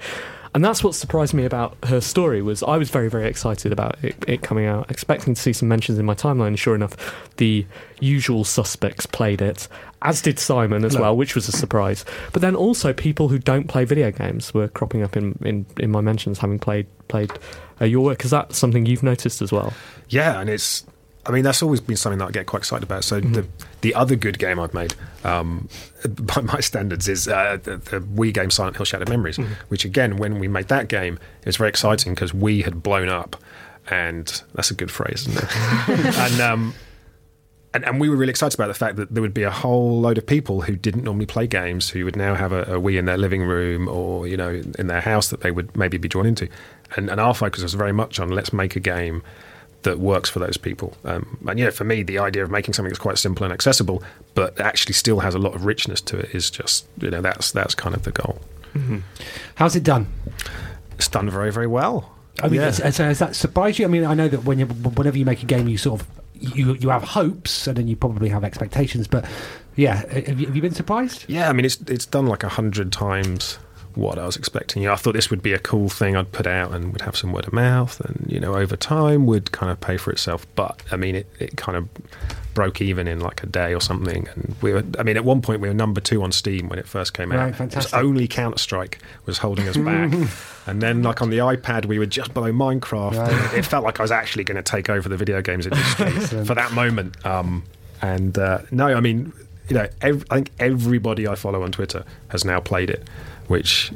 And 0.55 0.62
that's 0.62 0.85
what 0.85 0.95
surprised 0.95 1.33
me 1.33 1.47
about 1.47 1.77
her 1.85 2.01
story 2.03 2.43
was 2.43 2.62
I 2.62 2.77
was 2.77 2.91
very 2.91 3.09
very 3.09 3.27
excited 3.27 3.73
about 3.73 3.97
it, 4.05 4.17
it 4.29 4.43
coming 4.43 4.67
out, 4.67 4.91
expecting 4.91 5.35
to 5.35 5.41
see 5.41 5.55
some 5.55 5.67
mentions 5.69 5.99
in 5.99 6.05
my 6.05 6.15
timeline. 6.15 6.49
And 6.49 6.59
sure 6.59 6.75
enough, 6.75 6.95
the 7.38 7.65
usual 8.01 8.45
suspects 8.45 9.07
played 9.07 9.41
it, 9.41 9.67
as 10.03 10.21
did 10.21 10.38
Simon 10.38 10.85
as 10.85 10.95
No. 10.95 11.01
well, 11.01 11.17
which 11.17 11.35
was 11.35 11.49
a 11.49 11.53
surprise. 11.53 12.05
But 12.35 12.43
then 12.43 12.55
also 12.55 12.93
people 12.93 13.29
who 13.29 13.38
don't 13.38 13.67
play 13.67 13.87
video 13.87 14.11
games 14.11 14.53
were 14.53 14.69
cropping 14.69 15.03
up 15.03 15.17
in, 15.17 15.38
in, 15.43 15.65
in 15.79 15.91
my 15.91 16.03
mentions, 16.03 16.38
having 16.38 16.59
played 16.59 16.87
played 17.09 17.33
uh, 17.81 17.87
your 17.87 18.05
work. 18.05 18.23
Is 18.25 18.31
that 18.31 18.53
something 18.55 18.85
you've 18.85 19.03
noticed 19.03 19.41
as 19.41 19.53
well? 19.53 19.73
Yeah, 20.11 20.38
and 20.38 20.51
it's. 20.51 20.85
I 21.25 21.31
mean, 21.31 21.45
that's 21.45 21.63
always 21.63 21.81
been 21.81 21.97
something 21.97 22.19
that 22.19 22.27
I 22.29 22.31
get 22.33 22.47
quite 22.47 22.59
excited 22.61 22.83
about. 22.83 23.05
So 23.05 23.21
Mm-hmm. 23.21 23.33
the 23.33 23.47
the 23.83 23.95
other 23.95 24.17
good 24.17 24.39
game 24.39 24.59
I've 24.59 24.75
made, 24.75 24.95
um, 25.25 25.69
by 26.09 26.41
my 26.41 26.61
standards, 26.61 27.09
is 27.09 27.29
uh, 27.29 27.59
the, 27.63 27.77
the 27.77 28.01
Wii 28.01 28.35
game 28.35 28.51
Silent 28.51 28.77
Hill: 28.77 28.85
Shattered 28.85 29.09
Memories. 29.09 29.39
Mm-hmm. 29.39 29.53
Which 29.69 29.85
again, 29.85 30.17
when 30.17 30.39
we 30.39 30.49
made 30.49 30.69
that 30.69 30.89
game, 30.89 31.19
it 31.41 31.47
was 31.47 31.57
very 31.57 31.69
exciting 31.69 32.15
because 32.15 32.35
we 32.35 32.63
had 32.63 32.83
blown 32.83 33.09
up, 33.09 33.37
and 33.89 34.43
that's 34.55 34.71
a 34.71 34.75
good 34.75 34.91
phrase, 34.91 35.27
isn't 35.29 35.45
it? 35.45 36.17
and 36.19 36.41
um, 36.41 36.75
and, 37.75 37.85
and 37.85 38.01
we 38.01 38.09
were 38.09 38.17
really 38.17 38.31
excited 38.31 38.59
about 38.59 38.67
the 38.69 38.75
fact 38.75 38.97
that 38.97 39.15
there 39.15 39.23
would 39.23 39.35
be 39.35 39.45
a 39.45 39.51
whole 39.51 40.01
load 40.01 40.19
of 40.19 40.27
people 40.27 40.63
who 40.63 40.77
didn't 40.77 41.05
normally 41.05 41.27
play 41.27 41.47
games 41.47 41.91
who 41.91 42.05
would 42.05 42.17
now 42.17 42.35
have 42.35 42.53
a, 42.53 42.63
a 42.63 42.81
Wii 42.81 42.99
in 42.99 43.07
their 43.07 43.17
living 43.17 43.43
room 43.45 43.89
or 43.89 44.27
you 44.27 44.37
know 44.37 44.61
in 44.79 44.89
their 44.89 45.01
house 45.01 45.29
that 45.29 45.41
they 45.41 45.51
would 45.51 45.75
maybe 45.77 45.99
be 45.99 46.09
drawn 46.09 46.27
into. 46.27 46.49
And, 46.97 47.09
and 47.09 47.21
our 47.21 47.33
focus 47.35 47.63
was 47.63 47.75
very 47.75 47.93
much 47.93 48.21
on 48.21 48.29
let's 48.31 48.53
make 48.53 48.77
a 48.77 48.81
game 48.81 49.23
that 49.83 49.99
works 49.99 50.31
for 50.31 50.38
those 50.38 50.57
people. 50.57 50.95
Um, 51.05 51.38
and 51.49 51.59
yeah, 51.59 51.71
for 51.71 51.85
me, 51.85 52.03
the 52.03 52.18
idea 52.18 52.42
of 52.45 52.51
making 52.51 52.75
something 52.75 52.90
that's 52.90 52.99
quite 53.01 53.18
simple 53.18 53.45
and 53.45 53.53
accessible, 53.53 54.03
but 54.35 54.59
actually 54.61 54.95
still 54.95 55.21
has 55.21 55.35
a 55.35 55.38
lot 55.38 55.55
of 55.55 55.64
richness 55.64 56.01
to 56.03 56.18
it, 56.18 56.35
is 56.35 56.51
just 56.51 56.87
you 57.01 57.11
know 57.11 57.21
that's 57.21 57.53
that's 57.53 57.75
kind 57.75 57.95
of 57.95 58.03
the 58.05 58.12
goal. 58.12 58.40
How's 59.57 59.77
it 59.77 59.83
done? 59.85 60.07
It's 60.97 61.09
done 61.09 61.29
very 61.31 61.53
very 61.53 61.66
well. 61.66 62.11
I 62.42 62.49
mean, 62.49 62.61
Yeah. 62.61 62.71
has, 62.73 62.97
has 62.97 63.18
that 63.18 63.37
surprised 63.37 63.79
you? 63.79 63.85
I 63.85 63.88
mean, 63.88 64.05
I 64.05 64.14
know 64.14 64.29
that 64.29 64.45
when 64.45 64.59
you, 64.59 64.64
whenever 64.66 65.18
you 65.18 65.27
make 65.27 65.42
a 65.42 65.47
game, 65.47 65.68
you 65.68 65.77
sort 65.77 66.01
of 66.01 66.07
you 66.35 66.75
you 66.75 66.88
have 66.88 67.03
hopes 67.05 67.66
and 67.66 67.77
then 67.77 67.88
you 67.88 67.97
probably 67.97 68.29
have 68.31 68.42
expectations. 68.45 69.07
But 69.07 69.27
yeah, 69.77 69.97
have 70.12 70.40
you, 70.40 70.47
have 70.47 70.57
you 70.57 70.62
been 70.62 70.75
surprised? 70.75 71.25
Yeah, 71.29 71.49
I 71.49 71.53
mean 71.53 71.64
it's 71.66 71.81
it's 71.83 72.07
done 72.07 72.27
like 72.27 72.42
a 72.42 72.49
hundred 72.49 72.92
times 72.92 73.59
what 73.94 74.18
I 74.18 74.26
was 74.26 74.37
expecting. 74.37 74.83
You 74.83 74.88
know, 74.88 74.94
I 74.94 74.96
thought 74.96 75.14
this 75.14 75.31
would 75.31 75.42
be 75.42 75.52
a 75.52 75.59
cool 75.59 75.88
thing 75.88 76.16
I'd 76.16 76.33
put 76.33 76.46
out 76.46 76.72
and 76.72 76.92
would 76.92 77.02
have 77.02 77.16
some 77.16 77.33
word 77.33 77.46
of 77.46 77.52
mouth, 77.52 78.00
and 78.00 78.24
you 78.31 78.40
know, 78.40 78.55
over 78.55 78.76
time 78.76 79.26
would 79.26 79.52
kind 79.52 79.70
of 79.70 79.81
pay 79.81 79.96
for 79.96 80.11
itself. 80.11 80.46
But 80.55 80.81
I 80.90 80.96
mean, 80.96 81.14
it, 81.16 81.26
it 81.38 81.57
kind 81.57 81.76
of 81.76 81.88
broke 82.55 82.83
even 82.83 83.09
in 83.09 83.18
like 83.20 83.42
a 83.42 83.46
day 83.46 83.74
or 83.74 83.81
something. 83.81 84.28
And 84.28 84.55
we 84.61 84.72
were, 84.74 84.85
I 84.98 85.02
mean, 85.02 85.16
at 85.16 85.24
one 85.24 85.40
point 85.40 85.61
we 85.61 85.68
were 85.68 85.74
number 85.74 86.00
two 86.02 86.22
on 86.22 86.33
Steam 86.33 86.68
when 86.68 86.78
it 86.78 86.87
first 86.87 87.14
came 87.14 87.33
out. 87.33 87.59
Right, 87.59 87.61
It 87.72 87.76
was 87.76 87.92
only 87.94 88.28
Counter 88.28 88.59
Strike 88.59 88.98
was 89.26 89.38
holding 89.38 89.68
us 89.68 89.76
back. 89.76 90.12
And 90.64 90.81
then, 90.81 91.02
like 91.02 91.20
on 91.20 91.31
the 91.31 91.38
iPad, 91.38 91.87
we 91.87 91.98
were 91.98 92.07
just 92.07 92.33
below 92.35 92.52
Minecraft. 92.52 93.16
Right. 93.16 93.55
It 93.59 93.64
felt 93.64 93.83
like 93.83 93.98
I 93.98 94.05
was 94.05 94.12
actually 94.12 94.44
going 94.44 94.55
to 94.55 94.62
take 94.62 94.88
over 94.88 95.09
the 95.09 95.16
video 95.16 95.42
games 95.42 95.66
industry 95.66 96.11
for 96.44 96.55
that 96.55 96.70
moment. 96.70 97.26
Um, 97.26 97.64
and 98.00 98.38
uh, 98.38 98.59
no, 98.70 98.87
I 98.87 99.00
mean, 99.00 99.33
you 99.68 99.74
know, 99.74 99.88
ev- 100.02 100.24
I 100.31 100.37
think 100.37 100.50
everybody 100.61 101.26
I 101.26 101.35
follow 101.35 101.64
on 101.64 101.72
Twitter 101.72 102.05
has 102.28 102.44
now 102.44 102.61
played 102.61 102.90
it, 102.90 103.09
which 103.53 103.93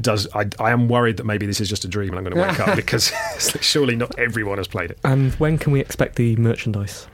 does. 0.00 0.26
I, 0.34 0.48
I 0.58 0.72
am 0.72 0.88
worried 0.88 1.16
that 1.18 1.24
maybe 1.24 1.46
this 1.46 1.60
is 1.60 1.68
just 1.68 1.84
a 1.84 1.88
dream 1.88 2.08
and 2.08 2.18
I'm 2.18 2.24
going 2.24 2.34
to 2.34 2.50
wake 2.50 2.68
up 2.68 2.74
because 2.84 3.12
surely 3.60 3.94
not 3.94 4.18
everyone 4.18 4.58
has 4.58 4.66
played 4.66 4.90
it. 4.90 4.98
And 5.04 5.32
when 5.34 5.58
can 5.58 5.72
we 5.72 5.78
expect 5.78 6.16
the 6.16 6.34
merchandise? 6.34 7.06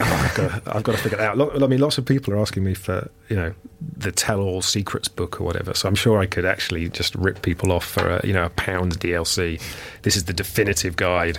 I've 0.00 0.34
got, 0.34 0.64
to, 0.64 0.76
I've 0.76 0.82
got 0.82 0.92
to 0.92 0.98
figure 0.98 1.18
it 1.18 1.24
out. 1.24 1.62
I 1.62 1.66
mean, 1.66 1.80
lots 1.80 1.98
of 1.98 2.04
people 2.04 2.34
are 2.34 2.38
asking 2.38 2.64
me 2.64 2.74
for 2.74 3.10
you 3.28 3.36
know 3.36 3.54
the 3.96 4.10
tell-all 4.10 4.60
secrets 4.62 5.06
book 5.06 5.40
or 5.40 5.44
whatever. 5.44 5.72
So 5.74 5.88
I'm 5.88 5.94
sure 5.94 6.18
I 6.18 6.26
could 6.26 6.44
actually 6.44 6.88
just 6.88 7.14
rip 7.14 7.42
people 7.42 7.70
off 7.70 7.84
for 7.84 8.08
a 8.08 8.26
you 8.26 8.32
know 8.32 8.44
a 8.44 8.50
pound 8.50 8.98
DLC. 8.98 9.60
This 10.02 10.16
is 10.16 10.24
the 10.24 10.32
definitive 10.32 10.96
guide. 10.96 11.38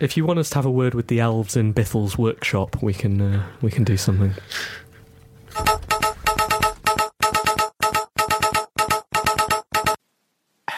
If 0.00 0.18
you 0.18 0.26
want 0.26 0.38
us 0.38 0.50
to 0.50 0.56
have 0.56 0.66
a 0.66 0.70
word 0.70 0.92
with 0.92 1.08
the 1.08 1.20
elves 1.20 1.56
in 1.56 1.72
Bithell's 1.72 2.18
workshop, 2.18 2.82
we 2.82 2.92
can 2.92 3.20
uh, 3.20 3.46
we 3.62 3.70
can 3.70 3.84
do 3.84 3.96
something. 3.96 4.34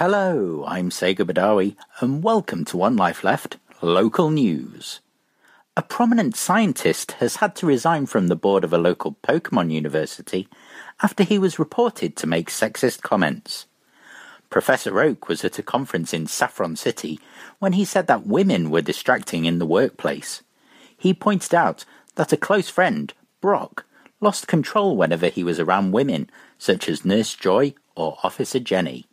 Hello, 0.03 0.65
I'm 0.67 0.89
Sega 0.89 1.27
Badawi, 1.27 1.77
and 2.01 2.23
welcome 2.23 2.65
to 2.65 2.79
One 2.79 2.97
Life 2.97 3.23
Left 3.23 3.59
Local 3.83 4.31
News. 4.31 5.01
A 5.77 5.83
prominent 5.83 6.35
scientist 6.35 7.13
has 7.21 7.37
had 7.37 7.55
to 7.57 7.67
resign 7.67 8.07
from 8.07 8.29
the 8.29 8.35
board 8.35 8.65
of 8.65 8.73
a 8.73 8.79
local 8.79 9.17
Pokemon 9.23 9.71
university 9.71 10.49
after 11.03 11.23
he 11.23 11.39
was 11.39 11.59
reported 11.59 12.17
to 12.17 12.27
make 12.27 12.49
sexist 12.49 13.03
comments. 13.03 13.67
Professor 14.49 14.99
Oak 15.03 15.29
was 15.29 15.45
at 15.45 15.59
a 15.59 15.63
conference 15.63 16.15
in 16.15 16.27
Saffron 16.27 16.77
City 16.77 17.21
when 17.59 17.75
he 17.75 17.85
said 17.85 18.07
that 18.07 18.27
women 18.27 18.71
were 18.71 18.81
distracting 18.81 19.45
in 19.45 19.59
the 19.59 19.67
workplace. 19.67 20.43
He 20.97 21.13
pointed 21.13 21.55
out 21.55 21.85
that 22.15 22.33
a 22.33 22.39
close 22.39 22.71
friend, 22.71 23.13
Brock, 23.43 23.85
lost 24.19 24.49
control 24.49 24.97
whenever 24.97 25.27
he 25.27 25.45
was 25.45 25.61
around 25.61 25.93
women, 25.93 26.31
such 26.57 26.89
as 26.89 27.05
Nurse 27.05 27.35
Joy 27.35 27.75
or 27.95 28.17
Officer 28.25 28.61
Jenny. 28.61 29.05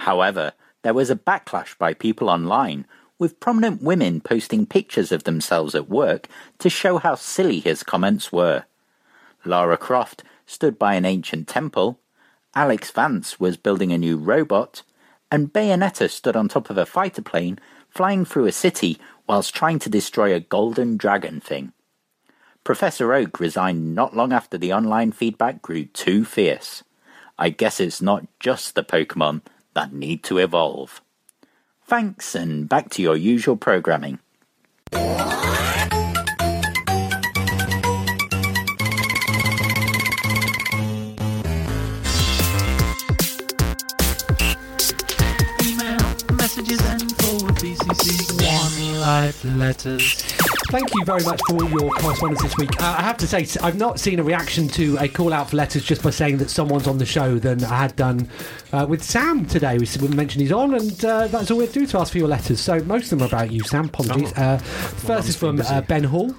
However, 0.00 0.52
there 0.80 0.94
was 0.94 1.10
a 1.10 1.14
backlash 1.16 1.76
by 1.76 1.92
people 1.92 2.30
online, 2.30 2.86
with 3.18 3.38
prominent 3.38 3.82
women 3.82 4.22
posting 4.22 4.64
pictures 4.64 5.12
of 5.12 5.24
themselves 5.24 5.74
at 5.74 5.90
work 5.90 6.26
to 6.58 6.70
show 6.70 6.96
how 6.96 7.16
silly 7.16 7.60
his 7.60 7.82
comments 7.82 8.32
were. 8.32 8.64
Lara 9.44 9.76
Croft 9.76 10.24
stood 10.46 10.78
by 10.78 10.94
an 10.94 11.04
ancient 11.04 11.48
temple, 11.48 12.00
Alex 12.54 12.90
Vance 12.90 13.38
was 13.38 13.58
building 13.58 13.92
a 13.92 13.98
new 13.98 14.16
robot, 14.16 14.82
and 15.30 15.52
Bayonetta 15.52 16.08
stood 16.08 16.34
on 16.34 16.48
top 16.48 16.70
of 16.70 16.78
a 16.78 16.86
fighter 16.86 17.22
plane 17.22 17.58
flying 17.90 18.24
through 18.24 18.46
a 18.46 18.52
city 18.52 18.98
whilst 19.26 19.54
trying 19.54 19.78
to 19.80 19.90
destroy 19.90 20.34
a 20.34 20.40
golden 20.40 20.96
dragon 20.96 21.40
thing. 21.40 21.74
Professor 22.64 23.12
Oak 23.12 23.38
resigned 23.38 23.94
not 23.94 24.16
long 24.16 24.32
after 24.32 24.56
the 24.56 24.72
online 24.72 25.12
feedback 25.12 25.60
grew 25.60 25.84
too 25.84 26.24
fierce. 26.24 26.82
I 27.38 27.50
guess 27.50 27.80
it's 27.80 28.00
not 28.00 28.26
just 28.38 28.74
the 28.74 28.82
Pokemon 28.82 29.42
that 29.74 29.92
need 29.92 30.22
to 30.24 30.38
evolve. 30.38 31.00
Thanks, 31.86 32.34
and 32.34 32.68
back 32.68 32.90
to 32.90 33.02
your 33.02 33.16
usual 33.16 33.56
programming. 33.56 34.18
Email 45.62 45.98
messages 46.32 46.80
and 46.86 47.16
forward 47.16 47.56
BCC 47.56 48.40
one 48.40 49.00
life 49.00 49.44
letters. 49.44 50.29
Thank 50.70 50.94
you 50.94 51.04
very 51.04 51.24
much 51.24 51.40
for 51.48 51.54
all 51.54 51.68
your 51.68 51.90
correspondence 51.90 52.42
this 52.42 52.56
week. 52.56 52.80
Uh, 52.80 52.94
I 52.96 53.02
have 53.02 53.16
to 53.16 53.26
say, 53.26 53.44
I've 53.60 53.76
not 53.76 53.98
seen 53.98 54.20
a 54.20 54.22
reaction 54.22 54.68
to 54.68 54.96
a 55.00 55.08
call 55.08 55.32
out 55.32 55.50
for 55.50 55.56
letters 55.56 55.82
just 55.84 56.00
by 56.00 56.10
saying 56.10 56.36
that 56.38 56.48
someone's 56.48 56.86
on 56.86 56.96
the 56.96 57.04
show 57.04 57.40
than 57.40 57.64
I 57.64 57.76
had 57.76 57.96
done 57.96 58.28
uh, 58.72 58.86
with 58.88 59.02
Sam 59.02 59.46
today. 59.46 59.78
We 59.78 59.88
we 60.00 60.14
mentioned 60.14 60.42
he's 60.42 60.52
on, 60.52 60.74
and 60.74 61.04
uh, 61.04 61.26
that's 61.26 61.50
all 61.50 61.58
we 61.58 61.66
do 61.66 61.86
to 61.86 61.98
ask 61.98 62.12
for 62.12 62.18
your 62.18 62.28
letters. 62.28 62.60
So 62.60 62.78
most 62.84 63.10
of 63.10 63.18
them 63.18 63.22
are 63.22 63.28
about 63.28 63.50
you, 63.50 63.64
Sam. 63.64 63.86
Apologies. 63.86 64.32
Uh, 64.34 64.58
first 64.58 65.28
is 65.28 65.34
from 65.34 65.60
uh, 65.60 65.80
Ben 65.80 66.04
Hall. 66.04 66.32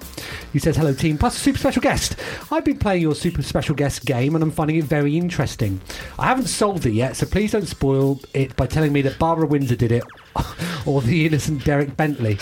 He 0.54 0.58
says, 0.58 0.76
Hello, 0.76 0.94
team, 0.94 1.18
plus 1.18 1.36
a 1.36 1.40
super 1.40 1.58
special 1.58 1.82
guest. 1.82 2.16
I've 2.50 2.64
been 2.64 2.78
playing 2.78 3.02
your 3.02 3.14
super 3.14 3.42
special 3.42 3.74
guest 3.74 4.06
game, 4.06 4.34
and 4.34 4.42
I'm 4.42 4.50
finding 4.50 4.76
it 4.76 4.84
very 4.84 5.18
interesting. 5.18 5.78
I 6.18 6.28
haven't 6.28 6.46
solved 6.46 6.86
it 6.86 6.94
yet, 6.94 7.16
so 7.16 7.26
please 7.26 7.52
don't 7.52 7.68
spoil 7.68 8.18
it 8.32 8.56
by 8.56 8.66
telling 8.66 8.94
me 8.94 9.02
that 9.02 9.18
Barbara 9.18 9.46
Windsor 9.46 9.76
did 9.76 9.92
it 9.92 10.04
or 10.86 11.02
the 11.02 11.26
innocent 11.26 11.66
Derek 11.66 11.98
Bentley. 11.98 12.38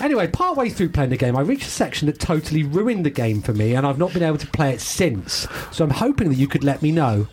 Anyway, 0.00 0.26
partway 0.28 0.68
through 0.68 0.90
playing 0.90 1.10
the 1.10 1.16
game, 1.16 1.36
I 1.36 1.40
reached 1.40 1.66
a 1.66 1.70
section 1.70 2.06
that 2.06 2.18
totally 2.18 2.62
ruined 2.62 3.04
the 3.06 3.10
game 3.10 3.42
for 3.42 3.52
me, 3.52 3.74
and 3.74 3.86
I've 3.86 3.98
not 3.98 4.12
been 4.12 4.22
able 4.22 4.38
to 4.38 4.46
play 4.46 4.70
it 4.72 4.80
since. 4.80 5.46
So 5.72 5.84
I'm 5.84 5.90
hoping 5.90 6.28
that 6.28 6.36
you 6.36 6.48
could 6.48 6.64
let 6.64 6.82
me 6.82 6.92
know. 6.92 7.28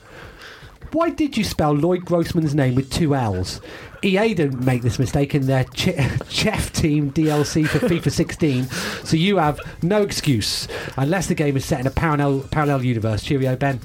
Why 0.92 1.10
did 1.10 1.36
you 1.36 1.44
spell 1.44 1.72
Lloyd 1.74 2.06
Grossman's 2.06 2.54
name 2.54 2.76
with 2.76 2.92
two 2.92 3.16
L's? 3.16 3.60
EA 4.04 4.34
didn't 4.36 4.64
make 4.64 4.84
this 4.84 5.00
mistake 5.00 5.34
in 5.34 5.48
their 5.48 5.64
Ch- 5.64 5.90
Chef 6.30 6.72
Team 6.72 7.12
DLC 7.12 7.68
for 7.68 7.80
FIFA 7.80 8.12
16, 8.12 8.66
so 9.04 9.18
you 9.18 9.38
have 9.38 9.60
no 9.82 10.04
excuse 10.04 10.68
unless 10.98 11.28
the 11.28 11.36
game 11.36 11.58
is 11.58 11.66
set 11.66 11.80
in 11.80 11.88
a 11.88 11.92
parallel 11.92 12.42
parallel 12.52 12.84
universe. 12.84 13.24
Cheerio, 13.24 13.56
Ben. 13.56 13.80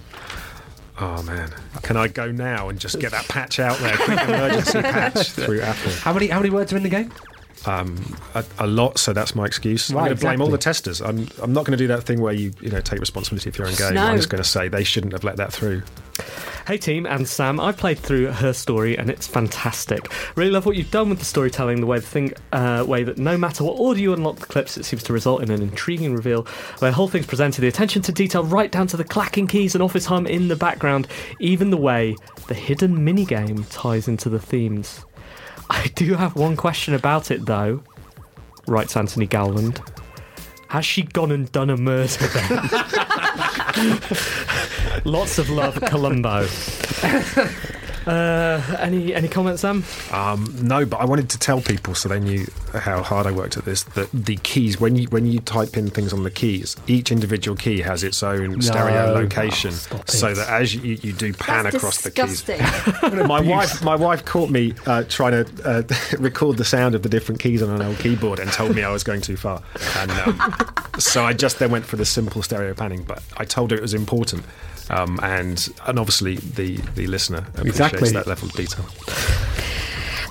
Oh 1.00 1.22
man, 1.22 1.50
can 1.82 1.96
I 1.96 2.08
go 2.08 2.30
now 2.32 2.68
and 2.68 2.78
just 2.78 2.98
get 2.98 3.12
that 3.12 3.26
patch 3.28 3.58
out 3.60 3.78
there? 3.78 3.96
Quick 3.96 4.20
emergency 4.20 4.82
patch 4.82 5.28
through 5.30 5.60
Apple. 5.60 5.92
How 5.92 6.12
many 6.12 6.26
how 6.26 6.40
many 6.40 6.50
words 6.50 6.72
are 6.72 6.76
in 6.76 6.82
the 6.82 6.88
game? 6.88 7.12
Um, 7.66 8.16
a, 8.34 8.44
a 8.58 8.66
lot, 8.66 8.98
so 8.98 9.12
that's 9.12 9.34
my 9.34 9.46
excuse. 9.46 9.90
I'm 9.90 9.96
going 9.96 10.10
to 10.10 10.16
blame 10.16 10.40
all 10.40 10.50
the 10.50 10.58
testers. 10.58 11.00
I'm, 11.00 11.28
I'm 11.42 11.52
not 11.52 11.64
going 11.64 11.76
to 11.76 11.82
do 11.82 11.88
that 11.88 12.02
thing 12.02 12.20
where 12.20 12.32
you 12.32 12.52
you 12.60 12.70
know 12.70 12.80
take 12.80 13.00
responsibility 13.00 13.50
for 13.50 13.62
your 13.62 13.68
own 13.68 13.74
game. 13.74 13.94
No. 13.94 14.04
I'm 14.04 14.16
just 14.16 14.30
going 14.30 14.42
to 14.42 14.48
say 14.48 14.68
they 14.68 14.84
shouldn't 14.84 15.12
have 15.12 15.24
let 15.24 15.36
that 15.36 15.52
through. 15.52 15.82
Hey 16.66 16.76
team 16.76 17.06
and 17.06 17.26
Sam, 17.26 17.60
I've 17.60 17.78
played 17.78 17.98
through 17.98 18.26
her 18.26 18.52
story 18.52 18.98
and 18.98 19.08
it's 19.08 19.26
fantastic. 19.26 20.12
Really 20.36 20.50
love 20.50 20.66
what 20.66 20.76
you've 20.76 20.90
done 20.90 21.08
with 21.08 21.18
the 21.18 21.24
storytelling, 21.24 21.80
the 21.80 21.86
way 21.86 21.98
the 21.98 22.06
thing, 22.06 22.34
uh, 22.52 22.84
way 22.86 23.04
that 23.04 23.16
no 23.16 23.38
matter 23.38 23.64
what 23.64 23.78
order 23.78 23.98
you 23.98 24.12
unlock 24.12 24.36
the 24.36 24.46
clips, 24.46 24.76
it 24.76 24.84
seems 24.84 25.02
to 25.04 25.14
result 25.14 25.42
in 25.42 25.50
an 25.50 25.62
intriguing 25.62 26.14
reveal. 26.14 26.42
Where 26.78 26.90
the 26.90 26.94
whole 26.94 27.08
thing's 27.08 27.26
presented, 27.26 27.62
the 27.62 27.68
attention 27.68 28.02
to 28.02 28.12
detail, 28.12 28.44
right 28.44 28.70
down 28.70 28.86
to 28.88 28.98
the 28.98 29.04
clacking 29.04 29.46
keys 29.46 29.74
and 29.74 29.82
office 29.82 30.04
hum 30.04 30.26
in 30.26 30.48
the 30.48 30.56
background, 30.56 31.08
even 31.40 31.70
the 31.70 31.78
way 31.78 32.16
the 32.48 32.54
hidden 32.54 32.98
minigame 32.98 33.64
ties 33.70 34.06
into 34.06 34.28
the 34.28 34.38
themes. 34.38 35.06
I 35.70 35.88
do 35.94 36.14
have 36.14 36.36
one 36.36 36.56
question 36.56 36.94
about 36.94 37.30
it 37.30 37.46
though. 37.46 37.82
Writes 38.66 38.96
Anthony 38.96 39.26
Gowland. 39.26 39.80
Has 40.68 40.84
she 40.84 41.02
gone 41.02 41.32
and 41.32 41.50
done 41.50 41.70
a 41.70 41.76
murder 41.76 42.26
then? 42.26 42.68
Lots 45.04 45.38
of 45.38 45.48
love, 45.48 45.80
Columbo. 45.86 46.46
Uh, 48.08 48.62
any 48.78 49.14
any 49.14 49.28
comments, 49.28 49.60
Sam? 49.60 49.84
Um, 50.12 50.56
no, 50.62 50.86
but 50.86 50.96
I 50.96 51.04
wanted 51.04 51.28
to 51.28 51.38
tell 51.38 51.60
people 51.60 51.94
so 51.94 52.08
they 52.08 52.18
knew 52.18 52.46
how 52.72 53.02
hard 53.02 53.26
I 53.26 53.32
worked 53.32 53.58
at 53.58 53.66
this. 53.66 53.82
That 53.82 54.08
the 54.12 54.36
keys, 54.36 54.80
when 54.80 54.96
you 54.96 55.08
when 55.08 55.26
you 55.26 55.40
type 55.40 55.76
in 55.76 55.90
things 55.90 56.14
on 56.14 56.22
the 56.22 56.30
keys, 56.30 56.74
each 56.86 57.12
individual 57.12 57.54
key 57.54 57.82
has 57.82 58.02
its 58.02 58.22
own 58.22 58.62
stereo 58.62 59.12
location, 59.12 59.72
so 60.06 60.32
that 60.32 60.48
as 60.48 60.74
you, 60.74 60.94
you 61.02 61.12
do 61.12 61.34
pan 61.34 61.64
That's 61.64 61.76
across 61.76 62.00
the 62.00 62.10
keys. 62.10 62.48
my 63.28 63.42
wife, 63.42 63.84
my 63.84 63.94
wife 63.94 64.24
caught 64.24 64.48
me 64.48 64.72
uh, 64.86 65.04
trying 65.04 65.44
to 65.44 65.62
uh, 65.64 65.82
record 66.18 66.56
the 66.56 66.64
sound 66.64 66.94
of 66.94 67.02
the 67.02 67.10
different 67.10 67.42
keys 67.42 67.62
on 67.62 67.68
an 67.68 67.82
old 67.82 67.98
keyboard 67.98 68.38
and 68.38 68.50
told 68.52 68.74
me 68.74 68.84
I 68.84 68.90
was 68.90 69.04
going 69.04 69.20
too 69.20 69.36
far. 69.36 69.62
And 69.98 70.10
um, 70.12 70.64
so 70.98 71.24
I 71.24 71.34
just 71.34 71.58
then 71.58 71.70
went 71.70 71.84
for 71.84 71.96
the 71.96 72.06
simple 72.06 72.42
stereo 72.42 72.72
panning. 72.72 73.02
But 73.02 73.22
I 73.36 73.44
told 73.44 73.70
her 73.70 73.76
it 73.76 73.82
was 73.82 73.92
important, 73.92 74.44
um, 74.90 75.18
and 75.22 75.68
and 75.86 75.98
obviously 75.98 76.36
the 76.36 76.76
the 76.94 77.06
listener 77.06 77.38
appreciates 77.54 77.68
Exactly. 77.80 78.10
that 78.12 78.26
level 78.26 78.48
of 78.48 78.54
detail. 78.54 78.84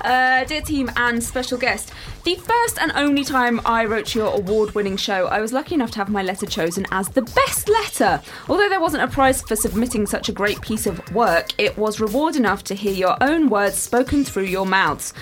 Uh, 0.04 0.44
dear 0.44 0.62
team 0.62 0.88
and 0.96 1.22
special 1.22 1.58
guest, 1.58 1.92
the 2.22 2.36
first 2.36 2.78
and 2.80 2.92
only 2.94 3.24
time 3.24 3.60
I 3.66 3.84
wrote 3.84 4.14
your 4.14 4.28
award 4.32 4.74
winning 4.76 4.96
show, 4.96 5.26
I 5.26 5.40
was 5.40 5.52
lucky 5.52 5.74
enough 5.74 5.90
to 5.92 5.98
have 5.98 6.08
my 6.08 6.22
letter 6.22 6.46
chosen 6.46 6.86
as 6.92 7.08
the 7.08 7.22
best 7.22 7.68
letter. 7.68 8.22
Although 8.48 8.68
there 8.68 8.80
wasn't 8.80 9.02
a 9.02 9.08
prize 9.08 9.42
for 9.42 9.56
submitting 9.56 10.06
such 10.06 10.28
a 10.28 10.32
great 10.32 10.60
piece 10.60 10.86
of 10.86 11.12
work, 11.12 11.48
it 11.58 11.76
was 11.76 11.98
reward 11.98 12.36
enough 12.36 12.62
to 12.64 12.74
hear 12.76 12.92
your 12.92 13.16
own 13.20 13.48
words 13.50 13.76
spoken 13.76 14.24
through 14.24 14.44
your 14.44 14.66
mouths. 14.66 15.12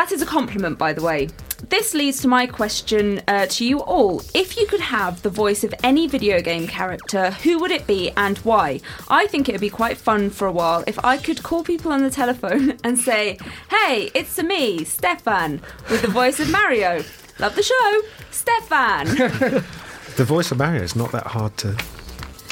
That 0.00 0.12
is 0.12 0.22
a 0.22 0.26
compliment, 0.26 0.78
by 0.78 0.94
the 0.94 1.02
way. 1.02 1.28
This 1.68 1.92
leads 1.92 2.22
to 2.22 2.26
my 2.26 2.46
question 2.46 3.20
uh, 3.28 3.44
to 3.50 3.66
you 3.66 3.80
all. 3.80 4.22
If 4.32 4.56
you 4.56 4.66
could 4.66 4.80
have 4.80 5.20
the 5.20 5.28
voice 5.28 5.62
of 5.62 5.74
any 5.84 6.08
video 6.08 6.40
game 6.40 6.66
character, 6.66 7.32
who 7.32 7.58
would 7.58 7.70
it 7.70 7.86
be 7.86 8.10
and 8.16 8.38
why? 8.38 8.80
I 9.10 9.26
think 9.26 9.46
it 9.46 9.52
would 9.52 9.60
be 9.60 9.68
quite 9.68 9.98
fun 9.98 10.30
for 10.30 10.48
a 10.48 10.52
while 10.52 10.84
if 10.86 10.98
I 11.04 11.18
could 11.18 11.42
call 11.42 11.62
people 11.64 11.92
on 11.92 12.02
the 12.02 12.08
telephone 12.08 12.78
and 12.84 12.98
say, 12.98 13.36
Hey, 13.68 14.10
it's 14.14 14.42
me, 14.42 14.84
Stefan, 14.84 15.60
with 15.90 16.00
the 16.00 16.08
voice 16.08 16.40
of 16.40 16.50
Mario. 16.50 17.04
Love 17.38 17.54
the 17.54 17.62
show, 17.62 18.00
Stefan. 18.30 19.06
The 20.16 20.24
voice 20.24 20.50
of 20.50 20.58
Mario 20.58 20.82
is 20.82 20.96
not 20.96 21.12
that 21.12 21.26
hard 21.26 21.56
to 21.58 21.76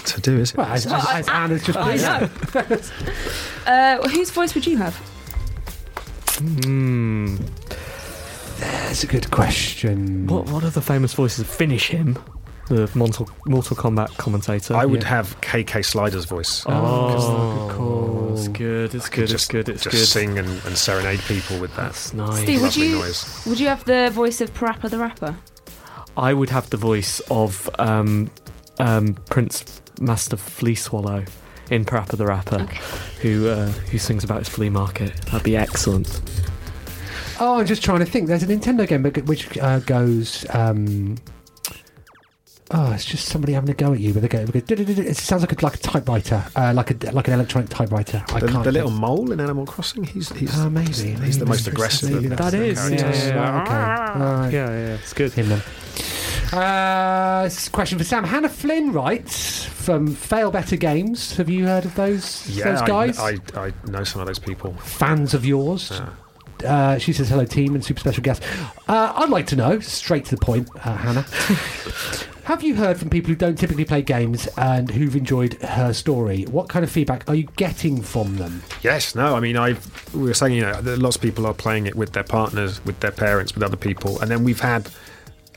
to 0.05 0.21
do, 0.21 0.39
is 0.39 0.53
it? 0.53 0.59
Well, 0.59 0.67
as, 0.67 0.87
as, 0.87 1.07
as 1.09 1.29
Anna's 1.29 1.65
just 1.65 1.79
I 1.79 2.29
put 2.39 2.71
know. 2.71 2.79
uh, 3.67 4.09
whose 4.09 4.31
voice 4.31 4.55
would 4.55 4.67
you 4.67 4.77
have? 4.77 4.97
Hmm. 6.39 7.37
That's 8.59 9.05
a 9.05 9.07
good 9.07 9.31
question. 9.31 10.27
What 10.27 10.49
what 10.51 10.65
are 10.65 10.71
the 10.71 10.81
famous 10.81 11.15
voices? 11.15 11.41
Of 11.41 11.47
Finish 11.49 11.89
him, 11.89 12.19
the 12.69 12.91
Mortal 12.95 13.29
Mortal 13.47 13.77
Kombat 13.77 14.17
commentator. 14.17 14.75
I 14.75 14.85
would 14.85 15.03
have 15.03 15.41
KK 15.41 15.85
Slider's 15.85 16.25
voice. 16.25 16.65
Oh, 16.67 18.33
it's 18.33 18.49
good. 18.49 18.95
It's 18.95 19.07
I 19.07 19.09
could 19.09 19.15
good. 19.15 19.23
It's 19.23 19.33
just, 19.33 19.51
good. 19.51 19.69
It's 19.69 19.83
just 19.83 19.97
good. 19.97 20.07
sing 20.07 20.39
and, 20.39 20.49
and 20.49 20.77
serenade 20.77 21.21
people 21.21 21.59
with 21.59 21.75
that. 21.77 21.93
That's 21.93 22.15
nice. 22.15 22.43
Steve, 22.43 22.63
would 22.63 22.77
you 22.77 22.99
noise. 22.99 23.43
would 23.47 23.61
you 23.61 23.69
have 23.69 23.85
the 23.85 24.11
voice 24.13 24.41
of 24.41 24.53
Parappa 24.55 24.91
the 24.91 24.99
Rapper? 24.99 25.37
I 26.17 26.35
would 26.35 26.51
have 26.51 26.71
the 26.71 26.77
voice 26.77 27.21
of 27.31 27.71
um, 27.79 28.31
um, 28.79 29.15
Prince 29.31 29.81
Master 30.01 30.37
Flea 30.37 30.75
Swallow 30.75 31.25
in 31.71 31.85
Parappa 31.85 32.17
the 32.17 32.27
Rapper, 32.27 32.61
Okay. 32.63 32.79
who 33.23 33.49
uh, 33.49 33.67
who 33.69 33.99
sings 33.99 34.25
about 34.25 34.39
his 34.39 34.49
flea 34.49 34.71
market. 34.71 35.15
That'd 35.27 35.43
be 35.43 35.57
excellent. 35.57 36.21
Oh, 37.41 37.59
I'm 37.61 37.67
just 37.67 37.85
trying 37.85 38.01
to 38.01 38.07
think. 38.07 38.27
There's 38.29 38.43
a 38.43 38.47
Nintendo 38.47 38.87
game 38.87 39.05
which 39.27 39.57
uh, 39.59 39.79
goes. 39.81 40.45
Um, 40.51 41.17
oh, 42.73 42.93
it's 42.93 43.05
just 43.05 43.27
somebody 43.29 43.53
having 43.53 43.71
a 43.71 43.75
go 43.75 43.93
at 43.93 44.01
you 44.01 44.13
with 44.13 44.25
a 44.25 44.29
go. 44.29 44.45
with 44.53 44.71
It 44.71 45.17
sounds 45.17 45.43
like 45.43 45.53
a, 45.61 45.65
like 45.65 45.75
a 45.77 45.79
typewriter, 45.79 46.45
uh, 46.57 46.73
like 46.75 46.91
a 47.05 47.13
like 47.13 47.29
an 47.29 47.35
electronic 47.35 47.71
typewriter. 47.71 48.25
I 48.35 48.41
The, 48.41 48.49
can't. 48.49 48.65
the 48.65 48.73
little 48.73 48.91
mole 48.91 49.31
in 49.31 49.39
Animal 49.41 49.67
Crossing, 49.67 50.05
he's 50.05 50.31
he's, 50.33 50.59
Oh, 50.59 50.69
maybe, 50.69 50.89
he's, 50.89 51.05
maybe 51.05 51.27
he's 51.27 51.39
the 51.39 51.47
most 51.47 51.67
aggressive. 51.69 52.11
maybe 52.11 52.25
of 52.27 52.31
that's 52.37 52.51
That 52.51 52.59
the 52.59 52.65
is, 52.65 52.79
characters. 52.79 53.27
yeah, 53.29 53.35
yeah. 53.35 53.63
Okay. 53.63 54.25
Right. 54.25 54.53
Yeah, 54.53 54.69
yeah, 54.71 54.95
it's 54.95 55.13
good. 55.13 55.33
Him 55.33 55.49
then. 55.49 55.63
Uh, 56.53 57.43
this 57.45 57.59
is 57.63 57.69
a 57.69 57.71
question 57.71 57.99
for 57.99 58.05
Sam. 58.05 58.25
Hannah 58.25 58.49
Flynn 58.49 58.93
writes 58.93 59.65
from 59.65 60.09
Failbetter 60.09 60.79
Games. 60.79 61.37
Have 61.37 61.51
you 61.51 61.67
heard 61.67 61.85
of 61.85 61.95
those 61.95 62.49
Yeah, 62.49 62.73
those 62.73 62.83
guys? 62.83 63.19
I, 63.19 63.39
I, 63.55 63.73
know 63.87 64.05
some 64.05 64.21
of 64.21 64.27
those 64.27 64.39
people. 64.39 64.73
Fans 64.75 65.35
of 65.35 65.45
yours. 65.45 66.01
Uh, 66.65 66.99
she 66.99 67.13
says 67.13 67.29
hello, 67.29 67.45
team, 67.45 67.75
and 67.75 67.85
super 67.85 68.01
special 68.01 68.23
guest. 68.23 68.43
Uh, 68.89 69.13
I'd 69.17 69.29
like 69.29 69.47
to 69.49 69.57
know, 69.57 69.79
straight 69.81 70.25
to 70.27 70.37
the 70.37 70.41
point, 70.45 70.69
uh, 70.85 70.97
Hannah. 70.97 71.23
Have 72.45 72.63
you 72.63 72.77
heard 72.77 72.99
from 72.99 73.11
people 73.11 73.29
who 73.29 73.37
don't 73.37 73.59
typically 73.59 73.85
play 73.85 74.01
games 74.01 74.49
and 74.57 74.91
who've 74.91 75.15
enjoyed 75.15 75.61
her 75.63 75.93
story? 75.93 76.45
What 76.45 76.71
kind 76.71 76.83
of 76.83 76.91
feedback 76.91 77.29
are 77.29 77.35
you 77.35 77.47
getting 77.57 78.01
from 78.01 78.39
them? 78.39 78.63
Yes, 78.83 79.15
no, 79.15 79.37
I 79.37 79.41
mean, 79.41 79.59
I 79.59 79.77
we 80.15 80.23
were 80.23 80.35
saying, 80.35 80.55
you 80.55 80.63
know, 80.63 80.81
lots 80.83 81.17
of 81.17 81.23
people 81.23 81.47
are 81.47 81.53
playing 81.53 81.87
it 81.87 81.95
with 81.95 82.15
their 82.15 82.25
partners, 82.25 82.83
with 82.87 83.01
their 83.01 83.11
parents, 83.11 83.55
with 83.55 83.63
other 83.63 83.77
people, 83.77 84.19
and 84.21 84.31
then 84.31 84.45
we've 84.45 84.61
had 84.61 84.89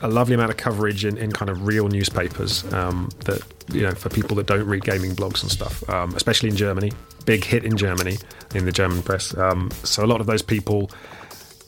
a 0.02 0.08
lovely 0.08 0.34
amount 0.34 0.50
of 0.50 0.56
coverage 0.56 1.04
in, 1.04 1.16
in 1.16 1.32
kind 1.32 1.48
of 1.48 1.66
real 1.66 1.88
newspapers 1.88 2.70
um, 2.72 3.08
that 3.24 3.40
you 3.72 3.82
know 3.82 3.92
for 3.92 4.08
people 4.08 4.36
that 4.36 4.46
don't 4.46 4.66
read 4.66 4.84
gaming 4.84 5.12
blogs 5.12 5.42
and 5.42 5.50
stuff, 5.50 5.88
um, 5.88 6.14
especially 6.14 6.48
in 6.48 6.56
Germany. 6.56 6.92
Big 7.24 7.44
hit 7.44 7.64
in 7.64 7.76
Germany 7.76 8.18
in 8.54 8.64
the 8.64 8.72
German 8.72 9.02
press. 9.02 9.36
Um, 9.38 9.70
so 9.84 10.04
a 10.04 10.06
lot 10.06 10.20
of 10.20 10.26
those 10.26 10.42
people. 10.42 10.90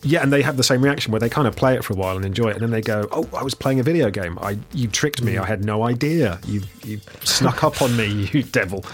Yeah, 0.06 0.22
and 0.22 0.30
they 0.30 0.42
have 0.42 0.58
the 0.58 0.64
same 0.64 0.82
reaction 0.82 1.12
where 1.12 1.20
they 1.20 1.30
kind 1.30 1.48
of 1.48 1.56
play 1.56 1.76
it 1.76 1.82
for 1.82 1.94
a 1.94 1.96
while 1.96 2.16
and 2.16 2.26
enjoy 2.26 2.48
it, 2.48 2.56
and 2.56 2.60
then 2.60 2.70
they 2.70 2.82
go, 2.82 3.08
"Oh, 3.10 3.26
I 3.34 3.42
was 3.42 3.54
playing 3.54 3.80
a 3.80 3.82
video 3.82 4.10
game. 4.10 4.38
I 4.42 4.58
you 4.72 4.86
tricked 4.88 5.22
me. 5.22 5.38
I 5.38 5.46
had 5.46 5.64
no 5.64 5.84
idea. 5.84 6.40
You 6.46 6.60
you 6.84 7.00
snuck 7.22 7.64
up 7.64 7.80
on 7.80 7.96
me, 7.96 8.28
you 8.32 8.42
devil." 8.42 8.84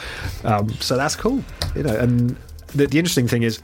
Um, 0.44 0.68
so 0.74 0.96
that's 0.96 1.16
cool, 1.16 1.42
you 1.74 1.82
know. 1.82 1.96
And 1.96 2.36
the, 2.68 2.86
the 2.86 2.98
interesting 2.98 3.26
thing 3.26 3.42
is, 3.42 3.60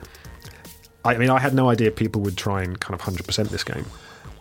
I 1.04 1.16
mean, 1.18 1.30
I 1.30 1.38
had 1.38 1.54
no 1.54 1.68
idea 1.70 1.92
people 1.92 2.20
would 2.22 2.36
try 2.36 2.62
and 2.62 2.80
kind 2.80 2.94
of 2.94 3.02
hundred 3.02 3.26
percent 3.26 3.50
this 3.50 3.62
game, 3.62 3.86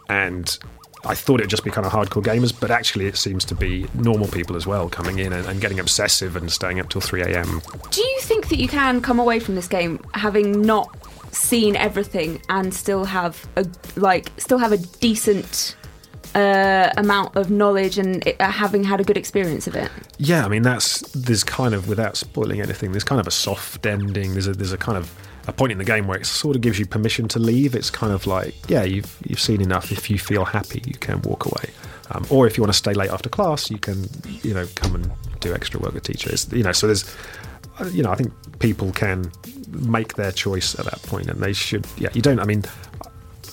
and 0.10 0.58
I 1.06 1.16
thought 1.16 1.40
it'd 1.40 1.50
just 1.50 1.64
be 1.64 1.72
kind 1.72 1.86
of 1.86 1.94
hardcore 1.94 2.24
gamers, 2.24 2.58
but 2.58 2.72
actually, 2.72 3.06
it 3.06 3.18
seems 3.18 3.46
to 3.46 3.56
be 3.56 3.86
normal 3.94 4.28
people 4.28 4.56
as 4.56 4.66
well 4.66 4.90
coming 4.90 5.20
in 5.20 5.34
and, 5.34 5.46
and 5.48 5.62
getting 5.62 5.80
obsessive 5.80 6.36
and 6.36 6.52
staying 6.52 6.80
up 6.80 6.90
till 6.90 7.02
three 7.02 7.22
a.m. 7.22 7.62
Do 7.92 8.02
you 8.02 8.20
think 8.22 8.50
that 8.50 8.58
you 8.58 8.68
can 8.68 9.02
come 9.02 9.20
away 9.20 9.40
from 9.40 9.56
this 9.56 9.68
game 9.68 10.04
having 10.14 10.62
not 10.62 10.96
seen 11.34 11.76
everything 11.76 12.42
and 12.50 12.74
still 12.74 13.06
have 13.06 13.46
a 13.56 13.66
like 13.96 14.32
still 14.38 14.58
have 14.58 14.72
a 14.72 14.78
decent 14.78 15.76
uh, 16.34 16.92
amount 16.98 17.36
of 17.36 17.50
knowledge 17.50 17.98
and 17.98 18.26
it, 18.28 18.36
uh, 18.40 18.50
having 18.50 18.84
had 18.84 19.00
a 19.00 19.04
good 19.04 19.18
experience 19.18 19.68
of 19.68 19.76
it? 19.76 19.90
Yeah, 20.18 20.46
I 20.46 20.50
mean 20.50 20.64
that's 20.64 21.02
there's 21.12 21.44
kind 21.44 21.74
of 21.74 21.88
without 21.88 22.18
spoiling 22.18 22.62
anything. 22.62 22.92
There's 22.92 23.04
kind 23.04 23.22
of 23.22 23.28
a 23.28 23.32
soft 23.32 23.86
ending. 23.86 24.34
There's 24.34 24.48
a 24.48 24.54
there's 24.54 24.74
a 24.74 24.78
kind 24.78 24.98
of 24.98 25.14
a 25.48 25.54
point 25.54 25.72
in 25.72 25.78
the 25.78 25.84
game 25.84 26.08
where 26.08 26.18
it 26.18 26.26
sort 26.26 26.56
of 26.56 26.62
gives 26.62 26.80
you 26.80 26.86
permission 26.86 27.28
to 27.30 27.40
leave. 27.40 27.76
It's 27.76 27.90
kind 27.90 28.14
of 28.14 28.26
like 28.28 28.56
yeah, 28.70 28.84
you've 28.84 29.18
you've 29.26 29.40
seen 29.40 29.62
enough. 29.62 29.92
If 29.92 30.10
you 30.10 30.18
feel 30.18 30.46
happy, 30.46 30.82
you 30.86 30.96
can 30.96 31.22
walk 31.22 31.46
away. 31.46 31.70
Um, 32.12 32.26
or 32.30 32.46
if 32.48 32.58
you 32.58 32.64
want 32.64 32.74
to 32.74 32.78
stay 32.78 32.94
late 32.94 33.10
after 33.10 33.30
class, 33.30 33.70
you 33.70 33.78
can 33.78 34.08
you 34.44 34.54
know 34.54 34.68
come 34.76 34.96
and 34.96 35.12
do 35.40 35.54
extra 35.54 35.80
work 35.80 35.94
with 35.94 36.04
teachers. 36.04 36.52
You 36.52 36.64
know, 36.64 36.72
so 36.72 36.88
there's 36.88 37.16
uh, 37.80 37.86
you 37.86 38.04
know 38.04 38.12
I 38.12 38.16
think 38.16 38.34
people 38.60 38.92
can 38.92 39.32
make 39.70 40.16
their 40.16 40.32
choice 40.32 40.78
at 40.80 40.86
that 40.86 41.02
point, 41.04 41.30
and 41.30 41.42
they 41.42 41.54
should. 41.54 41.86
Yeah, 41.98 42.10
you 42.14 42.22
don't. 42.22 42.40
I 42.40 42.46
mean. 42.46 42.64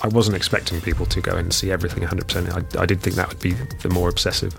I 0.04 0.08
wasn't 0.08 0.36
expecting 0.36 0.80
people 0.80 1.06
to 1.06 1.20
go 1.20 1.36
and 1.36 1.52
see 1.52 1.70
everything 1.70 2.02
100%. 2.02 2.76
I, 2.76 2.82
I 2.82 2.86
did 2.86 3.00
think 3.00 3.14
that 3.14 3.28
would 3.28 3.38
be 3.38 3.52
the 3.52 3.88
more 3.88 4.08
obsessive 4.08 4.52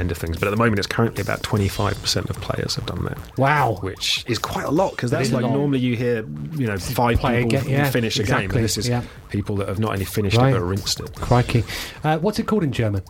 end 0.00 0.10
of 0.10 0.18
things. 0.18 0.38
But 0.38 0.48
at 0.48 0.50
the 0.50 0.56
moment, 0.56 0.78
it's 0.78 0.86
currently 0.86 1.22
about 1.22 1.42
25% 1.42 2.30
of 2.30 2.36
players 2.40 2.74
have 2.76 2.86
done 2.86 3.04
that. 3.04 3.38
Wow. 3.38 3.78
Which 3.80 4.24
is 4.26 4.38
quite 4.38 4.64
a 4.64 4.70
lot 4.70 4.92
because 4.92 5.10
that's 5.10 5.32
like 5.32 5.42
lot. 5.42 5.52
normally 5.52 5.78
you 5.80 5.96
hear, 5.96 6.24
you 6.56 6.66
know, 6.66 6.78
five 6.78 7.18
Play 7.18 7.44
people 7.44 7.68
yeah, 7.70 7.90
finish 7.90 8.16
a 8.16 8.22
game. 8.22 8.24
exactly, 8.24 8.56
And 8.56 8.64
this 8.64 8.78
is 8.78 8.88
yeah. 8.88 9.02
people 9.30 9.56
that 9.56 9.68
have 9.68 9.78
not 9.78 9.92
only 9.92 10.04
finished 10.04 10.36
Right. 10.36 10.50
it 10.54 10.58
but 10.58 10.64
rinsed 10.64 11.00
it. 11.00 11.14
Crikey. 11.16 11.64
Uh, 12.04 12.18
what's 12.18 12.38
it 12.38 12.46
called 12.46 12.64
in 12.64 12.72
German? 12.72 13.02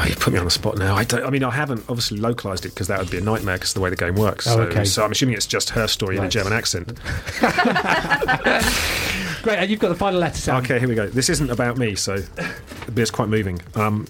Oh, 0.00 0.04
you 0.04 0.14
put 0.14 0.32
me 0.32 0.38
on 0.38 0.44
the 0.44 0.50
spot 0.50 0.78
now. 0.78 0.94
I, 0.94 1.02
don't, 1.02 1.24
I 1.24 1.30
mean, 1.30 1.42
I 1.42 1.50
haven't 1.50 1.80
obviously 1.88 2.18
localized 2.18 2.64
it 2.64 2.68
because 2.68 2.86
that 2.86 3.00
would 3.00 3.10
be 3.10 3.18
a 3.18 3.20
nightmare 3.20 3.56
because 3.56 3.74
the 3.74 3.80
way 3.80 3.90
the 3.90 3.96
game 3.96 4.14
works. 4.14 4.46
Oh, 4.46 4.54
so, 4.56 4.60
okay. 4.62 4.84
so 4.84 5.04
I'm 5.04 5.10
assuming 5.10 5.34
it's 5.34 5.46
just 5.46 5.70
her 5.70 5.88
story 5.88 6.18
in 6.18 6.24
a 6.24 6.28
German 6.28 6.52
accent. 6.52 6.88
Great, 9.42 9.58
and 9.58 9.70
you've 9.70 9.80
got 9.80 9.88
the 9.88 9.94
final 9.96 10.20
letter, 10.20 10.36
Sam. 10.36 10.56
Okay, 10.62 10.78
here 10.78 10.88
we 10.88 10.94
go. 10.94 11.06
This 11.08 11.28
isn't 11.30 11.50
about 11.50 11.78
me, 11.78 11.94
so 11.94 12.22
but 12.36 12.98
it's 12.98 13.10
quite 13.10 13.28
moving. 13.28 13.60
Um, 13.74 14.06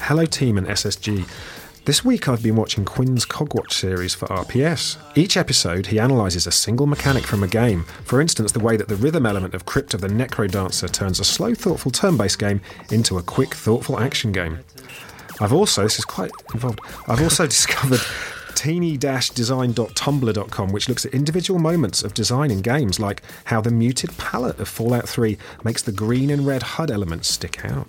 hello, 0.00 0.24
team 0.24 0.58
and 0.58 0.66
SSG. 0.66 1.28
This 1.84 2.04
week 2.04 2.28
I've 2.28 2.42
been 2.42 2.56
watching 2.56 2.84
Quinn's 2.84 3.24
Cogwatch 3.24 3.72
series 3.72 4.14
for 4.14 4.28
RPS. 4.28 4.98
Each 5.16 5.36
episode, 5.36 5.86
he 5.86 5.98
analyses 5.98 6.46
a 6.46 6.52
single 6.52 6.86
mechanic 6.86 7.24
from 7.24 7.42
a 7.42 7.48
game. 7.48 7.84
For 8.04 8.20
instance, 8.20 8.52
the 8.52 8.60
way 8.60 8.76
that 8.76 8.88
the 8.88 8.96
rhythm 8.96 9.24
element 9.26 9.54
of 9.54 9.64
Crypt 9.64 9.94
of 9.94 10.00
the 10.00 10.08
Necro 10.08 10.50
Dancer 10.50 10.88
turns 10.88 11.18
a 11.20 11.24
slow, 11.24 11.54
thoughtful 11.54 11.90
turn 11.90 12.16
based 12.16 12.38
game 12.38 12.60
into 12.90 13.16
a 13.18 13.22
quick, 13.22 13.54
thoughtful 13.54 13.98
action 13.98 14.32
game. 14.32 14.58
I've 15.40 15.52
also, 15.52 15.84
this 15.84 15.98
is 15.98 16.04
quite 16.04 16.30
involved, 16.52 16.80
I've 17.06 17.22
also 17.22 17.46
discovered 17.48 18.00
teeny-design.tumblr.com 18.58 20.72
which 20.72 20.88
looks 20.88 21.06
at 21.06 21.14
individual 21.14 21.60
moments 21.60 22.02
of 22.02 22.12
design 22.12 22.50
in 22.50 22.60
games 22.60 22.98
like 22.98 23.22
how 23.44 23.60
the 23.60 23.70
muted 23.70 24.10
palette 24.18 24.58
of 24.58 24.68
Fallout 24.68 25.08
3 25.08 25.38
makes 25.62 25.82
the 25.82 25.92
green 25.92 26.28
and 26.28 26.44
red 26.44 26.64
HUD 26.64 26.90
elements 26.90 27.28
stick 27.28 27.64
out. 27.64 27.88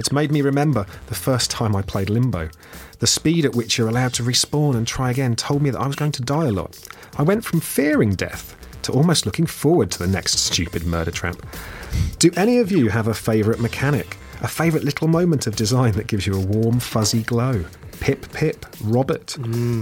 It's 0.00 0.10
made 0.10 0.32
me 0.32 0.42
remember 0.42 0.86
the 1.06 1.14
first 1.14 1.52
time 1.52 1.76
I 1.76 1.82
played 1.82 2.10
Limbo. 2.10 2.50
The 2.98 3.06
speed 3.06 3.44
at 3.44 3.54
which 3.54 3.78
you're 3.78 3.88
allowed 3.88 4.12
to 4.14 4.24
respawn 4.24 4.74
and 4.74 4.88
try 4.88 5.12
again 5.12 5.36
told 5.36 5.62
me 5.62 5.70
that 5.70 5.80
I 5.80 5.86
was 5.86 5.94
going 5.94 6.10
to 6.12 6.22
die 6.22 6.46
a 6.46 6.52
lot. 6.52 6.76
I 7.16 7.22
went 7.22 7.44
from 7.44 7.60
fearing 7.60 8.16
death 8.16 8.56
to 8.82 8.92
almost 8.92 9.24
looking 9.24 9.46
forward 9.46 9.92
to 9.92 10.00
the 10.00 10.08
next 10.08 10.40
stupid 10.40 10.84
murder 10.84 11.12
trap. 11.12 11.36
Do 12.18 12.32
any 12.36 12.58
of 12.58 12.72
you 12.72 12.88
have 12.88 13.06
a 13.06 13.14
favourite 13.14 13.60
mechanic? 13.60 14.16
A 14.40 14.48
favourite 14.48 14.84
little 14.84 15.06
moment 15.06 15.46
of 15.46 15.54
design 15.54 15.92
that 15.92 16.08
gives 16.08 16.26
you 16.26 16.34
a 16.34 16.44
warm, 16.44 16.80
fuzzy 16.80 17.22
glow? 17.22 17.64
Pip, 18.02 18.32
pip, 18.32 18.66
Robert. 18.82 19.36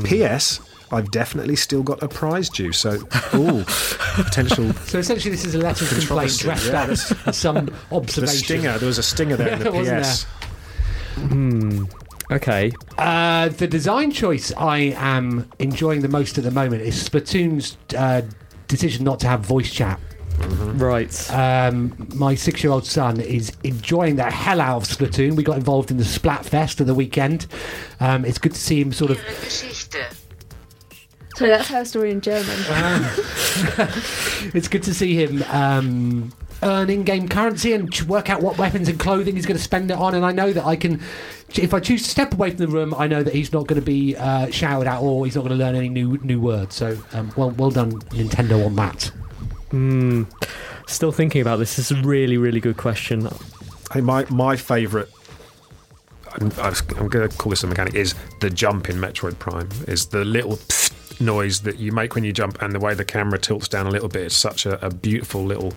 P.S. 0.05 0.61
I've 0.93 1.11
definitely 1.11 1.57
still 1.57 1.83
got 1.83 2.03
a 2.03 2.09
prize 2.09 2.51
due, 2.51 2.71
so, 2.71 2.99
ooh, 3.35 3.65
potential. 4.15 4.73
So 4.85 4.99
essentially, 4.99 5.31
this 5.31 5.47
is 5.47 5.55
a 5.55 5.59
letter 5.59 5.87
of 5.87 5.91
complaint 5.91 6.37
dressed 6.39 6.67
yeah. 6.67 6.83
up 6.83 6.89
as, 6.91 7.37
some 7.39 7.67
The 7.91 8.27
stinger, 8.27 8.77
there 8.77 8.87
was 8.87 8.99
a 8.99 9.03
stinger 9.03 9.37
there 9.37 9.55
in 9.55 9.61
the 9.61 9.71
PS. 10.03 10.25
Hmm. 11.15 11.85
Okay. 12.31 12.73
Uh, 12.99 13.49
the 13.49 13.67
design 13.67 14.11
choice 14.11 14.53
I 14.55 14.95
am 14.97 15.51
enjoying 15.59 16.03
the 16.03 16.09
most 16.09 16.37
at 16.37 16.45
the 16.45 16.51
moment 16.51 16.83
is 16.83 17.03
Splatoon's 17.03 17.79
uh, 17.97 18.21
decision 18.69 19.03
not 19.03 19.19
to 19.21 19.29
have 19.29 19.41
voice 19.41 19.73
chat. 19.73 19.99
Right. 20.41 21.31
Um, 21.31 22.09
my 22.15 22.35
six-year-old 22.35 22.87
son 22.87 23.21
is 23.21 23.53
enjoying 23.65 24.17
the 24.17 24.25
hell 24.25 24.61
out 24.61 24.77
of 24.79 24.85
Splatoon. 24.85 25.37
We 25.37 25.43
got 25.43 25.57
involved 25.57 25.91
in 25.91 25.99
the 25.99 26.05
Splatfest 26.05 26.81
at 26.81 26.87
the 26.87 26.95
weekend. 26.95 27.47
Um, 28.01 28.25
it's 28.25 28.39
good 28.39 28.53
to 28.53 28.61
see 28.61 28.81
him 28.81 28.93
sort 28.93 29.11
of. 29.11 29.19
Sorry, 31.37 31.51
that's 31.51 31.69
her 31.69 31.85
story 31.85 32.11
in 32.11 32.21
German. 32.21 32.57
It's 34.55 34.69
good 34.69 34.83
to 34.85 34.95
see 34.95 35.15
him 35.23 35.43
um, 35.49 36.33
earn 36.63 36.89
in-game 36.89 37.29
currency 37.29 37.73
and 37.73 37.95
work 38.03 38.31
out 38.31 38.41
what 38.43 38.57
weapons 38.59 38.89
and 38.89 38.99
clothing 38.99 39.37
he's 39.37 39.47
going 39.47 39.57
to 39.57 39.63
spend 39.63 39.91
it 39.91 39.99
on. 39.99 40.15
And 40.15 40.25
I 40.25 40.33
know 40.33 40.53
that 40.53 40.65
I 40.65 40.77
can, 40.77 41.01
if 41.55 41.75
I 41.75 41.81
choose 41.81 42.03
to 42.05 42.09
step 42.09 42.33
away 42.33 42.51
from 42.51 42.59
the 42.59 42.69
room, 42.69 42.95
I 42.95 43.07
know 43.07 43.23
that 43.23 43.35
he's 43.35 43.53
not 43.53 43.67
going 43.67 43.81
to 43.81 43.85
be 43.85 44.17
uh, 44.17 44.51
showered 44.51 44.87
at 44.87 45.01
or 45.01 45.25
he's 45.25 45.35
not 45.35 45.43
going 45.43 45.59
to 45.59 45.63
learn 45.63 45.75
any 45.75 45.89
new 45.89 46.19
new 46.23 46.41
words. 46.41 46.75
So 46.75 46.97
um, 47.13 47.33
well, 47.37 47.51
well 47.51 47.71
done, 47.71 47.93
Nintendo, 48.11 48.65
on 48.65 48.77
that. 48.77 49.11
Hmm. 49.71 50.25
Still 50.87 51.13
thinking 51.13 51.41
about 51.41 51.57
this. 51.59 51.77
This 51.77 51.91
is 51.91 51.99
a 51.99 52.03
really, 52.03 52.37
really 52.37 52.61
good 52.61 52.77
question. 52.77 53.29
Hey, 53.93 54.01
my 54.01 54.27
my 54.31 54.57
favourite. 54.57 55.09
I'm, 56.41 56.53
I 56.59 56.69
was- 56.71 56.83
I'm 56.97 57.09
going 57.09 57.29
to 57.29 57.37
call 57.37 57.51
this 57.51 57.63
a 57.65 57.67
mechanic. 57.67 57.95
Is 57.95 58.15
the 58.41 58.51
jump 58.51 58.89
in 58.89 58.97
Metroid 58.97 59.39
Prime? 59.39 59.69
Is 59.89 60.07
the 60.07 60.25
little 60.25 60.59
noise 61.21 61.61
that 61.63 61.79
you 61.79 61.93
make 61.93 62.15
when 62.15 62.25
you 62.25 62.33
jump, 62.33 62.61
and 62.63 62.75
the 62.75 62.81
way 62.81 62.95
the 62.95 63.05
camera 63.05 63.39
tilts 63.39 63.69
down 63.69 63.87
a 63.87 63.91
little 63.91 64.09
bit. 64.09 64.23
It's 64.27 64.37
such 64.37 64.67
a, 64.67 64.85
a 64.85 64.91
beautiful 64.91 65.45
little 65.45 65.73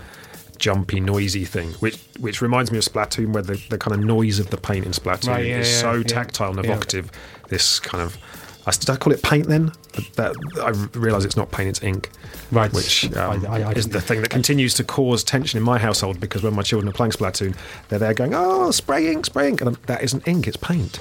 jumpy, 0.58 1.00
noisy 1.00 1.46
thing. 1.46 1.72
Which 1.74 1.98
which 2.20 2.42
reminds 2.42 2.72
me 2.72 2.78
of 2.80 2.84
Splatoon, 2.86 3.34
where 3.34 3.44
the, 3.44 3.62
the 3.70 3.78
kind 3.78 3.94
of 4.00 4.04
noise 4.06 4.40
of 4.40 4.50
the 4.50 4.58
paint 4.58 4.86
in 4.86 4.92
Splatoon 4.92 5.28
Right, 5.30 5.46
yeah, 5.46 5.60
is 5.60 5.72
yeah, 5.72 5.82
so 5.82 5.94
yeah. 5.96 6.04
tactile 6.04 6.52
and 6.56 6.64
Yeah. 6.66 6.72
evocative. 6.72 7.12
This 7.50 7.80
kind 7.80 8.02
of. 8.04 8.18
I, 8.66 8.72
did 8.72 8.90
I 8.90 8.96
call 8.96 9.12
it 9.12 9.22
paint 9.22 9.48
then? 9.48 9.72
But 9.94 10.14
that, 10.16 10.36
I 10.64 10.70
realise 10.98 11.26
it's 11.26 11.36
not 11.36 11.52
paint, 11.52 11.70
it's 11.70 11.84
ink. 11.84 12.10
Right. 12.52 12.72
Which 12.72 13.12
um, 13.18 13.46
I- 13.48 13.64
I- 13.64 13.72
is 13.74 13.90
the 13.90 14.00
thing 14.02 14.22
that 14.22 14.30
continues 14.30 14.74
to 14.76 14.84
cause 14.84 15.24
tension 15.24 15.58
in 15.58 15.64
my 15.64 15.78
household 15.78 16.20
because 16.20 16.44
when 16.44 16.54
my 16.56 16.62
children 16.62 16.88
are 16.90 16.94
playing 16.94 17.12
Splatoon, 17.12 17.56
they're 17.90 18.00
there 18.00 18.14
going, 18.14 18.34
"Oh, 18.34 18.72
spray 18.72 19.12
ink, 19.12 19.26
spray 19.26 19.50
ink," 19.50 19.62
and 19.62 19.70
I'm, 19.70 19.78
that 19.88 20.04
isn't 20.04 20.28
ink; 20.28 20.48
it's 20.48 20.58
paint. 20.58 21.00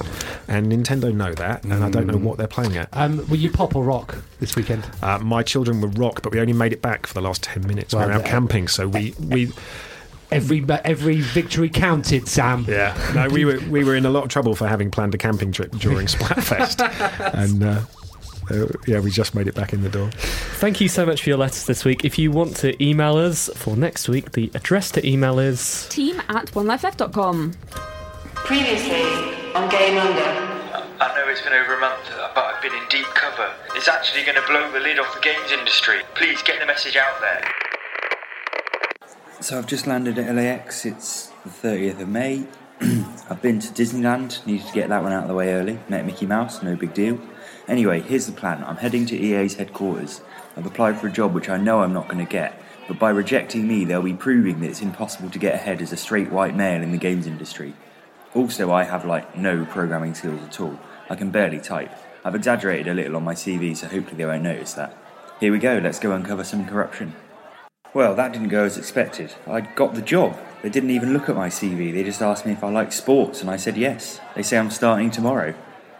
And 0.48 0.72
Nintendo 0.72 1.14
know 1.14 1.34
that, 1.34 1.64
and 1.64 1.84
I 1.84 1.90
don't 1.90 2.06
know 2.06 2.16
what 2.16 2.38
they're 2.38 2.46
playing 2.48 2.76
at. 2.76 2.88
Um, 2.92 3.26
were 3.28 3.36
you 3.36 3.50
pop 3.50 3.76
or 3.76 3.84
rock 3.84 4.16
this 4.40 4.56
weekend? 4.56 4.84
Uh, 5.02 5.18
my 5.18 5.42
children 5.42 5.80
were 5.80 5.88
rock, 5.88 6.22
but 6.22 6.32
we 6.32 6.40
only 6.40 6.52
made 6.52 6.72
it 6.72 6.82
back 6.82 7.06
for 7.06 7.14
the 7.14 7.20
last 7.22 7.42
ten 7.42 7.66
minutes. 7.66 7.94
Well, 7.94 8.06
we 8.06 8.12
were 8.12 8.18
out 8.20 8.24
uh, 8.24 8.28
camping, 8.28 8.68
so 8.68 8.88
we 8.88 9.14
we 9.20 9.52
Every 10.33 10.64
every 10.85 11.20
victory 11.20 11.68
counted, 11.68 12.28
Sam. 12.28 12.64
yeah. 12.68 12.97
No, 13.14 13.28
we 13.28 13.45
were 13.45 13.61
we 13.70 13.85
were 13.85 13.97
in 13.97 14.07
a 14.07 14.11
lot 14.11 14.24
of 14.24 14.30
trouble 14.30 14.55
for 14.55 14.66
having 14.66 14.91
planned 14.91 15.14
a 15.14 15.18
camping 15.18 15.53
trip 15.53 15.72
during 15.72 16.07
Splatfest, 16.07 16.80
and. 17.35 17.62
Uh, 17.62 17.83
uh, 18.51 18.66
yeah, 18.89 18.99
we 18.99 19.09
just 19.11 19.37
made 19.37 19.47
it 19.47 19.55
back 19.55 19.72
in 19.72 19.83
the 19.83 19.89
door. 19.89 20.11
Thank 20.59 20.80
you 20.80 20.89
so 20.89 21.07
much 21.07 21.22
for 21.22 21.28
your 21.30 21.39
letters 21.39 21.64
this 21.66 21.85
week. 21.85 22.05
If 22.05 22.18
you 22.18 22.33
want 22.33 22.57
to 22.57 22.83
email 22.85 23.16
us 23.16 23.49
for 23.55 23.76
next 23.76 24.09
week, 24.09 24.33
the 24.33 24.51
address 24.55 24.91
to 24.93 25.09
email 25.09 25.39
is. 25.39 25.87
Team 25.89 26.20
at 26.28 26.47
onelifeleft.com. 26.47 27.53
Previously 28.35 29.03
on 29.55 29.68
Game 29.70 29.97
Under. 29.97 30.20
I 31.01 31.14
know 31.16 31.28
it's 31.28 31.41
been 31.43 31.53
over 31.53 31.74
a 31.74 31.80
month, 31.80 32.11
but 32.35 32.45
I've 32.45 32.61
been 32.61 32.74
in 32.74 32.83
deep 32.89 33.07
cover. 33.14 33.53
It's 33.74 33.89
actually 33.89 34.24
going 34.24 34.37
to 34.37 34.47
blow 34.47 34.70
the 34.72 34.80
lid 34.80 34.99
off 34.99 35.14
the 35.14 35.20
games 35.20 35.53
industry. 35.53 36.01
Please 36.14 36.43
get 36.43 36.59
the 36.61 36.66
message 36.66 36.97
out 36.97 37.20
there. 37.20 37.43
So 39.43 39.59
I've 39.59 39.66
just 39.66 39.88
landed 39.88 40.20
at 40.20 40.32
LAX. 40.32 40.86
It's 40.86 41.32
the 41.43 41.51
30th 41.51 42.01
of 42.01 42.09
May. 42.09 42.47
I've 43.28 43.43
been 43.43 43.59
to 43.59 43.72
Disneyland. 43.72 44.47
Needed 44.47 44.68
to 44.68 44.72
get 44.72 44.88
that 44.90 45.03
one 45.03 45.11
out 45.11 45.24
of 45.24 45.28
the 45.28 45.34
way 45.34 45.53
early. 45.53 45.80
Met 45.88 46.07
Mickey 46.07 46.26
Mouse. 46.26 46.62
No 46.62 46.76
big 46.76 46.95
deal. 46.95 47.20
Anyway, 47.66 48.03
here's 48.03 48.26
the 48.26 48.32
plan. 48.32 48.62
I'm 48.62 48.76
heading 48.76 49.05
to 49.07 49.16
EA's 49.16 49.57
headquarters. 49.57 50.20
I've 50.57 50.64
applied 50.64 51.01
for 51.01 51.09
a 51.09 51.12
job 51.12 51.34
which 51.34 51.49
I 51.49 51.57
know 51.57 51.82
I'm 51.82 51.93
not 51.93 52.07
going 52.07 52.24
to 52.24 52.30
get. 52.30 52.62
But 52.86 53.01
by 53.01 53.11
rejecting 53.11 53.66
me, 53.66 53.84
they'll 53.84 54.01
be 54.01 54.14
proving 54.14 54.61
that 54.61 54.70
it's 54.70 54.80
impossible 54.80 55.30
to 55.30 55.40
get 55.40 55.57
ahead 55.57 55.82
as 55.82 55.93
a 55.93 55.97
straight 55.97 56.30
white 56.30 56.55
male 56.55 56.80
in 56.80 56.93
the 56.93 56.97
games 56.97 57.26
industry. 57.26 57.74
Also, 58.36 58.70
I 58.70 58.84
have 58.84 59.05
like 59.05 59.36
no 59.36 59.64
programming 59.64 60.14
skills 60.14 60.40
at 60.43 60.61
all. 60.61 60.78
I 61.11 61.16
can 61.16 61.32
barely 61.32 61.59
type. 61.59 61.90
I've 62.24 62.36
exaggerated 62.36 62.86
a 62.86 62.95
little 62.95 63.16
on 63.16 63.24
my 63.24 63.34
CV, 63.34 63.76
so 63.76 63.88
hopefully 63.88 64.18
they 64.18 64.26
won't 64.26 64.45
notice 64.45 64.74
that. 64.74 64.97
Here 65.40 65.51
we 65.51 65.59
go. 65.59 65.80
Let's 65.82 65.99
go 65.99 66.12
uncover 66.12 66.45
some 66.45 66.64
corruption. 66.64 67.16
Well, 67.95 68.14
that 68.14 68.32
didn't 68.32 68.49
go 68.49 68.64
as 68.64 68.78
expected. 68.78 69.34
I 69.47 69.61
got 69.61 69.95
the 69.95 70.01
job. 70.01 70.38
They 70.62 70.70
didn't 70.70 70.90
even 70.90 71.12
look 71.12 71.28
at 71.28 71.36
my 71.36 71.49
CV. 71.49 71.93
They 71.93 72.05
just 72.05 72.22
asked 72.22 72.47
me 72.47 72.53
if 72.53 72.64
I 72.64 72.70
liked 72.70 72.95
sports, 72.95 73.43
and 73.43 73.51
I 73.51 73.57
said 73.57 73.76
yes. 73.76 74.18
They 74.34 74.43
say 74.43 74.57
I'm 74.57 74.70
starting 74.70 75.11
tomorrow. 75.11 75.55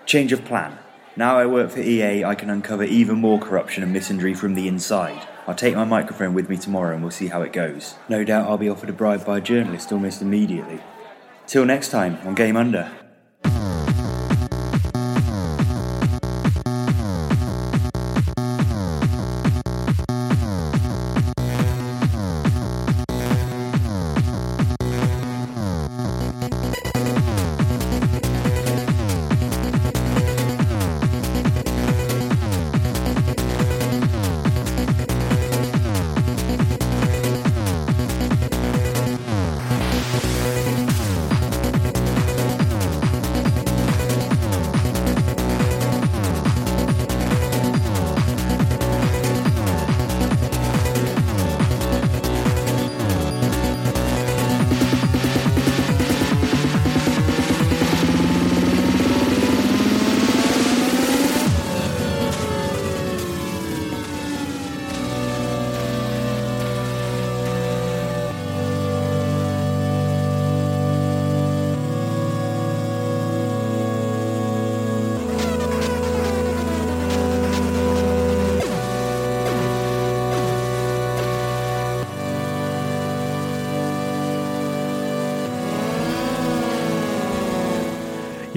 Change 0.07 0.33
of 0.33 0.45
plan. 0.45 0.79
Now 1.15 1.39
I 1.39 1.45
work 1.45 1.71
for 1.71 1.81
EA, 1.81 2.25
I 2.25 2.35
can 2.35 2.49
uncover 2.49 2.85
even 2.85 3.19
more 3.19 3.39
corruption 3.39 3.83
and 3.83 3.95
misandry 3.95 4.35
from 4.35 4.55
the 4.55 4.67
inside. 4.67 5.29
I'll 5.47 5.55
take 5.55 5.75
my 5.75 5.85
microphone 5.85 6.33
with 6.33 6.49
me 6.49 6.57
tomorrow 6.57 6.95
and 6.95 7.03
we'll 7.03 7.11
see 7.11 7.27
how 7.27 7.43
it 7.43 7.53
goes. 7.53 7.97
No 8.09 8.25
doubt 8.25 8.49
I'll 8.49 8.57
be 8.57 8.71
offered 8.71 8.89
a 8.89 8.95
bribe 8.95 9.27
by 9.27 9.37
a 9.37 9.43
journalist 9.43 9.93
almost 9.93 10.23
immediately. 10.23 10.81
Till 11.47 11.67
next 11.67 11.91
time 11.91 12.17
on 12.25 12.35
Game 12.35 12.57
Under. 12.57 12.91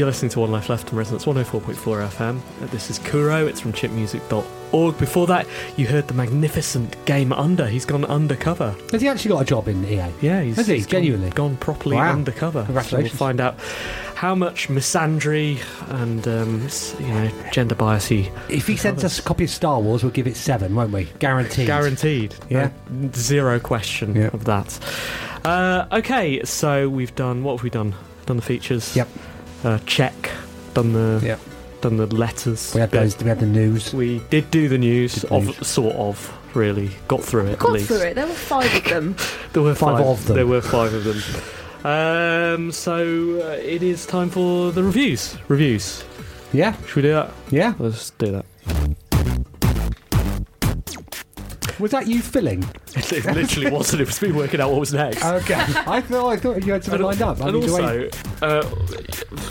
You're 0.05 0.11
listening 0.11 0.29
to 0.33 0.39
One 0.41 0.51
Life 0.51 0.69
Left 0.69 0.91
on 0.93 0.99
Resonance 0.99 1.25
104.4 1.25 1.73
FM. 2.09 2.39
Uh, 2.61 2.67
This 2.67 2.91
is 2.91 2.99
Kuro, 2.99 3.47
it's 3.47 3.59
from 3.59 3.73
chipmusic.org. 3.73 4.97
Before 4.99 5.25
that, 5.25 5.47
you 5.77 5.87
heard 5.87 6.07
the 6.07 6.13
magnificent 6.13 6.95
Game 7.05 7.33
Under. 7.33 7.65
He's 7.65 7.85
gone 7.85 8.05
undercover. 8.05 8.75
Has 8.91 9.01
he 9.01 9.07
actually 9.07 9.29
got 9.29 9.41
a 9.41 9.45
job 9.45 9.67
in 9.67 9.83
EA? 9.83 10.11
Yeah, 10.21 10.43
he's, 10.43 10.57
Has 10.57 10.67
he? 10.67 10.75
he's 10.75 10.85
gone- 10.85 11.01
Genuinely? 11.01 11.31
gone, 11.31 11.57
properly 11.57 11.95
Wow. 11.95 12.11
undercover. 12.13 12.59
So 12.59 12.65
Congratulations. 12.65 13.13
we'll 13.13 13.17
find 13.17 13.41
out 13.41 13.55
how 14.13 14.35
much 14.35 14.67
misandry 14.67 15.57
and 15.99 16.27
um, 16.27 16.67
you 16.99 17.11
know 17.11 17.31
gender 17.51 17.73
bias 17.73 18.05
he 18.05 18.29
If 18.47 18.67
he 18.67 18.77
sends 18.77 19.03
us 19.03 19.17
a 19.17 19.23
copy 19.23 19.45
of 19.45 19.49
Star 19.49 19.79
Wars, 19.81 20.03
we'll 20.03 20.11
give 20.11 20.27
it 20.27 20.37
seven, 20.37 20.75
won't 20.75 20.91
we? 20.91 21.05
Guaranteed. 21.17 21.65
Guaranteed. 21.65 22.35
Yeah. 22.47 22.69
Uh, 22.91 23.07
zero 23.15 23.59
question 23.59 24.23
of 24.27 24.45
that. 24.45 24.77
Uh, 25.43 25.87
okay, 25.93 26.43
so 26.43 26.89
we've 26.89 27.15
done 27.15 27.43
what 27.43 27.53
have 27.53 27.63
we 27.63 27.71
done? 27.71 27.95
Done 28.27 28.35
the 28.37 28.43
features. 28.43 28.95
Yep. 28.95 29.07
Uh, 29.65 29.79
check. 29.85 30.29
Done 30.73 30.93
the. 30.93 31.19
Yep. 31.23 31.39
Done 31.81 31.97
the 31.97 32.05
letters. 32.07 32.73
We 32.73 32.79
had 32.81 32.91
bit. 32.91 32.99
those. 33.01 33.17
We 33.21 33.27
had 33.27 33.39
the 33.39 33.45
news. 33.47 33.93
We 33.93 34.19
did 34.29 34.49
do 34.51 34.69
the 34.69 34.77
news, 34.77 35.15
Did 35.15 35.29
the 35.29 35.35
of 35.35 35.45
news. 35.45 35.67
sort 35.67 35.95
of. 35.95 36.31
Really 36.53 36.89
got 37.09 37.21
through 37.21 37.47
it. 37.47 37.59
Got 37.59 37.67
at 37.67 37.73
least. 37.73 37.87
through 37.87 37.97
it. 37.97 38.13
There 38.15 38.25
were 38.27 38.33
five 38.33 38.73
of 38.73 38.83
them. 38.85 39.15
There 39.53 39.61
were 39.63 39.75
Five 39.75 39.97
five, 39.97 40.05
of 40.07 40.25
them. 40.25 40.35
There 40.37 40.47
were 40.47 40.61
five 40.61 40.93
of 40.93 41.03
them. 41.03 41.21
Um, 41.83 42.71
so 42.71 42.95
uh, 43.41 43.57
it 43.61 43.83
is 43.83 44.05
time 44.05 44.29
for 44.29 44.71
the 44.71 44.81
reviews. 44.83 45.37
Reviews. 45.49 46.03
Yeah. 46.53 46.75
Should 46.87 46.95
we 46.95 47.01
do 47.03 47.11
that? 47.13 47.31
Yeah. 47.51 47.73
Let's 47.77 48.11
do 48.11 48.31
that. 48.31 48.45
Was 51.79 51.91
that 51.91 52.07
you 52.07 52.21
filling? 52.21 52.63
It 52.95 53.25
literally 53.25 53.69
wasn't. 53.69 54.01
It 54.03 54.07
was 54.07 54.21
me 54.21 54.31
working 54.31 54.61
out 54.61 54.71
what 54.71 54.79
was 54.79 54.93
next. 54.93 55.23
Okay. 55.23 55.55
I 55.55 55.99
thought 55.99 56.29
I 56.29 56.37
thought 56.37 56.63
you 56.63 56.71
had 56.71 56.83
something 56.83 57.01
lined 57.01 57.21
up. 57.21 57.41
I 57.41 57.49
and 57.49 57.59
mean, 57.59 57.69
also, 57.69 58.09
uh, 58.41 58.75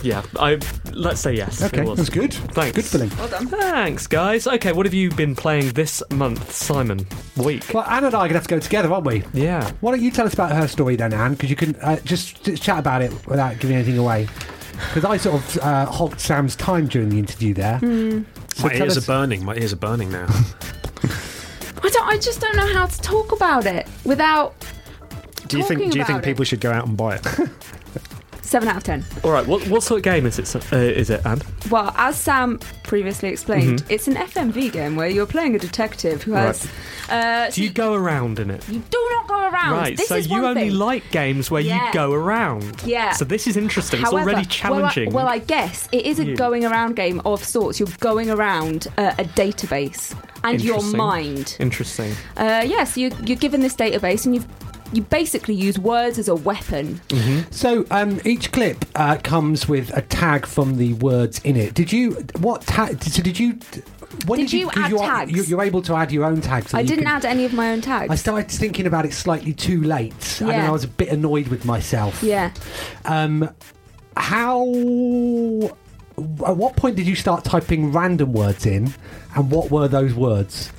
yeah, 0.02 0.22
I 0.38 0.58
let's 0.92 1.20
say 1.20 1.34
yes. 1.34 1.62
Okay, 1.62 1.82
it 1.82 1.86
was. 1.86 1.98
that's 1.98 2.08
good. 2.08 2.32
Thanks. 2.32 2.74
Good 2.74 2.84
filling. 2.86 3.10
Well 3.18 3.28
done. 3.28 3.46
Thanks, 3.48 4.06
guys. 4.06 4.46
Okay, 4.46 4.72
what 4.72 4.86
have 4.86 4.94
you 4.94 5.10
been 5.10 5.34
playing 5.36 5.70
this 5.74 6.02
month, 6.10 6.50
Simon? 6.52 7.06
Week. 7.36 7.64
Well, 7.74 7.84
Anne 7.84 8.04
and 8.04 8.14
I 8.14 8.20
are 8.20 8.28
gonna 8.28 8.38
have 8.38 8.44
to 8.46 8.54
go 8.54 8.58
together, 8.60 8.90
aren't 8.92 9.06
we? 9.06 9.22
Yeah. 9.34 9.70
Why 9.82 9.90
don't 9.92 10.00
you 10.02 10.10
tell 10.10 10.26
us 10.26 10.32
about 10.32 10.52
her 10.52 10.66
story 10.66 10.96
then, 10.96 11.12
Anne? 11.12 11.32
Because 11.34 11.50
you 11.50 11.56
can 11.56 11.76
uh, 11.76 11.96
just, 12.00 12.42
just 12.44 12.62
chat 12.62 12.78
about 12.78 13.02
it 13.02 13.12
without 13.26 13.58
giving 13.60 13.76
anything 13.76 13.98
away. 13.98 14.26
Because 14.88 15.04
I 15.04 15.18
sort 15.18 15.36
of 15.36 15.58
uh, 15.58 15.86
hogged 15.86 16.18
Sam's 16.20 16.56
time 16.56 16.86
during 16.88 17.10
the 17.10 17.18
interview 17.18 17.52
there. 17.52 17.78
Hmm. 17.78 18.22
So 18.54 18.68
My 18.68 18.74
ears 18.74 18.96
us- 18.96 19.04
are 19.04 19.06
burning. 19.06 19.44
My 19.44 19.54
ears 19.56 19.72
are 19.74 19.76
burning 19.76 20.10
now. 20.10 20.26
I 21.84 21.90
don't. 21.90 22.08
I 22.08 22.16
just 22.16 22.40
don't 22.40 22.56
know 22.56 22.66
how 22.72 22.86
to 22.86 23.00
talk 23.02 23.32
about 23.32 23.66
it 23.66 23.86
without. 24.04 24.54
Do 25.48 25.58
you 25.58 25.64
think? 25.64 25.92
Do 25.92 25.98
you 25.98 26.04
think 26.04 26.08
about 26.08 26.18
it. 26.20 26.24
people 26.24 26.44
should 26.44 26.60
go 26.60 26.72
out 26.72 26.86
and 26.86 26.96
buy 26.96 27.16
it? 27.16 27.26
Seven 28.54 28.68
out 28.68 28.76
of 28.76 28.84
ten. 28.84 29.04
All 29.24 29.32
right. 29.32 29.44
What 29.44 29.66
what 29.66 29.82
sort 29.82 29.98
of 29.98 30.04
game 30.04 30.26
is 30.26 30.38
it? 30.38 30.54
Uh, 30.72 30.76
is 30.76 31.10
it, 31.10 31.26
Anne? 31.26 31.42
Well, 31.72 31.92
as 31.96 32.14
Sam 32.16 32.60
previously 32.84 33.30
explained, 33.30 33.82
Mhm. 33.82 33.86
it's 33.90 34.06
an 34.06 34.16
FMV 34.16 34.70
game 34.70 34.94
where 34.94 35.08
you're 35.08 35.26
playing 35.26 35.56
a 35.56 35.58
detective 35.58 36.22
who 36.22 36.34
has. 36.34 36.68
Uh, 37.08 37.50
Do 37.50 37.64
you 37.64 37.70
go 37.70 37.94
around 37.94 38.38
in 38.38 38.52
it? 38.52 38.62
you 38.68 38.80
do 38.88 39.08
not 39.10 39.26
go 39.26 39.40
around. 39.48 39.72
Right. 39.72 39.96
This 39.96 40.06
so 40.06 40.14
you 40.14 40.46
only 40.46 40.68
thing. 40.68 40.78
like 40.78 41.10
games 41.10 41.50
where 41.50 41.62
Yeah. 41.62 41.88
you 41.88 41.92
go 41.92 42.12
around. 42.12 42.80
Yeah. 42.84 43.10
So 43.14 43.24
this 43.24 43.48
is 43.48 43.56
interesting. 43.56 44.00
However, 44.00 44.18
it's 44.18 44.24
already 44.28 44.36
well, 44.36 44.84
I- 44.84 44.92
challenging. 44.92 45.12
Well, 45.12 45.26
I, 45.28 45.38
guess 45.38 45.88
it 45.90 46.06
is 46.06 46.20
a 46.20 46.34
going 46.36 46.64
around 46.64 46.94
game 46.94 47.20
of 47.24 47.42
sorts. 47.42 47.80
You're 47.80 47.88
going 47.98 48.30
around 48.30 48.86
uh, 48.96 49.14
a 49.18 49.24
database 49.24 50.14
and 50.44 50.62
your 50.62 50.80
mind. 50.92 51.56
Interesting. 51.58 52.12
Uh, 52.36 52.62
yes, 52.64 52.96
you, 52.96 53.10
you're 53.26 53.36
given 53.36 53.62
this 53.62 53.74
database 53.74 54.26
and 54.26 54.36
you 54.36 54.44
you 54.94 55.02
basically 55.02 55.54
use 55.54 55.78
words 55.78 56.18
as 56.18 56.28
a 56.28 56.34
weapon. 56.34 57.00
So 57.50 57.84
um, 57.90 58.20
each 58.24 58.52
clip 58.52 58.84
uh, 58.94 59.16
comes 59.22 59.68
with 59.68 59.94
a 59.96 60.02
tag 60.02 60.46
from 60.46 60.76
the 60.76 60.94
words 60.94 61.40
in 61.44 61.56
it. 61.56 61.74
Did 61.74 61.92
you 61.92 62.12
what 62.38 62.62
tag? 62.62 63.02
So 63.02 63.22
did 63.22 63.38
you? 63.38 63.58
When 64.26 64.38
Did 64.38 64.52
you 64.52 64.68
'cause 64.68 64.84
add 64.84 64.92
are, 64.92 64.98
tags? 64.98 65.32
You, 65.32 65.42
you're 65.42 65.62
able 65.62 65.82
to 65.82 65.94
add 65.94 66.12
your 66.12 66.24
own 66.24 66.40
tags. 66.40 66.72
I 66.72 66.82
didn't 66.84 67.04
can- 67.04 67.16
add 67.16 67.24
any 67.24 67.44
of 67.44 67.52
my 67.52 67.72
own 67.72 67.80
tags. 67.80 68.10
I 68.10 68.14
started 68.14 68.48
thinking 68.50 68.86
about 68.86 69.04
it 69.04 69.12
slightly 69.12 69.52
too 69.52 69.82
late, 69.82 70.40
and 70.40 70.50
then 70.50 70.60
I 70.60 70.70
was 70.70 70.84
a 70.84 70.88
bit 70.88 71.08
annoyed 71.08 71.48
with 71.48 71.64
myself. 71.64 72.22
yeah. 72.22 72.52
Um, 73.04 73.50
how? 74.16 74.64
At 76.46 76.56
what 76.56 76.76
point 76.76 76.94
did 76.94 77.08
you 77.08 77.16
start 77.16 77.44
typing 77.44 77.90
random 77.90 78.32
words 78.32 78.66
in, 78.66 78.94
and 79.34 79.50
what 79.50 79.70
were 79.72 79.88
those 79.88 80.14
words? 80.14 80.70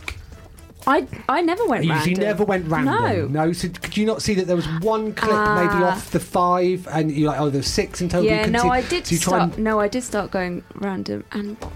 I 0.88 1.08
I 1.28 1.42
never 1.42 1.66
went 1.66 1.84
You, 1.84 1.92
random. 1.92 2.10
you 2.10 2.16
never 2.18 2.44
went 2.44 2.68
random. 2.68 3.34
No. 3.34 3.46
No. 3.46 3.54
So 3.54 3.70
could 3.70 3.98
you 3.98 4.06
not 4.06 4.22
see 4.22 4.34
that 4.36 4.48
there 4.48 4.56
was 4.56 4.68
one 4.82 5.14
clip 5.14 5.32
maybe 5.32 5.84
Ah. 5.84 5.92
off 5.92 6.12
the 6.12 6.20
five, 6.20 6.88
and 6.92 7.12
you're 7.12 7.30
like, 7.30 7.40
oh, 7.40 7.50
there's 7.50 7.68
six 7.68 8.02
in 8.02 8.10
total. 8.10 8.26
You 8.26 8.32
Yeah, 8.32 8.38
couldn't 8.46 8.54
no, 8.54 8.62
see- 8.64 8.70
I 8.70 8.82
did 8.82 9.06
so 9.08 9.16
try 9.16 9.20
start. 9.20 9.54
and- 9.56 9.64
No, 9.64 9.80
I 9.80 9.88
did 9.88 10.04
start 10.04 10.32
going 10.32 10.64
random, 10.76 11.24
and 11.32 11.58
I 11.62 11.68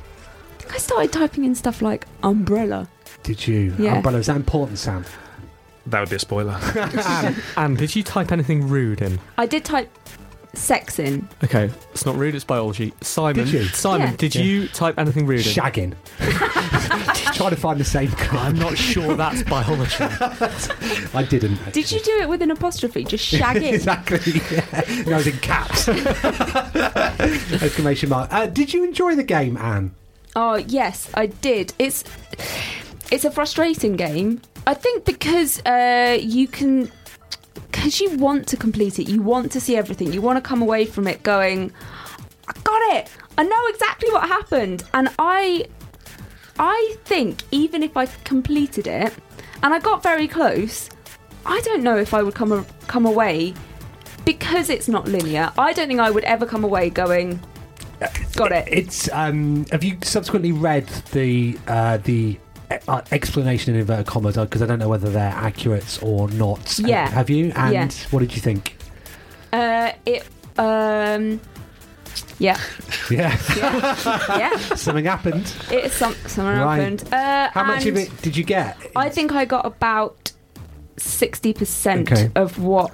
think 0.61 0.73
I 0.75 0.77
started 0.77 1.11
typing 1.11 1.43
in 1.45 1.55
stuff 1.55 1.81
like 1.81 2.05
umbrella. 2.23 2.87
Did 3.23 3.47
you? 3.47 3.73
Yeah. 3.79 3.95
Umbrella, 3.97 4.19
is 4.19 4.27
that 4.27 4.35
important, 4.37 4.77
Sam? 4.79 5.05
That 5.87 6.01
would 6.01 6.09
be 6.09 6.15
a 6.17 6.19
spoiler. 6.19 6.57
And 7.57 7.77
did 7.77 7.95
you 7.95 8.03
type 8.03 8.31
anything 8.31 8.67
rude 8.69 9.01
in? 9.01 9.19
I 9.37 9.45
did 9.47 9.65
type 9.65 9.89
sex 10.53 10.99
in. 10.99 11.27
Okay, 11.43 11.69
it's 11.91 12.05
not 12.05 12.15
rude. 12.15 12.35
It's 12.35 12.43
biology. 12.43 12.93
Simon, 13.01 13.45
Did 13.45 13.53
you? 13.53 13.63
Simon, 13.65 14.09
Yeah. 14.09 14.15
did 14.17 14.35
Yeah. 14.35 14.41
you 14.41 14.67
type 14.69 14.97
anything 14.97 15.25
rude 15.25 15.45
in? 15.45 15.53
Shagging. 15.53 15.93
Trying 17.35 17.51
to 17.51 17.55
find 17.55 17.79
the 17.79 17.85
same 17.85 18.09
clip. 18.11 18.33
I'm 18.43 18.57
not 18.57 18.77
sure 18.77 19.15
that's 19.15 19.43
biology. 19.43 19.95
I 21.13 21.23
didn't. 21.29 21.71
Did 21.71 21.91
you 21.91 21.99
do 22.01 22.19
it 22.21 22.27
with 22.29 22.41
an 22.41 22.51
apostrophe? 22.51 23.03
Just 23.05 23.23
shag 23.33 23.57
in. 23.57 23.73
exactly. 23.75 24.41
Yeah. 24.51 25.03
No, 25.05 25.13
I 25.13 25.17
was 25.17 25.27
in 25.27 25.37
caps. 25.37 25.87
Exclamation 27.61 28.09
mark. 28.09 28.33
Uh, 28.33 28.47
did 28.47 28.73
you 28.73 28.83
enjoy 28.83 29.15
the 29.15 29.23
game, 29.23 29.55
Anne? 29.57 29.93
Oh 30.35 30.55
yes, 30.55 31.09
I 31.13 31.27
did. 31.27 31.73
It's 31.79 32.03
it's 33.11 33.25
a 33.25 33.31
frustrating 33.31 33.95
game. 33.95 34.41
I 34.67 34.73
think 34.73 35.05
because 35.05 35.63
uh, 35.65 36.17
you 36.21 36.47
can 36.47 36.91
because 37.71 37.99
you 37.99 38.17
want 38.17 38.47
to 38.47 38.57
complete 38.57 38.99
it, 38.99 39.09
you 39.09 39.21
want 39.21 39.51
to 39.51 39.61
see 39.61 39.75
everything, 39.75 40.11
you 40.13 40.21
want 40.21 40.37
to 40.37 40.41
come 40.41 40.61
away 40.61 40.85
from 40.85 41.07
it 41.07 41.23
going, 41.23 41.71
I 42.47 42.53
got 42.63 42.95
it. 42.95 43.09
I 43.37 43.43
know 43.43 43.67
exactly 43.67 44.11
what 44.11 44.27
happened, 44.27 44.83
and 44.93 45.09
I 45.17 45.65
I 46.59 46.95
think 47.05 47.43
even 47.51 47.83
if 47.83 47.95
I 47.95 48.05
completed 48.05 48.85
it 48.87 49.13
and 49.63 49.73
I 49.73 49.79
got 49.79 50.03
very 50.03 50.27
close, 50.27 50.89
I 51.45 51.61
don't 51.61 51.83
know 51.83 51.97
if 51.97 52.13
I 52.13 52.21
would 52.21 52.35
come 52.35 52.65
come 52.87 53.05
away 53.05 53.53
because 54.25 54.69
it's 54.69 54.87
not 54.87 55.07
linear. 55.07 55.51
I 55.57 55.73
don't 55.73 55.87
think 55.87 55.99
I 55.99 56.11
would 56.11 56.25
ever 56.25 56.45
come 56.45 56.63
away 56.63 56.89
going, 56.89 57.39
got 58.35 58.51
it. 58.51 58.67
It's. 58.67 59.09
Um, 59.11 59.65
have 59.71 59.83
you 59.83 59.97
subsequently 60.03 60.51
read 60.51 60.87
the 61.11 61.57
uh, 61.67 61.97
the 61.97 62.37
uh, 62.87 63.01
explanation 63.11 63.73
in 63.73 63.81
inverted 63.81 64.05
commas? 64.05 64.35
Because 64.35 64.61
I 64.61 64.65
don't 64.65 64.79
know 64.79 64.89
whether 64.89 65.09
they're 65.09 65.33
accurate 65.35 65.99
or 66.01 66.29
not. 66.29 66.77
Yeah. 66.79 67.05
Uh, 67.05 67.09
have 67.11 67.29
you? 67.29 67.51
And 67.55 67.73
Yeah. 67.73 67.89
what 68.11 68.19
did 68.19 68.35
you 68.35 68.41
think? 68.41 68.77
Uh, 69.53 69.91
it. 70.05 70.25
Um. 70.57 71.39
Yeah. 72.37 72.59
Yeah. 73.09 73.35
Yeah. 73.57 74.57
Something 74.75 75.05
happened. 75.05 75.51
It's 75.71 75.95
some 75.95 76.13
something 76.27 76.45
Right. 76.45 76.79
happened. 76.79 77.11
Uh, 77.11 77.49
How 77.53 77.63
much 77.63 77.85
of 77.87 77.97
it 77.97 78.21
did 78.21 78.37
you 78.37 78.43
get? 78.43 78.77
I 78.95 79.09
think 79.09 79.31
I 79.31 79.45
got 79.45 79.65
about 79.65 80.31
sixty 80.97 81.53
percent 81.53 82.11
Okay. 82.11 82.29
of 82.35 82.59
what 82.59 82.91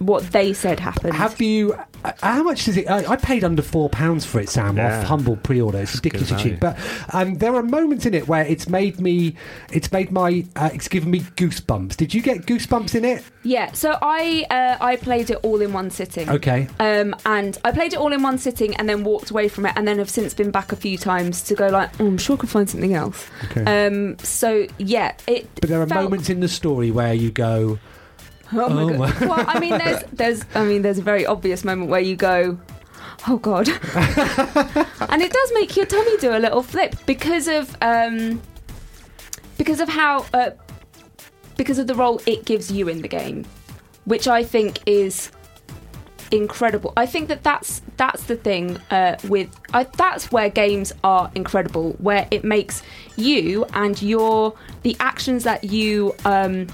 what 0.00 0.32
they 0.32 0.52
said 0.52 0.80
happened. 0.80 1.14
Have 1.14 1.40
you? 1.40 1.78
How 2.22 2.42
much 2.42 2.64
does 2.66 2.76
it? 2.76 2.88
I, 2.88 3.04
I 3.12 3.16
paid 3.16 3.42
under 3.44 3.62
four 3.62 3.88
pounds 3.88 4.24
for 4.24 4.40
it, 4.40 4.48
Sam, 4.48 4.76
Yeah. 4.76 5.00
off 5.00 5.04
humble 5.06 5.36
pre-order. 5.36 5.78
It's 5.80 5.94
ridiculously 5.94 6.36
cheap. 6.36 6.60
But 6.60 6.78
um, 7.12 7.34
there 7.34 7.54
are 7.56 7.62
moments 7.62 8.06
in 8.06 8.14
it 8.14 8.28
where 8.28 8.44
it's 8.44 8.68
made 8.68 9.00
me. 9.00 9.34
It's 9.72 9.90
made 9.92 10.12
my. 10.12 10.44
Uh, 10.56 10.70
it's 10.72 10.88
given 10.88 11.10
me 11.10 11.20
goosebumps. 11.20 11.96
Did 11.96 12.14
you 12.14 12.22
get 12.22 12.46
goosebumps 12.46 12.94
in 12.94 13.04
it? 13.04 13.24
Yeah. 13.42 13.72
So 13.72 13.98
I 14.00 14.46
uh, 14.50 14.76
I 14.82 14.96
played 14.96 15.30
it 15.30 15.38
all 15.42 15.60
in 15.60 15.72
one 15.72 15.90
sitting. 15.90 16.30
Okay. 16.30 16.68
Um, 16.78 17.14
and 17.26 17.58
I 17.64 17.72
played 17.72 17.92
it 17.92 17.98
all 17.98 18.12
in 18.12 18.22
one 18.22 18.38
sitting 18.38 18.74
and 18.76 18.88
then 18.88 19.02
walked 19.04 19.30
away 19.30 19.48
from 19.48 19.66
it 19.66 19.72
and 19.76 19.86
then 19.88 19.98
have 19.98 20.10
since 20.10 20.32
been 20.32 20.50
back 20.52 20.70
a 20.72 20.76
few 20.76 20.96
times 20.96 21.42
to 21.44 21.54
go 21.54 21.66
like, 21.68 21.90
oh, 22.00 22.06
I'm 22.06 22.18
sure 22.18 22.36
I 22.36 22.38
could 22.40 22.50
find 22.50 22.70
something 22.70 22.94
else. 22.94 23.26
Okay. 23.50 23.86
Um, 23.86 24.16
so 24.18 24.66
yeah, 24.78 25.16
it. 25.26 25.48
But 25.60 25.68
there 25.70 25.80
are 25.82 25.86
felt- 25.86 26.04
moments 26.04 26.30
in 26.30 26.40
the 26.40 26.48
story 26.48 26.90
where 26.92 27.14
you 27.14 27.30
go. 27.32 27.78
Oh 28.52 28.68
my 28.68 28.82
Oh 28.82 28.88
god. 28.90 28.98
my- 28.98 29.26
Well, 29.26 29.44
I 29.48 29.58
mean, 29.60 29.78
there's, 29.84 30.02
there's, 30.12 30.44
I 30.54 30.64
mean, 30.64 30.82
there's 30.82 30.98
a 30.98 31.02
very 31.02 31.24
obvious 31.26 31.64
moment 31.64 31.90
where 31.90 32.00
you 32.00 32.16
go, 32.16 32.58
oh 33.28 33.36
god, 33.38 33.68
and 35.10 35.22
it 35.22 35.32
does 35.32 35.52
make 35.54 35.76
your 35.76 35.86
tummy 35.86 36.16
do 36.18 36.34
a 36.36 36.38
little 36.38 36.62
flip 36.62 36.94
because 37.06 37.48
of, 37.48 37.76
um, 37.82 38.40
because 39.58 39.80
of 39.80 39.88
how, 39.88 40.24
uh, 40.34 40.50
because 41.56 41.78
of 41.78 41.86
the 41.86 41.94
role 41.94 42.20
it 42.26 42.44
gives 42.44 42.70
you 42.70 42.88
in 42.88 43.02
the 43.02 43.08
game, 43.08 43.44
which 44.04 44.26
I 44.28 44.42
think 44.42 44.80
is 44.86 45.30
incredible. 46.30 46.92
I 46.96 47.04
think 47.06 47.28
that 47.28 47.42
that's 47.44 47.82
that's 47.98 48.24
the 48.24 48.36
thing 48.36 48.78
uh, 48.90 49.16
with 49.28 49.48
I, 49.74 49.84
that's 49.84 50.32
where 50.32 50.48
games 50.48 50.92
are 51.04 51.30
incredible, 51.34 51.92
where 51.98 52.26
it 52.30 52.42
makes 52.42 52.82
you 53.16 53.64
and 53.74 54.00
your 54.00 54.54
the 54.82 54.96
actions 54.98 55.44
that 55.44 55.64
you 55.64 56.14
um, 56.24 56.66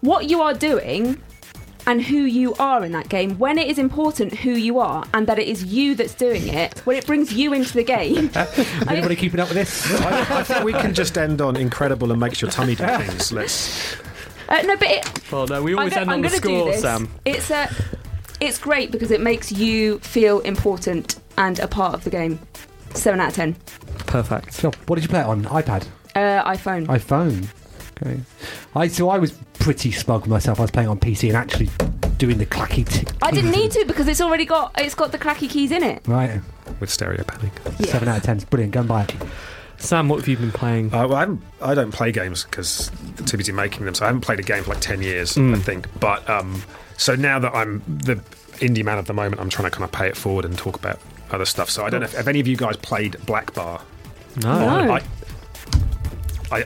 what 0.00 0.28
you 0.30 0.40
are 0.42 0.54
doing 0.54 1.20
and 1.86 2.02
who 2.02 2.18
you 2.18 2.54
are 2.56 2.84
in 2.84 2.92
that 2.92 3.08
game, 3.08 3.38
when 3.38 3.56
it 3.56 3.66
is 3.66 3.78
important 3.78 4.34
who 4.34 4.50
you 4.50 4.78
are 4.78 5.04
and 5.14 5.26
that 5.26 5.38
it 5.38 5.48
is 5.48 5.64
you 5.64 5.94
that's 5.94 6.12
doing 6.14 6.46
it, 6.48 6.78
when 6.80 6.96
it 6.96 7.06
brings 7.06 7.32
you 7.32 7.54
into 7.54 7.72
the 7.72 7.82
game. 7.84 8.30
Anybody 8.88 9.16
keeping 9.16 9.40
up 9.40 9.48
with 9.48 9.56
this? 9.56 10.00
I, 10.02 10.40
I 10.40 10.42
think 10.42 10.64
we 10.64 10.72
can 10.74 10.92
just 10.92 11.16
end 11.16 11.40
on 11.40 11.56
incredible 11.56 12.10
and 12.10 12.20
makes 12.20 12.42
your 12.42 12.50
tummy 12.50 12.74
do 12.74 12.84
things. 12.84 13.32
Let's. 13.32 13.96
Uh, 14.50 14.62
no, 14.62 14.76
but 14.76 14.88
it, 14.90 15.32
Well, 15.32 15.46
no, 15.46 15.62
we 15.62 15.74
always 15.74 15.92
I'm 15.96 16.00
end 16.00 16.08
go- 16.08 16.12
on 16.12 16.18
I'm 16.18 16.22
the 16.22 16.28
gonna 16.28 16.40
do 16.40 16.48
score, 16.60 16.72
this. 16.72 16.80
Sam. 16.82 17.08
It's 17.24 17.50
a, 17.50 17.70
it's 18.40 18.58
great 18.58 18.90
because 18.90 19.10
it 19.10 19.20
makes 19.20 19.50
you 19.52 19.98
feel 20.00 20.40
important 20.40 21.18
and 21.38 21.58
a 21.58 21.68
part 21.68 21.94
of 21.94 22.04
the 22.04 22.10
game. 22.10 22.38
Seven 22.94 23.20
out 23.20 23.28
of 23.28 23.34
ten. 23.34 23.54
Perfect. 24.06 24.58
Sure. 24.60 24.72
What 24.86 24.96
did 24.96 25.02
you 25.04 25.08
play 25.08 25.20
it 25.20 25.26
on? 25.26 25.44
iPad, 25.44 25.86
Uh, 26.14 26.42
iPhone. 26.50 26.86
iPhone. 26.86 27.46
Okay. 28.02 28.20
I 28.74 28.88
so 28.88 29.08
I 29.10 29.18
was 29.18 29.32
pretty 29.54 29.90
smug 29.92 30.22
with 30.22 30.30
myself. 30.30 30.58
I 30.58 30.62
was 30.62 30.70
playing 30.70 30.88
on 30.88 30.98
PC 31.00 31.28
and 31.28 31.36
actually 31.36 31.68
doing 32.16 32.38
the 32.38 32.46
clacky. 32.46 32.88
T- 32.88 33.06
I 33.22 33.30
didn't 33.30 33.50
need 33.50 33.70
to 33.72 33.84
because 33.88 34.08
it's 34.08 34.20
already 34.20 34.44
got 34.44 34.72
it's 34.80 34.94
got 34.94 35.12
the 35.12 35.18
clacky 35.18 35.48
keys 35.50 35.70
in 35.70 35.82
it. 35.82 36.06
Right. 36.06 36.40
With 36.80 36.90
stereo 36.90 37.24
panic. 37.24 37.52
Seven 37.88 38.08
out 38.08 38.18
of 38.18 38.22
ten. 38.22 38.38
Brilliant. 38.50 38.72
Go 38.72 38.80
and 38.80 38.88
buy 38.88 39.02
it. 39.04 39.14
Sam, 39.78 40.08
what 40.08 40.18
have 40.18 40.26
you 40.28 40.36
been 40.36 40.50
playing? 40.50 40.92
Uh, 40.92 41.06
well, 41.06 41.14
I, 41.14 41.20
haven't, 41.20 41.40
I 41.62 41.74
don't 41.74 41.92
play 41.92 42.10
games 42.10 42.42
because 42.42 42.90
too 43.26 43.36
busy 43.36 43.52
making 43.52 43.84
them, 43.84 43.94
so 43.94 44.04
I 44.04 44.08
haven't 44.08 44.22
played 44.22 44.40
a 44.40 44.42
game 44.42 44.64
for 44.64 44.70
like 44.70 44.80
ten 44.80 45.00
years, 45.02 45.34
Mm. 45.36 45.54
I 45.54 45.58
think. 45.60 45.86
But 46.00 46.28
um, 46.28 46.62
so 46.96 47.14
now 47.14 47.38
that 47.38 47.54
I'm 47.54 47.82
the 47.86 48.16
indie 48.58 48.84
man 48.84 48.98
of 48.98 49.06
the 49.06 49.14
moment, 49.14 49.40
I'm 49.40 49.48
trying 49.48 49.70
to 49.70 49.76
kind 49.76 49.84
of 49.84 49.92
pay 49.92 50.08
it 50.08 50.16
forward 50.16 50.44
and 50.44 50.58
talk 50.58 50.74
about 50.76 50.98
other 51.30 51.44
stuff. 51.44 51.70
So 51.70 51.84
I 51.84 51.90
don't 51.90 52.00
know 52.00 52.06
if, 52.06 52.14
have 52.14 52.26
any 52.26 52.40
of 52.40 52.48
you 52.48 52.56
guys 52.56 52.76
played 52.76 53.16
Black 53.24 53.54
Bar. 53.54 53.80
No. 54.42 54.58
No. 54.84 54.92
I, 54.94 55.02
I, 56.50 56.64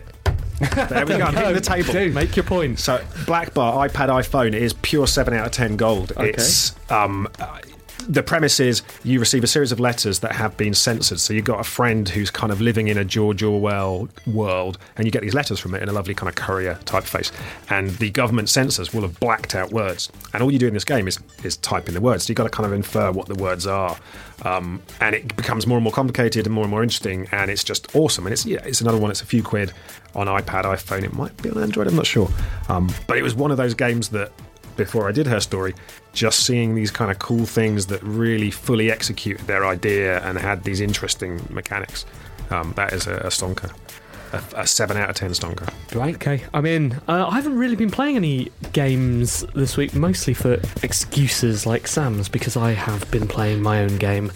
there 0.89 1.07
we 1.07 1.17
go. 1.17 1.25
I'm 1.25 1.35
hitting 1.35 1.55
the 1.55 1.61
table. 1.61 1.93
Do, 1.93 2.13
make 2.13 2.37
your 2.37 2.45
point. 2.45 2.79
So 2.79 3.05
Black 3.27 3.55
Bar, 3.55 3.89
iPad, 3.89 4.09
iPhone 4.09 4.55
is 4.55 4.73
pure 4.75 5.07
seven 5.07 5.35
out 5.35 5.47
of 5.47 5.53
ten 5.53 5.77
gold. 5.77 6.13
Okay. 6.13 6.31
It's 6.31 6.75
um, 6.91 7.29
uh, 7.39 7.59
the 8.09 8.23
premise 8.23 8.61
is 8.61 8.83
you 9.05 9.21
receive 9.21 9.45
a 9.45 9.47
series 9.47 9.73
of 9.73 9.81
letters 9.81 10.21
that 10.21 10.33
have 10.33 10.57
been 10.57 10.75
censored. 10.75 11.21
So 11.21 11.33
you've 11.33 11.45
got 11.45 11.61
a 11.61 11.65
friend 11.65 12.09
who's 12.09 12.31
kind 12.31 12.53
of 12.53 12.61
living 12.61 12.89
in 12.89 12.99
a 12.99 13.05
George 13.05 13.43
Orwell 13.43 14.09
world, 14.27 14.79
and 14.97 15.07
you 15.07 15.11
get 15.11 15.23
these 15.23 15.35
letters 15.35 15.59
from 15.59 15.75
it 15.75 15.83
in 15.83 15.89
a 15.89 15.93
lovely 15.93 16.15
kind 16.15 16.29
of 16.29 16.35
courier 16.35 16.79
typeface. 16.85 17.33
And 17.71 17.91
the 17.91 18.11
government 18.11 18.49
censors 18.49 18.93
will 18.93 19.03
have 19.03 19.19
blacked 19.21 19.55
out 19.55 19.73
words, 19.73 20.11
and 20.33 20.43
all 20.43 20.51
you 20.51 20.59
do 20.59 20.67
in 20.67 20.75
this 20.75 20.85
game 20.85 21.09
is 21.09 21.19
is 21.45 21.57
type 21.59 21.89
in 21.89 21.95
the 21.95 22.01
words. 22.01 22.25
So 22.25 22.31
you've 22.31 22.37
got 22.37 22.45
to 22.45 22.51
kind 22.51 22.67
of 22.67 22.73
infer 22.73 23.11
what 23.13 23.27
the 23.27 23.35
words 23.35 23.67
are, 23.67 23.97
um, 24.43 24.83
and 25.01 25.15
it 25.15 25.37
becomes 25.37 25.67
more 25.67 25.79
and 25.79 25.85
more 25.85 25.93
complicated 25.93 26.47
and 26.47 26.55
more 26.55 26.65
and 26.65 26.71
more 26.71 26.83
interesting. 26.83 27.29
And 27.33 27.51
it's 27.51 27.65
just 27.65 27.95
awesome. 27.95 28.27
And 28.27 28.33
it's 28.33 28.47
yeah, 28.47 28.61
it's 28.65 28.81
another 28.81 28.99
one. 28.99 29.11
It's 29.11 29.23
a 29.23 29.27
few 29.27 29.43
quid 29.43 29.73
on 30.15 30.27
iPad, 30.27 30.65
iPhone. 30.65 31.05
It 31.05 31.15
might 31.15 31.41
be 31.43 31.51
on 31.51 31.63
Android. 31.63 31.87
I'm 31.87 31.97
not 31.97 32.07
sure. 32.07 32.29
Um, 32.69 32.91
but 33.07 33.17
it 33.19 33.23
was 33.23 33.35
one 33.35 33.51
of 33.51 33.57
those 33.57 33.75
games 33.75 34.09
that 34.11 34.33
before 34.77 35.09
I 35.09 35.13
did 35.13 35.27
her 35.27 35.41
story, 35.41 35.75
just 36.13 36.41
seeing 36.41 36.75
these 36.75 36.91
kind 36.91 37.11
of 37.11 37.19
cool 37.19 37.47
things 37.47 37.87
that 37.87 38.03
really 38.03 38.51
fully 38.51 38.91
executed 38.91 39.47
their 39.47 39.67
idea 39.67 40.23
and 40.23 40.39
had 40.39 40.65
these 40.65 40.81
interesting 40.81 41.41
mechanics. 41.51 42.05
Um, 42.51 42.73
that 42.77 42.93
is 42.93 43.07
a, 43.07 43.17
a 43.17 43.29
stonker. 43.29 43.73
A, 44.33 44.63
a 44.63 44.67
7 44.67 44.97
out 44.97 45.11
of 45.11 45.17
10 45.17 45.31
stonker. 45.31 45.69
Right. 45.95 46.15
Okay, 46.15 46.45
I'm 46.55 46.67
in. 46.67 46.93
Uh, 47.09 47.27
I 47.29 47.35
haven't 47.35 47.57
really 47.59 47.77
been 47.77 47.91
playing 47.91 48.17
any 48.17 48.51
games 48.73 49.45
this 49.55 49.77
week, 49.77 49.95
mostly 49.95 50.35
for 50.35 50.55
excuses 50.83 51.67
like 51.67 51.87
Sam's, 51.87 52.29
because 52.29 52.57
I 52.57 52.73
have 52.73 53.11
been 53.11 53.29
playing 53.29 53.63
my 53.63 53.83
own 53.83 53.99
game. 53.99 54.33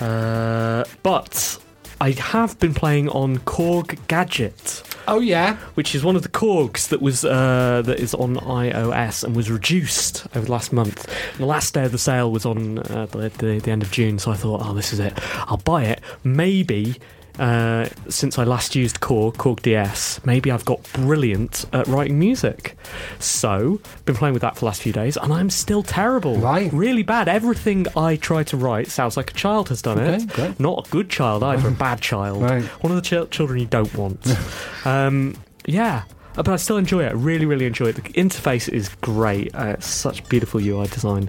Uh, 0.00 0.84
but 1.02 1.58
I 2.00 2.12
have 2.12 2.58
been 2.60 2.74
playing 2.74 3.08
on 3.08 3.38
Korg 3.38 3.98
Gadget. 4.06 4.82
Oh 5.08 5.18
yeah. 5.18 5.56
Which 5.74 5.94
is 5.94 6.04
one 6.04 6.14
of 6.14 6.22
the 6.22 6.28
Korgs 6.28 6.88
that 6.88 7.02
was 7.02 7.24
uh, 7.24 7.82
that 7.84 7.98
is 7.98 8.14
on 8.14 8.36
iOS 8.36 9.24
and 9.24 9.34
was 9.34 9.50
reduced 9.50 10.26
over 10.36 10.46
the 10.46 10.52
last 10.52 10.72
month. 10.72 11.08
And 11.32 11.40
the 11.40 11.46
last 11.46 11.74
day 11.74 11.84
of 11.84 11.92
the 11.92 11.98
sale 11.98 12.30
was 12.30 12.46
on 12.46 12.78
uh, 12.78 13.06
the, 13.06 13.30
the, 13.30 13.58
the 13.58 13.70
end 13.70 13.82
of 13.82 13.90
June, 13.90 14.18
so 14.18 14.30
I 14.30 14.34
thought, 14.34 14.62
oh, 14.64 14.74
this 14.74 14.92
is 14.92 15.00
it. 15.00 15.12
I'll 15.48 15.56
buy 15.56 15.84
it. 15.84 16.00
Maybe 16.22 17.00
uh, 17.38 17.88
since 18.08 18.38
I 18.38 18.44
last 18.44 18.74
used 18.74 19.00
Korg, 19.00 19.34
Korg 19.36 19.62
DS, 19.62 20.20
maybe 20.24 20.50
I've 20.50 20.64
got 20.64 20.82
brilliant 20.92 21.66
at 21.72 21.86
writing 21.86 22.18
music. 22.18 22.76
So, 23.18 23.80
been 24.04 24.14
playing 24.16 24.32
with 24.34 24.42
that 24.42 24.54
for 24.54 24.60
the 24.60 24.66
last 24.66 24.82
few 24.82 24.92
days, 24.92 25.16
and 25.16 25.32
I'm 25.32 25.50
still 25.50 25.82
terrible. 25.82 26.36
Right. 26.38 26.72
Really 26.72 27.02
bad. 27.02 27.28
Everything 27.28 27.86
I 27.96 28.16
try 28.16 28.42
to 28.44 28.56
write 28.56 28.88
sounds 28.88 29.16
like 29.16 29.30
a 29.30 29.34
child 29.34 29.68
has 29.68 29.82
done 29.82 29.98
Okay, 29.98 30.22
it. 30.24 30.28
great. 30.28 30.60
Not 30.60 30.86
a 30.86 30.90
good 30.90 31.08
child 31.10 31.42
either, 31.42 31.68
a 31.68 31.72
bad 31.72 32.00
child. 32.10 32.42
Right. 32.42 32.64
One 32.82 32.90
of 32.92 32.96
the 32.96 33.02
chil- 33.02 33.26
children 33.28 33.58
you 33.60 33.66
don't 33.66 33.94
want. 33.94 34.26
um, 34.84 35.36
yeah. 35.66 36.02
Uh, 36.38 36.42
But 36.42 36.52
I 36.52 36.56
still 36.56 36.76
enjoy 36.78 37.04
it. 37.04 37.08
I 37.08 37.14
really, 37.14 37.44
really 37.46 37.66
enjoy 37.66 37.86
it. 37.88 37.96
The 37.96 38.02
interface 38.12 38.68
is 38.68 38.88
great. 39.00 39.54
Uh, 39.54 39.74
it's 39.76 39.86
such 39.88 40.26
beautiful 40.28 40.60
UI 40.64 40.86
design, 40.86 41.28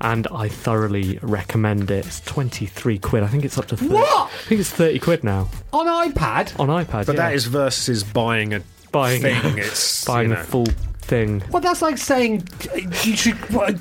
and 0.00 0.26
I 0.32 0.48
thoroughly 0.48 1.18
recommend 1.22 1.90
it. 1.90 2.06
It's 2.06 2.20
twenty 2.20 2.66
three 2.66 2.98
quid. 2.98 3.22
I 3.22 3.28
think 3.28 3.44
it's 3.44 3.58
up 3.58 3.66
to 3.66 3.76
30, 3.76 3.92
What? 3.92 4.30
I 4.32 4.36
think 4.48 4.60
it's 4.60 4.70
thirty 4.70 4.98
quid 4.98 5.22
now 5.22 5.48
On 5.72 5.86
iPad. 5.86 6.58
on 6.58 6.68
iPad. 6.68 7.06
But 7.06 7.16
yeah. 7.16 7.28
that 7.28 7.34
is 7.34 7.44
versus 7.46 8.02
buying 8.02 8.54
a 8.54 8.62
buying 8.92 9.20
thing. 9.22 9.58
It's 9.58 10.04
buying 10.10 10.30
you 10.30 10.36
a 10.36 10.42
full 10.42 10.66
thing. 11.06 11.42
Well, 11.50 11.62
that's 11.62 11.82
like 11.82 11.98
saying 11.98 12.46
you 12.74 13.16
should. 13.16 13.36
What, 13.52 13.74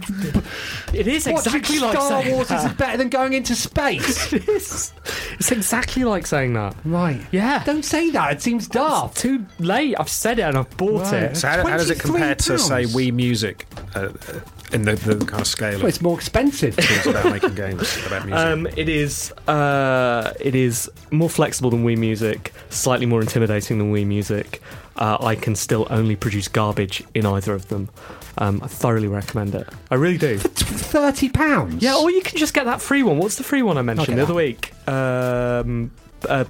It 0.93 1.07
is 1.07 1.25
watching 1.27 1.55
exactly 1.55 1.79
like 1.79 1.91
Star 1.93 2.21
saying 2.23 2.33
Wars 2.35 2.47
that. 2.47 2.71
is 2.71 2.77
better 2.77 2.97
than 2.97 3.09
going 3.09 3.33
into 3.33 3.55
space. 3.55 4.31
It 4.33 4.47
is. 4.49 4.93
It's 5.39 5.51
exactly 5.51 6.03
like 6.03 6.25
saying 6.27 6.53
that. 6.53 6.75
right. 6.85 7.21
Yeah. 7.31 7.63
Don't 7.65 7.83
say 7.83 8.09
that. 8.11 8.33
It 8.33 8.41
seems 8.41 8.67
daft. 8.67 9.17
Too 9.17 9.45
late. 9.59 9.95
I've 9.99 10.09
said 10.09 10.39
it 10.39 10.43
and 10.43 10.57
I've 10.57 10.77
bought 10.77 11.03
Right. 11.11 11.23
it. 11.23 11.37
So 11.37 11.47
how, 11.47 11.65
how 11.67 11.77
does 11.77 11.89
it 11.89 11.99
compare 11.99 12.35
to, 12.35 12.57
say, 12.59 12.83
£23? 12.83 12.93
Wii 12.95 13.13
Music 13.13 13.65
uh, 13.95 13.99
uh, 13.99 14.39
in 14.71 14.83
the, 14.83 14.95
the 14.95 15.23
kind 15.25 15.41
of 15.41 15.47
scale 15.47 15.71
Well, 15.73 15.81
of 15.83 15.87
it's 15.89 16.01
more 16.01 16.15
expensive. 16.17 16.75
things 16.75 17.05
about 17.07 17.31
making 17.31 17.55
games, 17.55 17.97
about 18.07 18.25
music? 18.25 18.45
Um, 18.47 18.67
it 18.77 18.89
is 18.89 19.31
uh, 19.47 20.33
it 20.39 20.55
is 20.55 20.89
more 21.11 21.29
flexible 21.29 21.69
than 21.69 21.83
Wii 21.85 21.97
Music, 21.97 22.53
slightly 22.69 23.05
more 23.05 23.21
intimidating 23.21 23.77
than 23.77 23.91
Wii 23.93 24.05
Music. 24.05 24.61
Uh, 24.97 25.17
I 25.19 25.35
can 25.35 25.55
still 25.55 25.85
only 25.89 26.15
produce 26.15 26.47
garbage 26.47 27.03
in 27.13 27.25
either 27.25 27.53
of 27.53 27.67
them. 27.67 27.89
Um, 28.37 28.61
I 28.63 28.67
thoroughly 28.67 29.07
recommend 29.09 29.53
it. 29.55 29.67
I 29.91 29.95
really 29.95 30.17
do. 30.17 30.37
For 30.37 30.47
Thirty 30.49 31.29
pounds. 31.29 31.83
Yeah, 31.83 31.95
or 31.97 32.09
you 32.09 32.21
can 32.21 32.37
just 32.37 32.53
get 32.53 32.65
that 32.65 32.81
free 32.81 33.03
one. 33.03 33.17
What's 33.17 33.35
the 33.35 33.43
free 33.43 33.61
one 33.61 33.77
I 33.77 33.81
mentioned 33.81 34.17
the 34.17 34.23
other 34.23 34.33
week? 34.33 34.71
Um, 34.87 35.91
uh, 36.29 36.45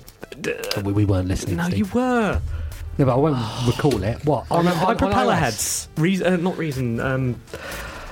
we, 0.83 0.91
we 0.93 1.05
weren't 1.05 1.27
listening. 1.27 1.57
no, 1.57 1.63
Steve. 1.65 1.77
you 1.79 1.85
were. 1.93 2.39
No, 2.97 3.05
but 3.05 3.13
I 3.13 3.17
won't 3.17 3.67
recall 3.67 4.03
it. 4.03 4.23
What? 4.25 4.45
On, 4.51 4.65
On, 4.67 4.73
on, 4.73 4.85
on, 4.85 4.97
propeller 4.97 5.33
iOS? 5.33 5.39
heads. 5.39 5.87
Reason, 5.97 6.27
uh, 6.27 6.35
not 6.37 6.57
reason. 6.57 6.99
Um, 6.99 7.41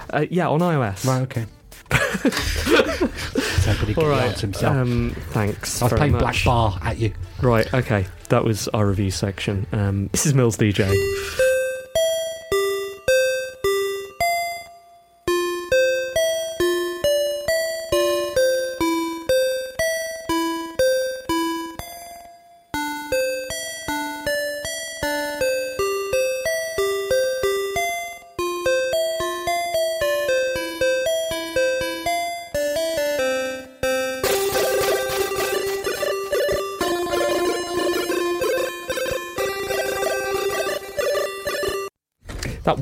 uh, 0.09 0.25
yeah, 0.29 0.49
on 0.49 0.59
iOS. 0.59 1.05
Right. 1.07 1.21
Okay. 1.21 1.45
So 1.93 3.85
good 3.85 3.95
can 3.95 4.07
right. 4.07 4.39
himself. 4.39 4.75
Um, 4.75 5.15
thanks. 5.31 5.81
I 5.81 5.85
was 5.85 5.91
very 5.91 5.99
playing 5.99 6.11
much. 6.13 6.21
Black 6.21 6.43
Bar 6.45 6.79
at 6.81 6.97
you. 6.97 7.13
Right, 7.41 7.71
okay. 7.73 8.07
That 8.29 8.43
was 8.43 8.67
our 8.69 8.87
review 8.87 9.11
section. 9.11 9.67
Um, 9.71 10.07
this 10.11 10.25
is 10.25 10.33
Mills 10.33 10.57
DJ. 10.57 10.89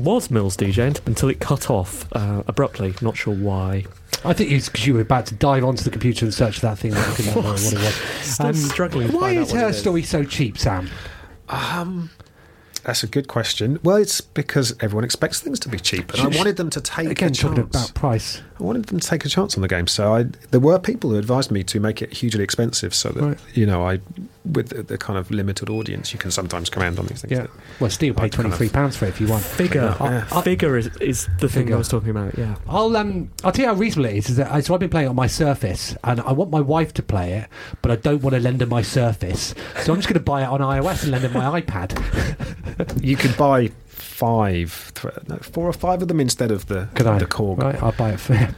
Was 0.02 0.30
Mills 0.30 0.56
DJ 0.56 0.98
until 1.06 1.28
it 1.28 1.40
cut 1.40 1.70
off 1.70 2.06
uh, 2.12 2.42
abruptly. 2.46 2.94
Not 3.00 3.16
sure 3.16 3.34
why. 3.34 3.84
I 4.24 4.32
think 4.34 4.52
it's 4.52 4.68
because 4.68 4.86
you 4.86 4.94
were 4.94 5.00
about 5.00 5.26
to 5.26 5.34
dive 5.34 5.64
onto 5.64 5.82
the 5.82 5.90
computer 5.90 6.24
and 6.24 6.32
search 6.32 6.56
for 6.60 6.66
that 6.66 6.78
thing 6.78 6.92
that 6.92 7.08
you 7.08 7.14
couldn't 7.14 7.34
remember 7.34 7.50
what 7.52 7.72
it 7.72 7.78
was. 7.78 7.94
Still 8.22 8.54
struggling 8.54 9.08
to 9.10 9.14
Why 9.16 9.20
find 9.20 9.38
out 9.38 9.42
is 9.46 9.52
what 9.52 9.60
her 9.62 9.66
it 9.66 9.70
is. 9.70 9.78
story 9.80 10.02
so 10.02 10.22
cheap, 10.24 10.58
Sam? 10.58 10.88
Um, 11.48 12.10
that's 12.84 13.02
a 13.02 13.06
good 13.08 13.26
question. 13.28 13.78
Well, 13.82 13.96
it's 13.96 14.20
because 14.20 14.76
everyone 14.80 15.04
expects 15.04 15.40
things 15.40 15.58
to 15.60 15.68
be 15.68 15.78
cheap, 15.78 16.12
and 16.14 16.22
I 16.22 16.36
wanted 16.36 16.56
them 16.56 16.70
to 16.70 16.80
take 16.80 17.08
Again, 17.08 17.30
a 17.30 17.34
talking 17.34 17.56
chance. 17.56 17.74
about 17.90 17.94
price. 17.94 18.42
I 18.62 18.64
wanted 18.64 18.84
them 18.86 19.00
to 19.00 19.06
take 19.08 19.24
a 19.24 19.28
chance 19.28 19.56
on 19.56 19.62
the 19.62 19.68
game. 19.68 19.88
So 19.88 20.14
I, 20.14 20.22
there 20.52 20.60
were 20.60 20.78
people 20.78 21.10
who 21.10 21.16
advised 21.18 21.50
me 21.50 21.64
to 21.64 21.80
make 21.80 22.00
it 22.00 22.12
hugely 22.12 22.44
expensive, 22.44 22.94
so 22.94 23.08
that 23.10 23.20
Right. 23.22 23.38
you 23.54 23.66
know, 23.66 23.84
I, 23.84 23.98
with 24.44 24.68
the, 24.68 24.82
the 24.84 24.96
kind 24.98 25.18
of 25.18 25.30
limited 25.32 25.68
audience, 25.68 26.12
you 26.12 26.18
can 26.20 26.30
sometimes 26.30 26.70
command 26.70 26.98
on 27.00 27.06
these 27.06 27.22
things. 27.22 27.32
Yeah. 27.32 27.46
Well, 27.80 27.90
Steve 27.90 28.14
paid 28.16 28.34
I 28.34 28.42
kind 28.42 28.52
of- 28.52 28.72
pounds 28.72 28.96
for 28.96 29.06
it 29.06 29.08
if 29.08 29.20
you 29.20 29.26
want. 29.26 29.42
Figure. 29.42 29.96
Yeah. 30.00 30.26
Uh, 30.30 30.40
figure 30.42 30.76
is, 30.76 30.86
is 30.98 31.26
the 31.40 31.48
thing 31.48 31.64
Figure. 31.64 31.74
I 31.74 31.78
was 31.78 31.88
talking 31.88 32.10
about, 32.10 32.38
yeah. 32.38 32.54
I'll 32.68 32.96
um 32.96 33.30
I'll 33.42 33.50
tell 33.52 33.64
you 33.64 33.68
how 33.72 33.74
reasonable 33.74 34.10
it 34.10 34.16
is. 34.18 34.30
Is 34.30 34.36
that 34.36 34.52
I, 34.52 34.60
so 34.60 34.74
I've 34.74 34.80
been 34.80 34.90
playing 34.90 35.08
on 35.08 35.16
my 35.16 35.26
Surface, 35.26 35.96
and 36.04 36.20
I 36.20 36.30
want 36.32 36.50
my 36.52 36.60
wife 36.60 36.94
to 36.94 37.02
play 37.02 37.32
it, 37.34 37.48
but 37.82 37.90
I 37.90 37.96
don't 37.96 38.22
want 38.22 38.34
to 38.34 38.40
lend 38.40 38.60
her 38.60 38.66
my 38.66 38.82
Surface, 38.82 39.54
so 39.82 39.92
I'm 39.92 39.98
just 39.98 40.06
going 40.08 40.14
to 40.14 40.20
buy 40.20 40.42
it 40.42 40.46
on 40.48 40.60
iOS 40.60 41.02
and 41.02 41.10
lend 41.12 41.24
her 41.24 41.30
my 41.30 41.60
iPad. 41.60 41.90
You 43.02 43.16
could 43.16 43.36
buy 43.36 43.70
five, 44.02 44.92
th- 44.94 45.14
no, 45.28 45.36
four 45.38 45.68
or 45.68 45.72
five 45.72 46.02
of 46.02 46.08
them 46.08 46.20
instead 46.20 46.50
of 46.50 46.66
the 46.66 46.88
Could 46.94 47.06
I? 47.06 47.18
the 47.18 47.26
Korg. 47.26 47.58
Right, 47.58 47.82
I'll 47.82 47.92
buy 47.92 48.10
it 48.12 48.20
for 48.20 48.34
you. 48.34 48.48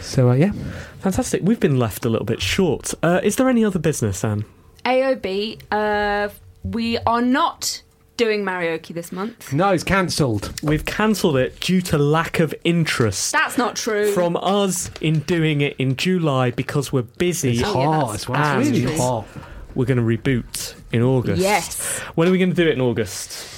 So, 0.00 0.30
uh, 0.30 0.34
yeah. 0.34 0.52
Fantastic. 1.00 1.42
We've 1.42 1.58
been 1.60 1.78
left 1.78 2.04
a 2.04 2.08
little 2.08 2.26
bit 2.26 2.40
short. 2.40 2.94
Uh, 3.02 3.20
is 3.22 3.36
there 3.36 3.48
any 3.48 3.64
other 3.64 3.78
business, 3.78 4.22
Anne? 4.24 4.44
AOB, 4.84 5.60
uh, 5.72 6.28
we 6.62 6.98
are 6.98 7.22
not 7.22 7.82
doing 8.16 8.44
karaoke 8.44 8.94
this 8.94 9.10
month. 9.10 9.52
No, 9.52 9.70
it's 9.72 9.82
cancelled. 9.82 10.52
We've 10.62 10.84
cancelled 10.84 11.36
it 11.36 11.58
due 11.58 11.80
to 11.82 11.98
lack 11.98 12.38
of 12.38 12.54
interest 12.64 13.32
That's 13.32 13.58
not 13.58 13.74
true. 13.76 14.12
from 14.12 14.36
us 14.36 14.90
in 15.00 15.20
doing 15.20 15.62
it 15.62 15.74
in 15.78 15.96
July 15.96 16.50
because 16.52 16.92
we're 16.92 17.02
busy. 17.02 17.52
It's 17.58 17.62
hot 17.62 18.14
as 18.14 18.28
well. 18.28 18.60
It's 18.60 18.70
really 18.70 18.84
and 18.84 19.00
hot. 19.00 19.26
We're 19.74 19.86
going 19.86 19.96
to 19.98 20.02
reboot 20.04 20.74
in 20.92 21.02
August. 21.02 21.42
Yes. 21.42 21.98
When 22.14 22.28
are 22.28 22.30
we 22.30 22.38
going 22.38 22.50
to 22.50 22.56
do 22.56 22.68
it 22.68 22.74
in 22.74 22.80
August? 22.80 23.48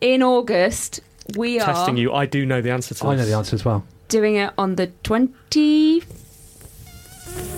In 0.00 0.22
August, 0.22 1.00
we 1.36 1.58
are 1.60 1.66
Testing 1.66 1.96
you. 1.96 2.12
I 2.12 2.26
do 2.26 2.46
know 2.46 2.60
the 2.60 2.70
answer 2.70 2.94
to 2.94 3.06
I 3.06 3.16
this. 3.16 3.24
know 3.24 3.30
the 3.30 3.36
answer 3.36 3.54
as 3.56 3.64
well. 3.64 3.84
doing 4.08 4.36
it 4.36 4.52
on 4.56 4.76
the 4.76 4.86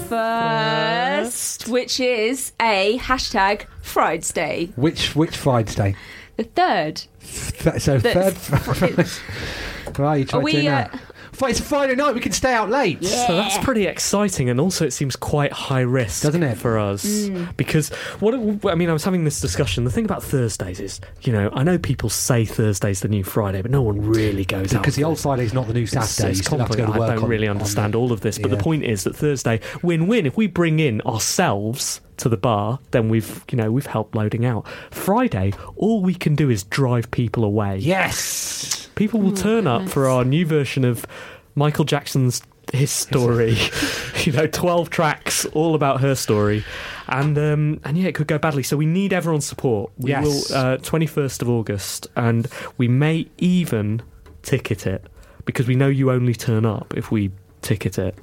21st, 0.01 1.69
which 1.69 2.01
is 2.01 2.53
a 2.61 2.99
hashtag 2.99 3.67
Friday. 3.83 4.73
Which 4.77 5.15
which 5.17 5.37
Friday 5.37 5.75
day? 5.75 5.95
The 6.37 6.45
third. 6.45 7.03
Th- 7.23 7.81
So 7.83 7.99
The- 7.99 8.31
third. 8.33 9.99
right, 9.99 10.17
you 10.21 10.25
try 10.25 10.39
Are 10.39 10.43
we, 10.43 10.53
doing 10.53 10.69
uh, 10.69 10.89
that. 10.93 11.01
Fri- 11.41 11.51
It's 11.51 11.59
a 11.61 11.65
Friday 11.65 11.95
night. 11.97 12.15
We 12.15 12.21
can 12.21 12.33
stay 12.33 12.53
out 12.55 12.71
late. 12.71 12.99
Yeah. 13.01 13.27
So 13.27 13.37
that's 13.37 13.59
pretty 13.65 13.87
exciting, 13.87 14.49
and 14.49 14.61
also 14.61 14.85
it 14.87 14.93
seems 14.93 15.17
quite 15.17 15.53
high 15.53 15.81
risk, 15.81 16.23
Doesn't 16.23 16.43
it? 16.43 16.57
for 16.59 16.79
us? 16.79 17.05
Mm. 17.05 17.57
Because 17.57 17.89
what 18.21 18.35
I 18.71 18.75
mean, 18.77 18.89
I 18.89 18.93
was 18.93 19.03
having 19.05 19.25
this 19.25 19.41
discussion. 19.41 19.85
The 19.85 19.91
thing 19.91 20.05
about 20.05 20.23
Thursdays 20.23 20.79
is, 20.81 21.01
you 21.23 21.33
know, 21.33 21.51
I 21.53 21.63
know 21.65 21.79
people 21.79 22.09
say 22.11 22.45
Thursday's 22.45 23.01
the 23.01 23.09
new 23.09 23.25
Friday, 23.25 23.63
but 23.63 23.71
no 23.71 23.83
one 23.83 24.01
really 24.01 24.45
goes 24.45 24.73
out 24.75 24.83
Because 24.83 24.95
the 24.97 25.03
for 25.03 25.09
old 25.09 25.19
Friday's 25.19 25.53
not 25.55 25.67
the 25.67 25.75
new 25.75 25.87
Saturday. 25.87 26.31
it's 26.31 26.39
you 26.39 26.45
still 26.45 26.59
have 26.59 26.71
to 26.71 26.77
go 26.77 26.87
to 26.87 26.93
work 26.93 27.11
I 27.11 27.15
don't 27.15 27.25
on- 27.25 27.29
really 27.31 27.49
understand 27.49 27.95
the- 27.95 27.99
all 27.99 28.13
of 28.13 28.21
this, 28.21 28.39
but 28.39 28.51
Yeah. 28.51 28.57
the 28.59 28.63
point 28.63 28.85
is 28.85 29.05
that 29.05 29.17
Thursday 29.17 29.61
win-win. 29.83 30.27
If 30.27 30.37
we 30.37 30.47
bring 30.47 30.79
in 30.79 31.01
ourselves 31.03 32.01
to 32.21 32.29
the 32.29 32.37
bar, 32.37 32.79
then 32.93 33.09
we've 33.09 33.45
you 33.51 33.57
know 33.57 33.71
we've 33.73 33.87
helped 33.87 34.15
loading 34.15 34.45
out. 34.45 34.67
Friday, 34.91 35.53
all 35.77 36.03
we 36.03 36.15
can 36.15 36.35
do 36.35 36.49
is 36.51 36.63
drive 36.65 37.11
people 37.11 37.45
away. 37.45 37.79
Yes. 37.79 38.89
People 38.95 39.21
will 39.21 39.33
turn 39.33 39.67
up 39.67 39.89
for 39.89 40.09
our 40.09 40.25
new 40.25 40.45
version 40.47 40.85
of 40.85 41.07
Michael 41.55 41.85
Jackson's 41.85 42.43
his 42.73 42.91
story. 42.91 43.57
you 44.25 44.33
know, 44.33 44.47
twelve 44.47 44.91
tracks 44.91 45.45
all 45.47 45.75
about 45.75 46.01
her 46.01 46.15
story, 46.15 46.65
and 47.09 47.37
um, 47.39 47.81
and 47.85 47.97
yeah, 47.99 48.09
it 48.09 48.15
could 48.15 48.27
go 48.29 48.39
badly. 48.39 48.63
So 48.63 48.77
we 48.77 48.87
need 48.87 49.13
everyone's 49.13 49.47
support. 49.47 49.91
We 49.99 50.11
Yes. 50.11 50.51
will 50.53 50.79
twenty 50.79 51.07
first 51.07 51.43
of 51.43 51.49
August, 51.49 52.07
and 52.17 52.47
we 52.79 52.87
may 52.89 53.29
even 53.39 54.03
ticket 54.43 54.87
it 54.87 55.07
because 55.45 55.67
we 55.67 55.75
know 55.75 55.89
you 55.89 56.11
only 56.11 56.35
turn 56.35 56.65
up 56.65 56.95
if 56.97 57.11
we 57.11 57.31
ticket 57.63 57.99
it. 57.99 58.15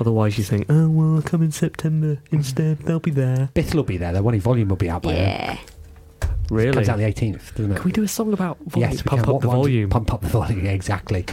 Otherwise, 0.00 0.36
you 0.38 0.44
think, 0.44 0.66
oh 0.68 0.88
well, 0.88 1.16
I'll 1.16 1.22
come 1.22 1.42
in 1.42 1.52
September 1.52 2.18
instead. 2.30 2.78
They'll 2.80 2.98
be 3.00 3.10
there. 3.12 3.50
Bith'll 3.54 3.84
be 3.84 3.96
there. 3.96 4.12
The 4.12 4.22
one 4.22 4.38
volume 4.40 4.68
will 4.68 4.76
be 4.76 4.90
out 4.90 5.02
by 5.02 5.12
then. 5.12 5.28
Yeah. 5.28 5.58
Really? 6.50 6.72
Comes 6.72 6.90
out 6.90 6.98
the 6.98 7.04
18th, 7.04 7.54
doesn't 7.54 7.72
it? 7.72 7.76
Can 7.76 7.84
we 7.84 7.92
do 7.92 8.02
a 8.02 8.08
song 8.08 8.32
about 8.34 8.58
volume? 8.66 8.90
Yes, 8.90 9.02
we 9.02 9.08
pump 9.08 9.24
can. 9.24 9.34
up 9.34 9.40
the 9.40 9.48
What- 9.48 9.56
what- 9.56 9.62
volume. 9.64 9.88
Pump 9.88 10.12
up 10.12 10.20
the 10.20 10.28
volume, 10.28 10.62
yeah, 10.64 10.72
exactly. 10.72 11.24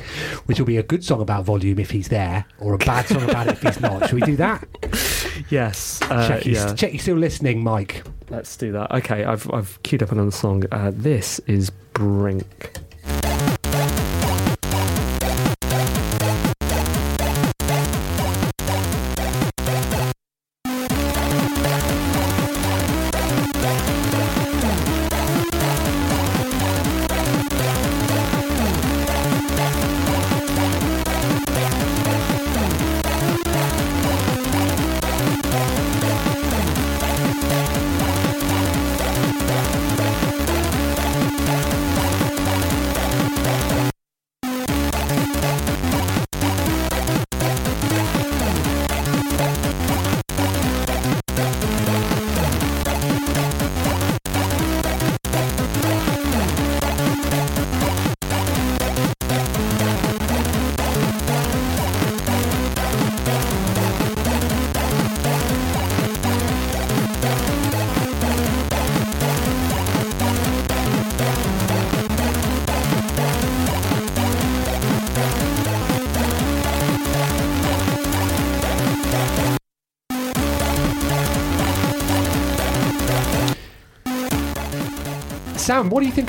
Which 0.46 0.58
will 0.58 0.66
be 0.66 0.78
a 0.78 0.84
good 0.84 1.04
song 1.04 1.20
about 1.22 1.44
volume 1.44 1.80
if 1.80 1.92
he's 1.92 2.08
there, 2.08 2.46
or 2.60 2.74
a 2.76 2.78
bad 2.78 3.08
song 3.08 3.24
about 3.30 3.48
it 3.48 3.54
if 3.54 3.62
he's 3.62 3.82
not. 3.82 4.08
Should 4.08 4.16
we 4.20 4.22
do 4.22 4.36
that? 4.38 4.68
Yes. 5.50 6.00
Uh, 6.04 6.28
check, 6.28 6.46
you, 6.46 6.54
yeah. 6.54 6.74
check 6.76 6.94
you're 6.94 7.00
still 7.02 7.18
listening, 7.18 7.64
Mike. 7.64 8.04
Let's 8.30 8.56
do 8.56 8.72
that. 8.74 8.92
Okay, 8.92 9.24
I've 9.24 9.50
I've 9.52 9.82
queued 9.84 10.04
up 10.04 10.12
another 10.12 10.30
song. 10.32 10.64
Uh, 10.72 10.92
this 10.94 11.40
is 11.48 11.72
Brink. 11.94 12.72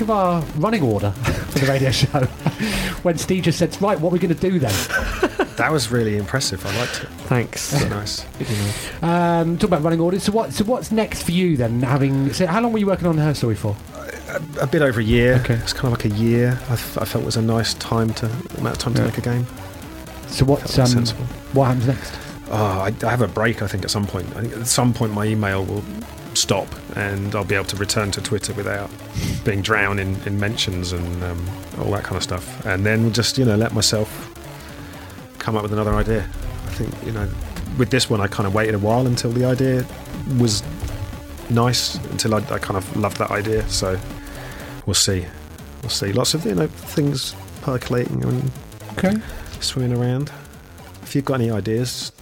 Of 0.03 0.11
our 0.11 0.42
running 0.57 0.82
order 0.82 1.11
for 1.12 1.59
the 1.61 1.66
radio 1.66 1.90
show? 1.90 2.20
when 3.03 3.18
Steve 3.18 3.44
just 3.44 3.59
said, 3.59 3.80
right, 3.80 3.98
what 3.98 4.11
are 4.11 4.12
we 4.12 4.18
going 4.18 4.34
to 4.34 4.40
do 4.40 4.59
then? 4.59 4.72
That 5.57 5.70
was 5.70 5.90
really 5.90 6.16
impressive. 6.16 6.64
I 6.64 6.78
liked 6.78 7.03
it. 7.03 7.09
Thanks. 7.28 7.61
So 7.62 7.88
nice. 7.88 8.24
Um, 9.03 9.59
talk 9.59 9.68
about 9.68 9.82
running 9.82 10.00
orders. 10.00 10.22
So 10.22 10.32
what? 10.32 10.53
So 10.53 10.64
what's 10.64 10.90
next 10.90 11.22
for 11.24 11.32
you 11.32 11.57
then? 11.57 11.82
Having 11.82 12.32
so 12.32 12.46
how 12.46 12.61
long 12.61 12.72
were 12.72 12.78
you 12.78 12.86
working 12.86 13.07
on 13.07 13.18
her 13.18 13.34
story 13.34 13.55
for? 13.55 13.76
A 14.61 14.66
bit 14.66 14.80
over 14.80 15.00
a 15.00 15.05
year. 15.05 15.34
Okay. 15.44 15.55
It's 15.55 15.74
kind 15.74 15.92
of 15.92 15.92
like 15.92 16.07
a 16.07 16.16
year. 16.16 16.59
I, 16.70 16.76
th- 16.76 16.98
I 16.98 17.05
felt 17.05 17.24
was 17.24 17.36
a 17.36 17.42
nice 17.42 17.74
time 17.74 18.14
to 18.14 18.26
amount 18.59 18.76
of 18.76 18.78
time 18.78 18.94
to 18.94 19.03
make 19.05 19.18
a 19.18 19.20
game. 19.20 19.46
So 20.28 20.46
what's 20.46 20.78
um, 20.78 20.86
sensible. 20.86 21.24
what 21.53 21.66
happens 21.66 21.86
next? 21.86 22.18
Oh, 22.50 22.55
I, 22.80 22.94
I 23.05 23.11
have 23.11 23.20
a 23.20 23.28
break. 23.28 23.61
I 23.61 23.66
think 23.66 23.84
at 23.84 23.90
some 23.90 24.07
point. 24.07 24.26
I 24.34 24.40
think 24.40 24.57
at 24.57 24.66
some 24.66 24.94
point 24.94 25.12
my 25.12 25.26
email 25.26 25.64
will 25.64 25.84
stop, 26.35 26.66
and 26.97 27.35
I'll 27.35 27.45
be 27.45 27.55
able 27.55 27.66
to 27.66 27.76
return 27.76 28.11
to 28.12 28.20
Twitter 28.20 28.53
without 28.55 28.91
being 29.45 29.62
drowned 29.62 30.01
in, 30.01 30.16
in 30.26 30.39
mentions 30.41 30.93
and 30.93 31.22
um, 31.24 31.47
all 31.78 31.91
that 31.93 32.05
kind 32.05 32.16
of 32.16 32.22
stuff. 32.22 32.64
And 32.66 32.85
then 32.87 33.12
just 33.12 33.39
you 33.39 33.45
know 33.45 33.57
let 33.57 33.72
myself 33.74 34.09
come 35.39 35.57
up 35.57 35.62
with 35.62 35.72
another 35.72 35.95
idea. 35.95 36.22
I 36.66 36.70
think 36.70 36.95
you 37.05 37.12
know 37.12 37.28
with 37.78 37.91
this 37.91 38.09
one 38.11 38.20
I 38.20 38.26
kind 38.26 38.47
of 38.47 38.55
waited 38.55 38.74
a 38.74 38.78
while 38.78 39.07
until 39.07 39.30
the 39.33 39.45
idea 39.45 39.85
was 40.39 40.62
nice 41.51 41.97
until 42.11 42.35
I, 42.35 42.39
I 42.39 42.59
kind 42.59 42.76
of 42.76 42.97
loved 42.97 43.18
that 43.18 43.30
idea. 43.30 43.68
So 43.68 43.99
we'll 44.87 44.95
see. 44.95 45.26
We'll 45.83 45.91
see. 45.91 46.12
Lots 46.12 46.35
of 46.35 46.45
you 46.47 46.55
know 46.55 46.66
things 46.66 47.35
percolating 47.62 48.22
and 48.24 48.51
Okay. 48.99 49.14
swimming 49.61 49.97
around. 49.97 50.30
If 51.03 51.14
you've 51.16 51.24
got 51.24 51.35
any 51.41 51.51
ideas, 51.51 52.12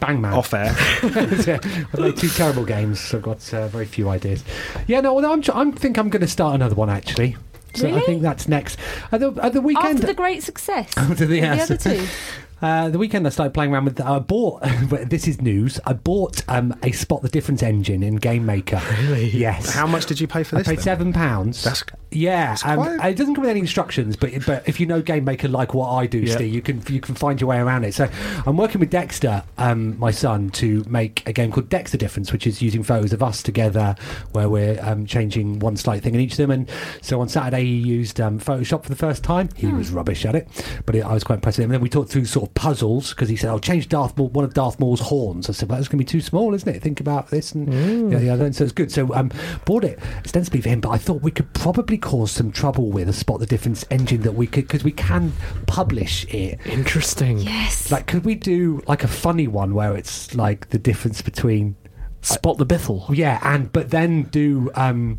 Bang 0.00 0.20
man. 0.20 0.34
off 0.34 0.52
air. 0.54 0.74
I've 1.02 1.88
played 1.92 2.16
two 2.16 2.28
terrible 2.28 2.64
games, 2.64 3.00
so 3.00 3.18
I've 3.18 3.22
got 3.24 3.54
uh, 3.54 3.68
very 3.68 3.86
few 3.86 4.08
ideas. 4.08 4.44
Yeah, 4.86 5.00
no, 5.00 5.14
well, 5.14 5.26
I'm, 5.32 5.42
I'm 5.52 5.72
think 5.72 5.98
I'm 5.98 6.08
going 6.10 6.20
to 6.22 6.28
start 6.28 6.54
another 6.54 6.74
one 6.74 6.90
actually. 6.90 7.36
So 7.74 7.94
I 7.94 8.00
think 8.00 8.22
that's 8.22 8.48
next. 8.48 8.78
At 9.12 9.20
the, 9.20 9.32
at 9.42 9.52
the 9.52 9.60
weekend, 9.60 9.96
After 9.98 10.06
the 10.06 10.14
great 10.14 10.42
success. 10.42 10.90
After 10.96 11.26
the- 11.26 11.36
yes. 11.36 11.68
the 11.68 11.74
other 11.74 11.96
two. 11.98 12.06
Uh, 12.62 12.88
the 12.88 12.96
weekend 12.96 13.26
I 13.26 13.30
started 13.30 13.52
playing 13.52 13.70
around 13.74 13.84
with. 13.84 14.00
I 14.00 14.18
bought. 14.18 14.62
this 15.10 15.28
is 15.28 15.42
news. 15.42 15.78
I 15.84 15.92
bought 15.92 16.42
um, 16.48 16.74
a 16.82 16.90
Spot 16.90 17.20
the 17.20 17.28
Difference 17.28 17.62
engine 17.62 18.02
in 18.02 18.16
Game 18.16 18.46
Maker. 18.46 18.80
Really? 19.02 19.28
Yes. 19.28 19.74
How 19.74 19.86
much 19.86 20.06
did 20.06 20.20
you 20.20 20.26
pay 20.26 20.42
for 20.42 20.56
I 20.56 20.60
this? 20.60 20.68
paid 20.68 20.76
then? 20.78 20.82
seven 20.82 21.12
pounds. 21.12 21.62
That's- 21.62 21.84
yeah. 22.10 22.56
Um, 22.64 22.76
quite- 22.78 23.10
it 23.10 23.16
doesn't 23.16 23.34
come 23.34 23.42
with 23.42 23.50
any 23.50 23.60
instructions, 23.60 24.16
but 24.16 24.30
but 24.46 24.68
if 24.68 24.78
you 24.80 24.86
know 24.86 25.02
Game 25.02 25.24
Maker 25.24 25.48
like 25.48 25.74
what 25.74 25.90
I 25.90 26.06
do, 26.06 26.18
Yeah. 26.20 26.34
Steve, 26.36 26.54
you 26.54 26.62
can 26.62 26.82
you 26.88 27.00
can 27.00 27.14
find 27.14 27.40
your 27.40 27.48
way 27.48 27.58
around 27.58 27.84
it. 27.84 27.94
So 27.94 28.08
I'm 28.46 28.56
working 28.56 28.80
with 28.80 28.90
Dexter, 28.90 29.42
um, 29.58 29.98
my 29.98 30.10
son, 30.10 30.50
to 30.50 30.84
make 30.88 31.22
a 31.26 31.32
game 31.32 31.50
called 31.52 31.68
Dexter 31.68 31.96
Difference, 31.98 32.32
which 32.32 32.46
is 32.46 32.62
using 32.62 32.82
photos 32.82 33.12
of 33.12 33.22
us 33.22 33.42
together, 33.42 33.94
where 34.32 34.48
we're 34.48 34.78
um, 34.82 35.04
changing 35.06 35.58
one 35.58 35.76
slight 35.76 36.02
thing 36.02 36.14
in 36.14 36.20
each 36.20 36.32
of 36.32 36.36
them. 36.38 36.50
And 36.50 36.70
so 37.02 37.20
on 37.20 37.28
Saturday 37.28 37.64
he 37.64 37.76
used 37.76 38.20
um, 38.20 38.38
Photoshop 38.38 38.82
for 38.84 38.88
the 38.88 38.96
first 38.96 39.22
time. 39.24 39.48
He 39.56 39.66
was 39.66 39.90
rubbish 39.90 40.24
at 40.24 40.34
it, 40.34 40.48
but 40.86 40.94
it, 40.94 41.00
I 41.04 41.12
was 41.12 41.24
quite 41.24 41.36
impressed 41.36 41.58
with 41.58 41.64
him. 41.64 41.70
And 41.70 41.74
then 41.74 41.82
we 41.82 41.88
talked 41.88 42.10
through 42.10 42.24
sort 42.26 42.48
of 42.48 42.54
puzzles 42.54 43.10
because 43.10 43.28
he 43.28 43.36
said, 43.36 43.50
"I'll 43.50 43.58
change 43.58 43.88
Darth 43.88 44.16
Maul, 44.16 44.28
one 44.28 44.44
of 44.44 44.54
Darth 44.54 44.78
Maul's 44.80 45.00
horns." 45.00 45.48
I 45.50 45.52
said, 45.52 45.68
"Well, 45.68 45.78
that's 45.78 45.88
going 45.88 45.98
to 45.98 46.04
be 46.04 46.08
too 46.08 46.20
small, 46.20 46.54
isn't 46.54 46.68
it? 46.68 46.80
Think 46.82 47.00
about 47.00 47.30
this." 47.30 47.52
And 47.52 48.12
yeah, 48.12 48.18
yeah, 48.20 48.36
then- 48.36 48.52
so 48.52 48.64
it's 48.64 48.72
good. 48.72 48.90
So 48.92 49.12
um, 49.14 49.30
bought 49.64 49.84
it 49.84 49.98
ostensibly 50.24 50.60
for 50.60 50.68
him, 50.68 50.80
but 50.80 50.90
I 50.90 50.98
thought 50.98 51.20
we 51.22 51.30
could 51.30 51.52
probably 51.52 51.98
cause 52.06 52.30
some 52.30 52.52
trouble 52.52 52.92
with 52.92 53.08
a 53.08 53.12
spot 53.12 53.40
the 53.40 53.46
difference 53.46 53.84
engine 53.90 54.22
that 54.22 54.30
we 54.30 54.46
could 54.46 54.64
because 54.68 54.84
we 54.84 54.92
can 54.92 55.32
publish 55.66 56.24
it. 56.32 56.64
Interesting. 56.64 57.38
Yes. 57.38 57.90
Like, 57.90 58.06
could 58.06 58.24
we 58.24 58.36
do 58.36 58.80
like 58.86 59.02
a 59.02 59.08
funny 59.08 59.48
one 59.48 59.74
where 59.74 59.96
it's 59.96 60.32
like 60.32 60.70
the 60.70 60.78
difference 60.78 61.20
between 61.20 61.74
Spot 62.22 62.58
the 62.58 62.66
Bithell. 62.66 63.04
yeah, 63.14 63.40
and 63.42 63.72
but 63.72 63.90
then 63.90 64.22
do 64.24 64.70
um 64.74 65.18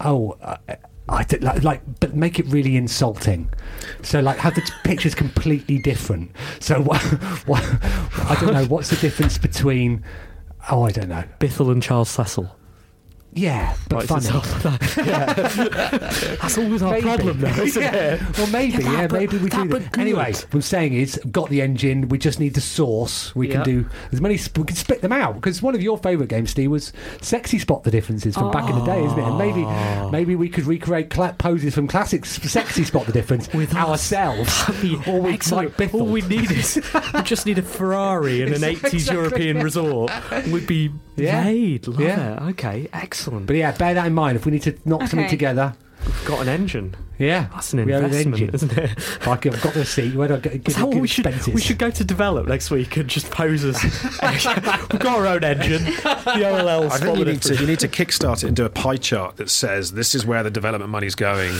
oh. 0.00 0.36
Uh, 0.42 0.56
I 1.08 1.24
did, 1.24 1.42
like, 1.42 1.64
like, 1.64 1.82
but 1.98 2.14
make 2.14 2.38
it 2.38 2.46
really 2.46 2.76
insulting. 2.76 3.52
So, 4.02 4.20
like, 4.20 4.38
have 4.38 4.54
the 4.54 4.60
t- 4.60 4.72
pictures 4.84 5.12
completely 5.12 5.78
different. 5.78 6.30
So, 6.60 6.80
what, 6.82 7.00
what? 7.48 7.64
I 8.30 8.36
don't 8.40 8.52
know. 8.52 8.64
What's 8.66 8.90
the 8.90 8.96
difference 8.96 9.36
between? 9.36 10.04
Oh, 10.70 10.84
I 10.84 10.92
don't 10.92 11.08
know. 11.08 11.24
Bithell 11.40 11.72
and 11.72 11.82
Charles 11.82 12.10
Cecil. 12.10 12.54
Yeah, 13.32 13.76
but 13.88 14.06
funny. 14.08 14.26
that. 14.26 16.36
That's 16.42 16.58
always 16.58 16.82
our 16.82 16.92
Maybe. 16.92 17.02
problem, 17.06 17.40
though, 17.40 17.48
isn't 17.48 17.82
yeah. 17.82 18.14
it? 18.14 18.38
Well, 18.38 18.46
maybe, 18.48 18.82
Yeah, 18.82 18.92
yeah, 18.92 19.06
but- 19.06 19.20
maybe 19.20 19.38
we 19.38 19.48
that 19.50 19.68
do 19.68 19.78
that. 19.78 19.98
Anyway, 19.98 20.32
what 20.32 20.46
I'm 20.54 20.62
saying 20.62 20.94
is, 20.94 21.20
got 21.30 21.48
the 21.48 21.62
engine. 21.62 22.08
We 22.08 22.18
just 22.18 22.40
need 22.40 22.54
the 22.54 22.60
source. 22.60 23.34
We 23.36 23.48
Yeah. 23.48 23.54
can 23.54 23.62
do 23.64 23.86
as 24.12 24.20
many. 24.20 24.36
sp- 24.36 24.58
We 24.58 24.64
can 24.64 24.76
split 24.76 25.00
them 25.00 25.12
out 25.12 25.34
because 25.36 25.62
one 25.62 25.74
of 25.74 25.82
your 25.82 25.96
favourite 25.98 26.28
games, 26.28 26.50
Steve, 26.50 26.70
was 26.70 26.92
Sexy 27.20 27.58
Spot 27.60 27.82
the 27.84 27.90
differences 27.90 28.34
from 28.34 28.50
back 28.50 28.68
in 28.68 28.76
the 28.78 28.84
day, 28.84 29.04
isn't 29.04 29.18
it? 29.18 29.24
And 29.24 29.38
maybe, 29.38 29.64
Ah. 29.66 30.08
maybe 30.10 30.34
we 30.34 30.48
could 30.48 30.66
recreate 30.66 31.10
cla- 31.10 31.34
poses 31.38 31.74
from 31.74 31.86
classic 31.86 32.24
Sexy 32.26 32.84
Spot 32.84 33.06
the 33.06 33.12
difference 33.12 33.52
With 33.54 33.74
ourselves. 33.74 34.50
Or 35.06 35.20
with 35.22 35.34
excellent. 35.34 35.78
Mike. 35.78 35.94
All 35.94 36.06
we 36.06 36.20
need 36.22 36.50
is 36.50 36.80
we 37.14 37.22
just 37.22 37.46
need 37.46 37.58
a 37.58 37.62
Ferrari 37.62 38.42
in 38.42 38.48
an 38.52 38.64
Exactly. 38.64 38.98
80s 38.98 39.12
European 39.12 39.60
resort. 39.60 40.10
We'd 40.50 40.66
be 40.66 40.90
Yeah. 41.16 41.44
made. 41.44 41.86
Love 41.86 42.00
Yeah. 42.00 42.44
it. 42.46 42.50
Okay, 42.50 42.88
excellent. 42.92 43.19
But 43.28 43.56
yeah, 43.56 43.72
bear 43.72 43.94
that 43.94 44.06
in 44.06 44.14
mind. 44.14 44.36
If 44.36 44.46
we 44.46 44.52
need 44.52 44.62
to 44.62 44.74
knock 44.84 45.00
something 45.02 45.20
Okay. 45.20 45.28
together, 45.30 45.74
We've 46.06 46.24
got 46.24 46.40
an 46.40 46.48
engine. 46.48 46.96
yeah, 47.18 47.48
That's 47.52 47.74
an 47.74 47.84
we 47.84 47.92
have 47.92 48.04
investment, 48.04 48.54
isn't 48.54 48.72
it? 48.78 48.90
Like, 49.26 49.44
I've 49.44 49.60
got 49.60 49.74
the 49.74 49.80
receipt. 49.80 50.14
Where 50.14 50.28
do 50.28 50.34
I 50.36 50.38
get, 50.38 50.52
get, 50.64 50.68
Is 50.68 50.76
that 50.76 50.90
get 50.90 51.02
we 51.02 51.06
should 51.06 51.26
expenses? 51.26 51.52
we 51.54 51.60
should 51.60 51.76
go 51.76 51.90
to 51.90 52.04
develop 52.04 52.48
next 52.48 52.70
week 52.70 52.96
and 52.96 53.06
just 53.06 53.30
pose 53.30 53.64
as 53.64 53.82
we've 54.22 54.98
got 54.98 55.06
our 55.18 55.26
own 55.26 55.44
engine. 55.44 55.84
The 55.84 56.42
OLL 56.48 56.90
I 56.90 56.96
think 56.98 57.18
you 57.18 57.24
need 57.26 57.42
to 57.42 57.54
you 57.54 57.66
need 57.66 57.80
to 57.80 57.88
kickstart 57.88 58.38
it 58.38 58.44
and 58.44 58.56
do 58.56 58.64
a 58.64 58.70
pie 58.70 58.96
chart 58.96 59.36
that 59.36 59.50
says 59.50 59.92
this 59.92 60.14
is 60.14 60.24
where 60.24 60.42
the 60.42 60.50
development 60.50 60.90
money's 60.90 61.14
going. 61.14 61.54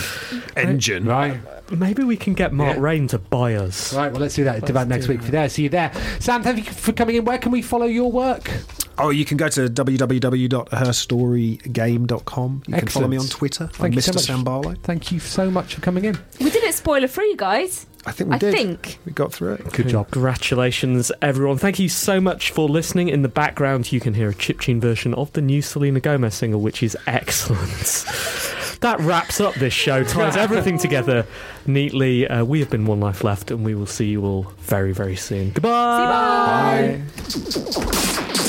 Engine. 0.57 1.05
Right. 1.05 1.39
Maybe 1.71 2.03
we 2.05 2.17
can 2.17 2.35
get 2.35 2.53
Mark 2.53 2.77
Yeah. 2.77 2.83
Rein 2.83 3.07
to 3.09 3.19
buy 3.19 3.55
us. 3.55 3.95
Right, 3.95 4.11
well, 4.13 4.21
let's 4.21 4.35
do 4.35 4.45
that 4.45 4.69
about 4.69 4.89
next 4.89 5.09
week 5.09 5.23
for 5.23 5.31
there. 5.31 5.49
See 5.49 5.63
you 5.63 5.69
there. 5.69 5.93
Sam, 6.19 6.43
thank 6.43 6.59
you 6.59 6.65
for 6.65 6.93
coming 6.93 7.17
in. 7.17 7.25
Where 7.25 7.39
can 7.39 7.53
we 7.53 7.63
follow 7.63 7.87
your 7.87 8.11
work? 8.11 8.51
Oh, 8.99 9.11
you 9.11 9.25
can 9.25 9.37
go 9.39 9.49
to 9.49 9.69
www.herstorygame.com. 9.69 12.63
You 12.67 12.75
can 12.75 12.89
follow 12.89 13.09
me 13.09 13.17
on 13.17 13.27
Twitter. 13.27 13.67
Thank 13.69 13.93
I'm 13.93 13.95
you 13.95 14.01
so 14.03 14.13
much. 14.13 14.23
Sam 14.25 14.45
Barlow. 14.45 14.75
Thank 14.83 15.11
you 15.11 15.19
so 15.21 15.51
much 15.51 15.75
for 15.75 15.81
coming 15.81 16.05
in. 16.05 16.19
We 16.39 16.51
did 16.51 16.65
it 16.65 16.75
spoiler 16.75 17.09
free, 17.09 17.35
guys. 17.37 17.87
I 18.07 18.13
think 18.13 18.31
we 18.31 18.39
did. 18.39 18.55
I 18.55 18.57
did. 18.57 18.59
think. 18.59 18.99
We 19.05 19.13
got 19.13 19.33
through 19.33 19.55
it. 19.55 19.73
Good 19.73 19.89
job. 19.89 20.11
Congratulations, 20.11 21.13
everyone. 21.23 21.59
Thank 21.59 21.79
you 21.79 21.89
so 21.89 22.21
much 22.21 22.51
for 22.51 22.69
listening. 22.69 23.09
In 23.09 23.23
the 23.23 23.29
background, 23.29 23.93
you 23.93 24.01
can 24.01 24.15
hear 24.15 24.31
a 24.31 24.35
chiptune 24.35 24.81
version 24.81 25.15
of 25.15 25.33
the 25.33 25.41
new 25.43 25.63
Selena 25.63 26.01
Gomez 26.01 26.35
single, 26.35 26.61
which 26.61 26.83
is 26.83 26.97
excellent. 27.07 28.05
that 28.81 29.01
wraps 29.01 29.41
up 29.41 29.55
this 29.55 29.73
show, 29.73 30.05
ties 30.05 30.37
everything 30.39 30.79
together 30.79 31.27
neatly. 31.67 32.27
Uh, 32.27 32.45
we 32.45 32.61
have 32.61 32.71
been 32.71 32.87
One 32.87 33.01
Life 33.01 33.25
Left, 33.25 33.51
and 33.51 33.65
we 33.65 33.75
will 33.75 33.87
see 33.87 34.07
you 34.07 34.25
all 34.25 34.53
very, 34.61 34.93
very 34.93 35.17
soon. 35.17 35.51
Goodbye. 35.51 37.03
See 37.17 37.51
you, 37.51 37.65
bye. 37.65 38.41
Bye. 38.45 38.47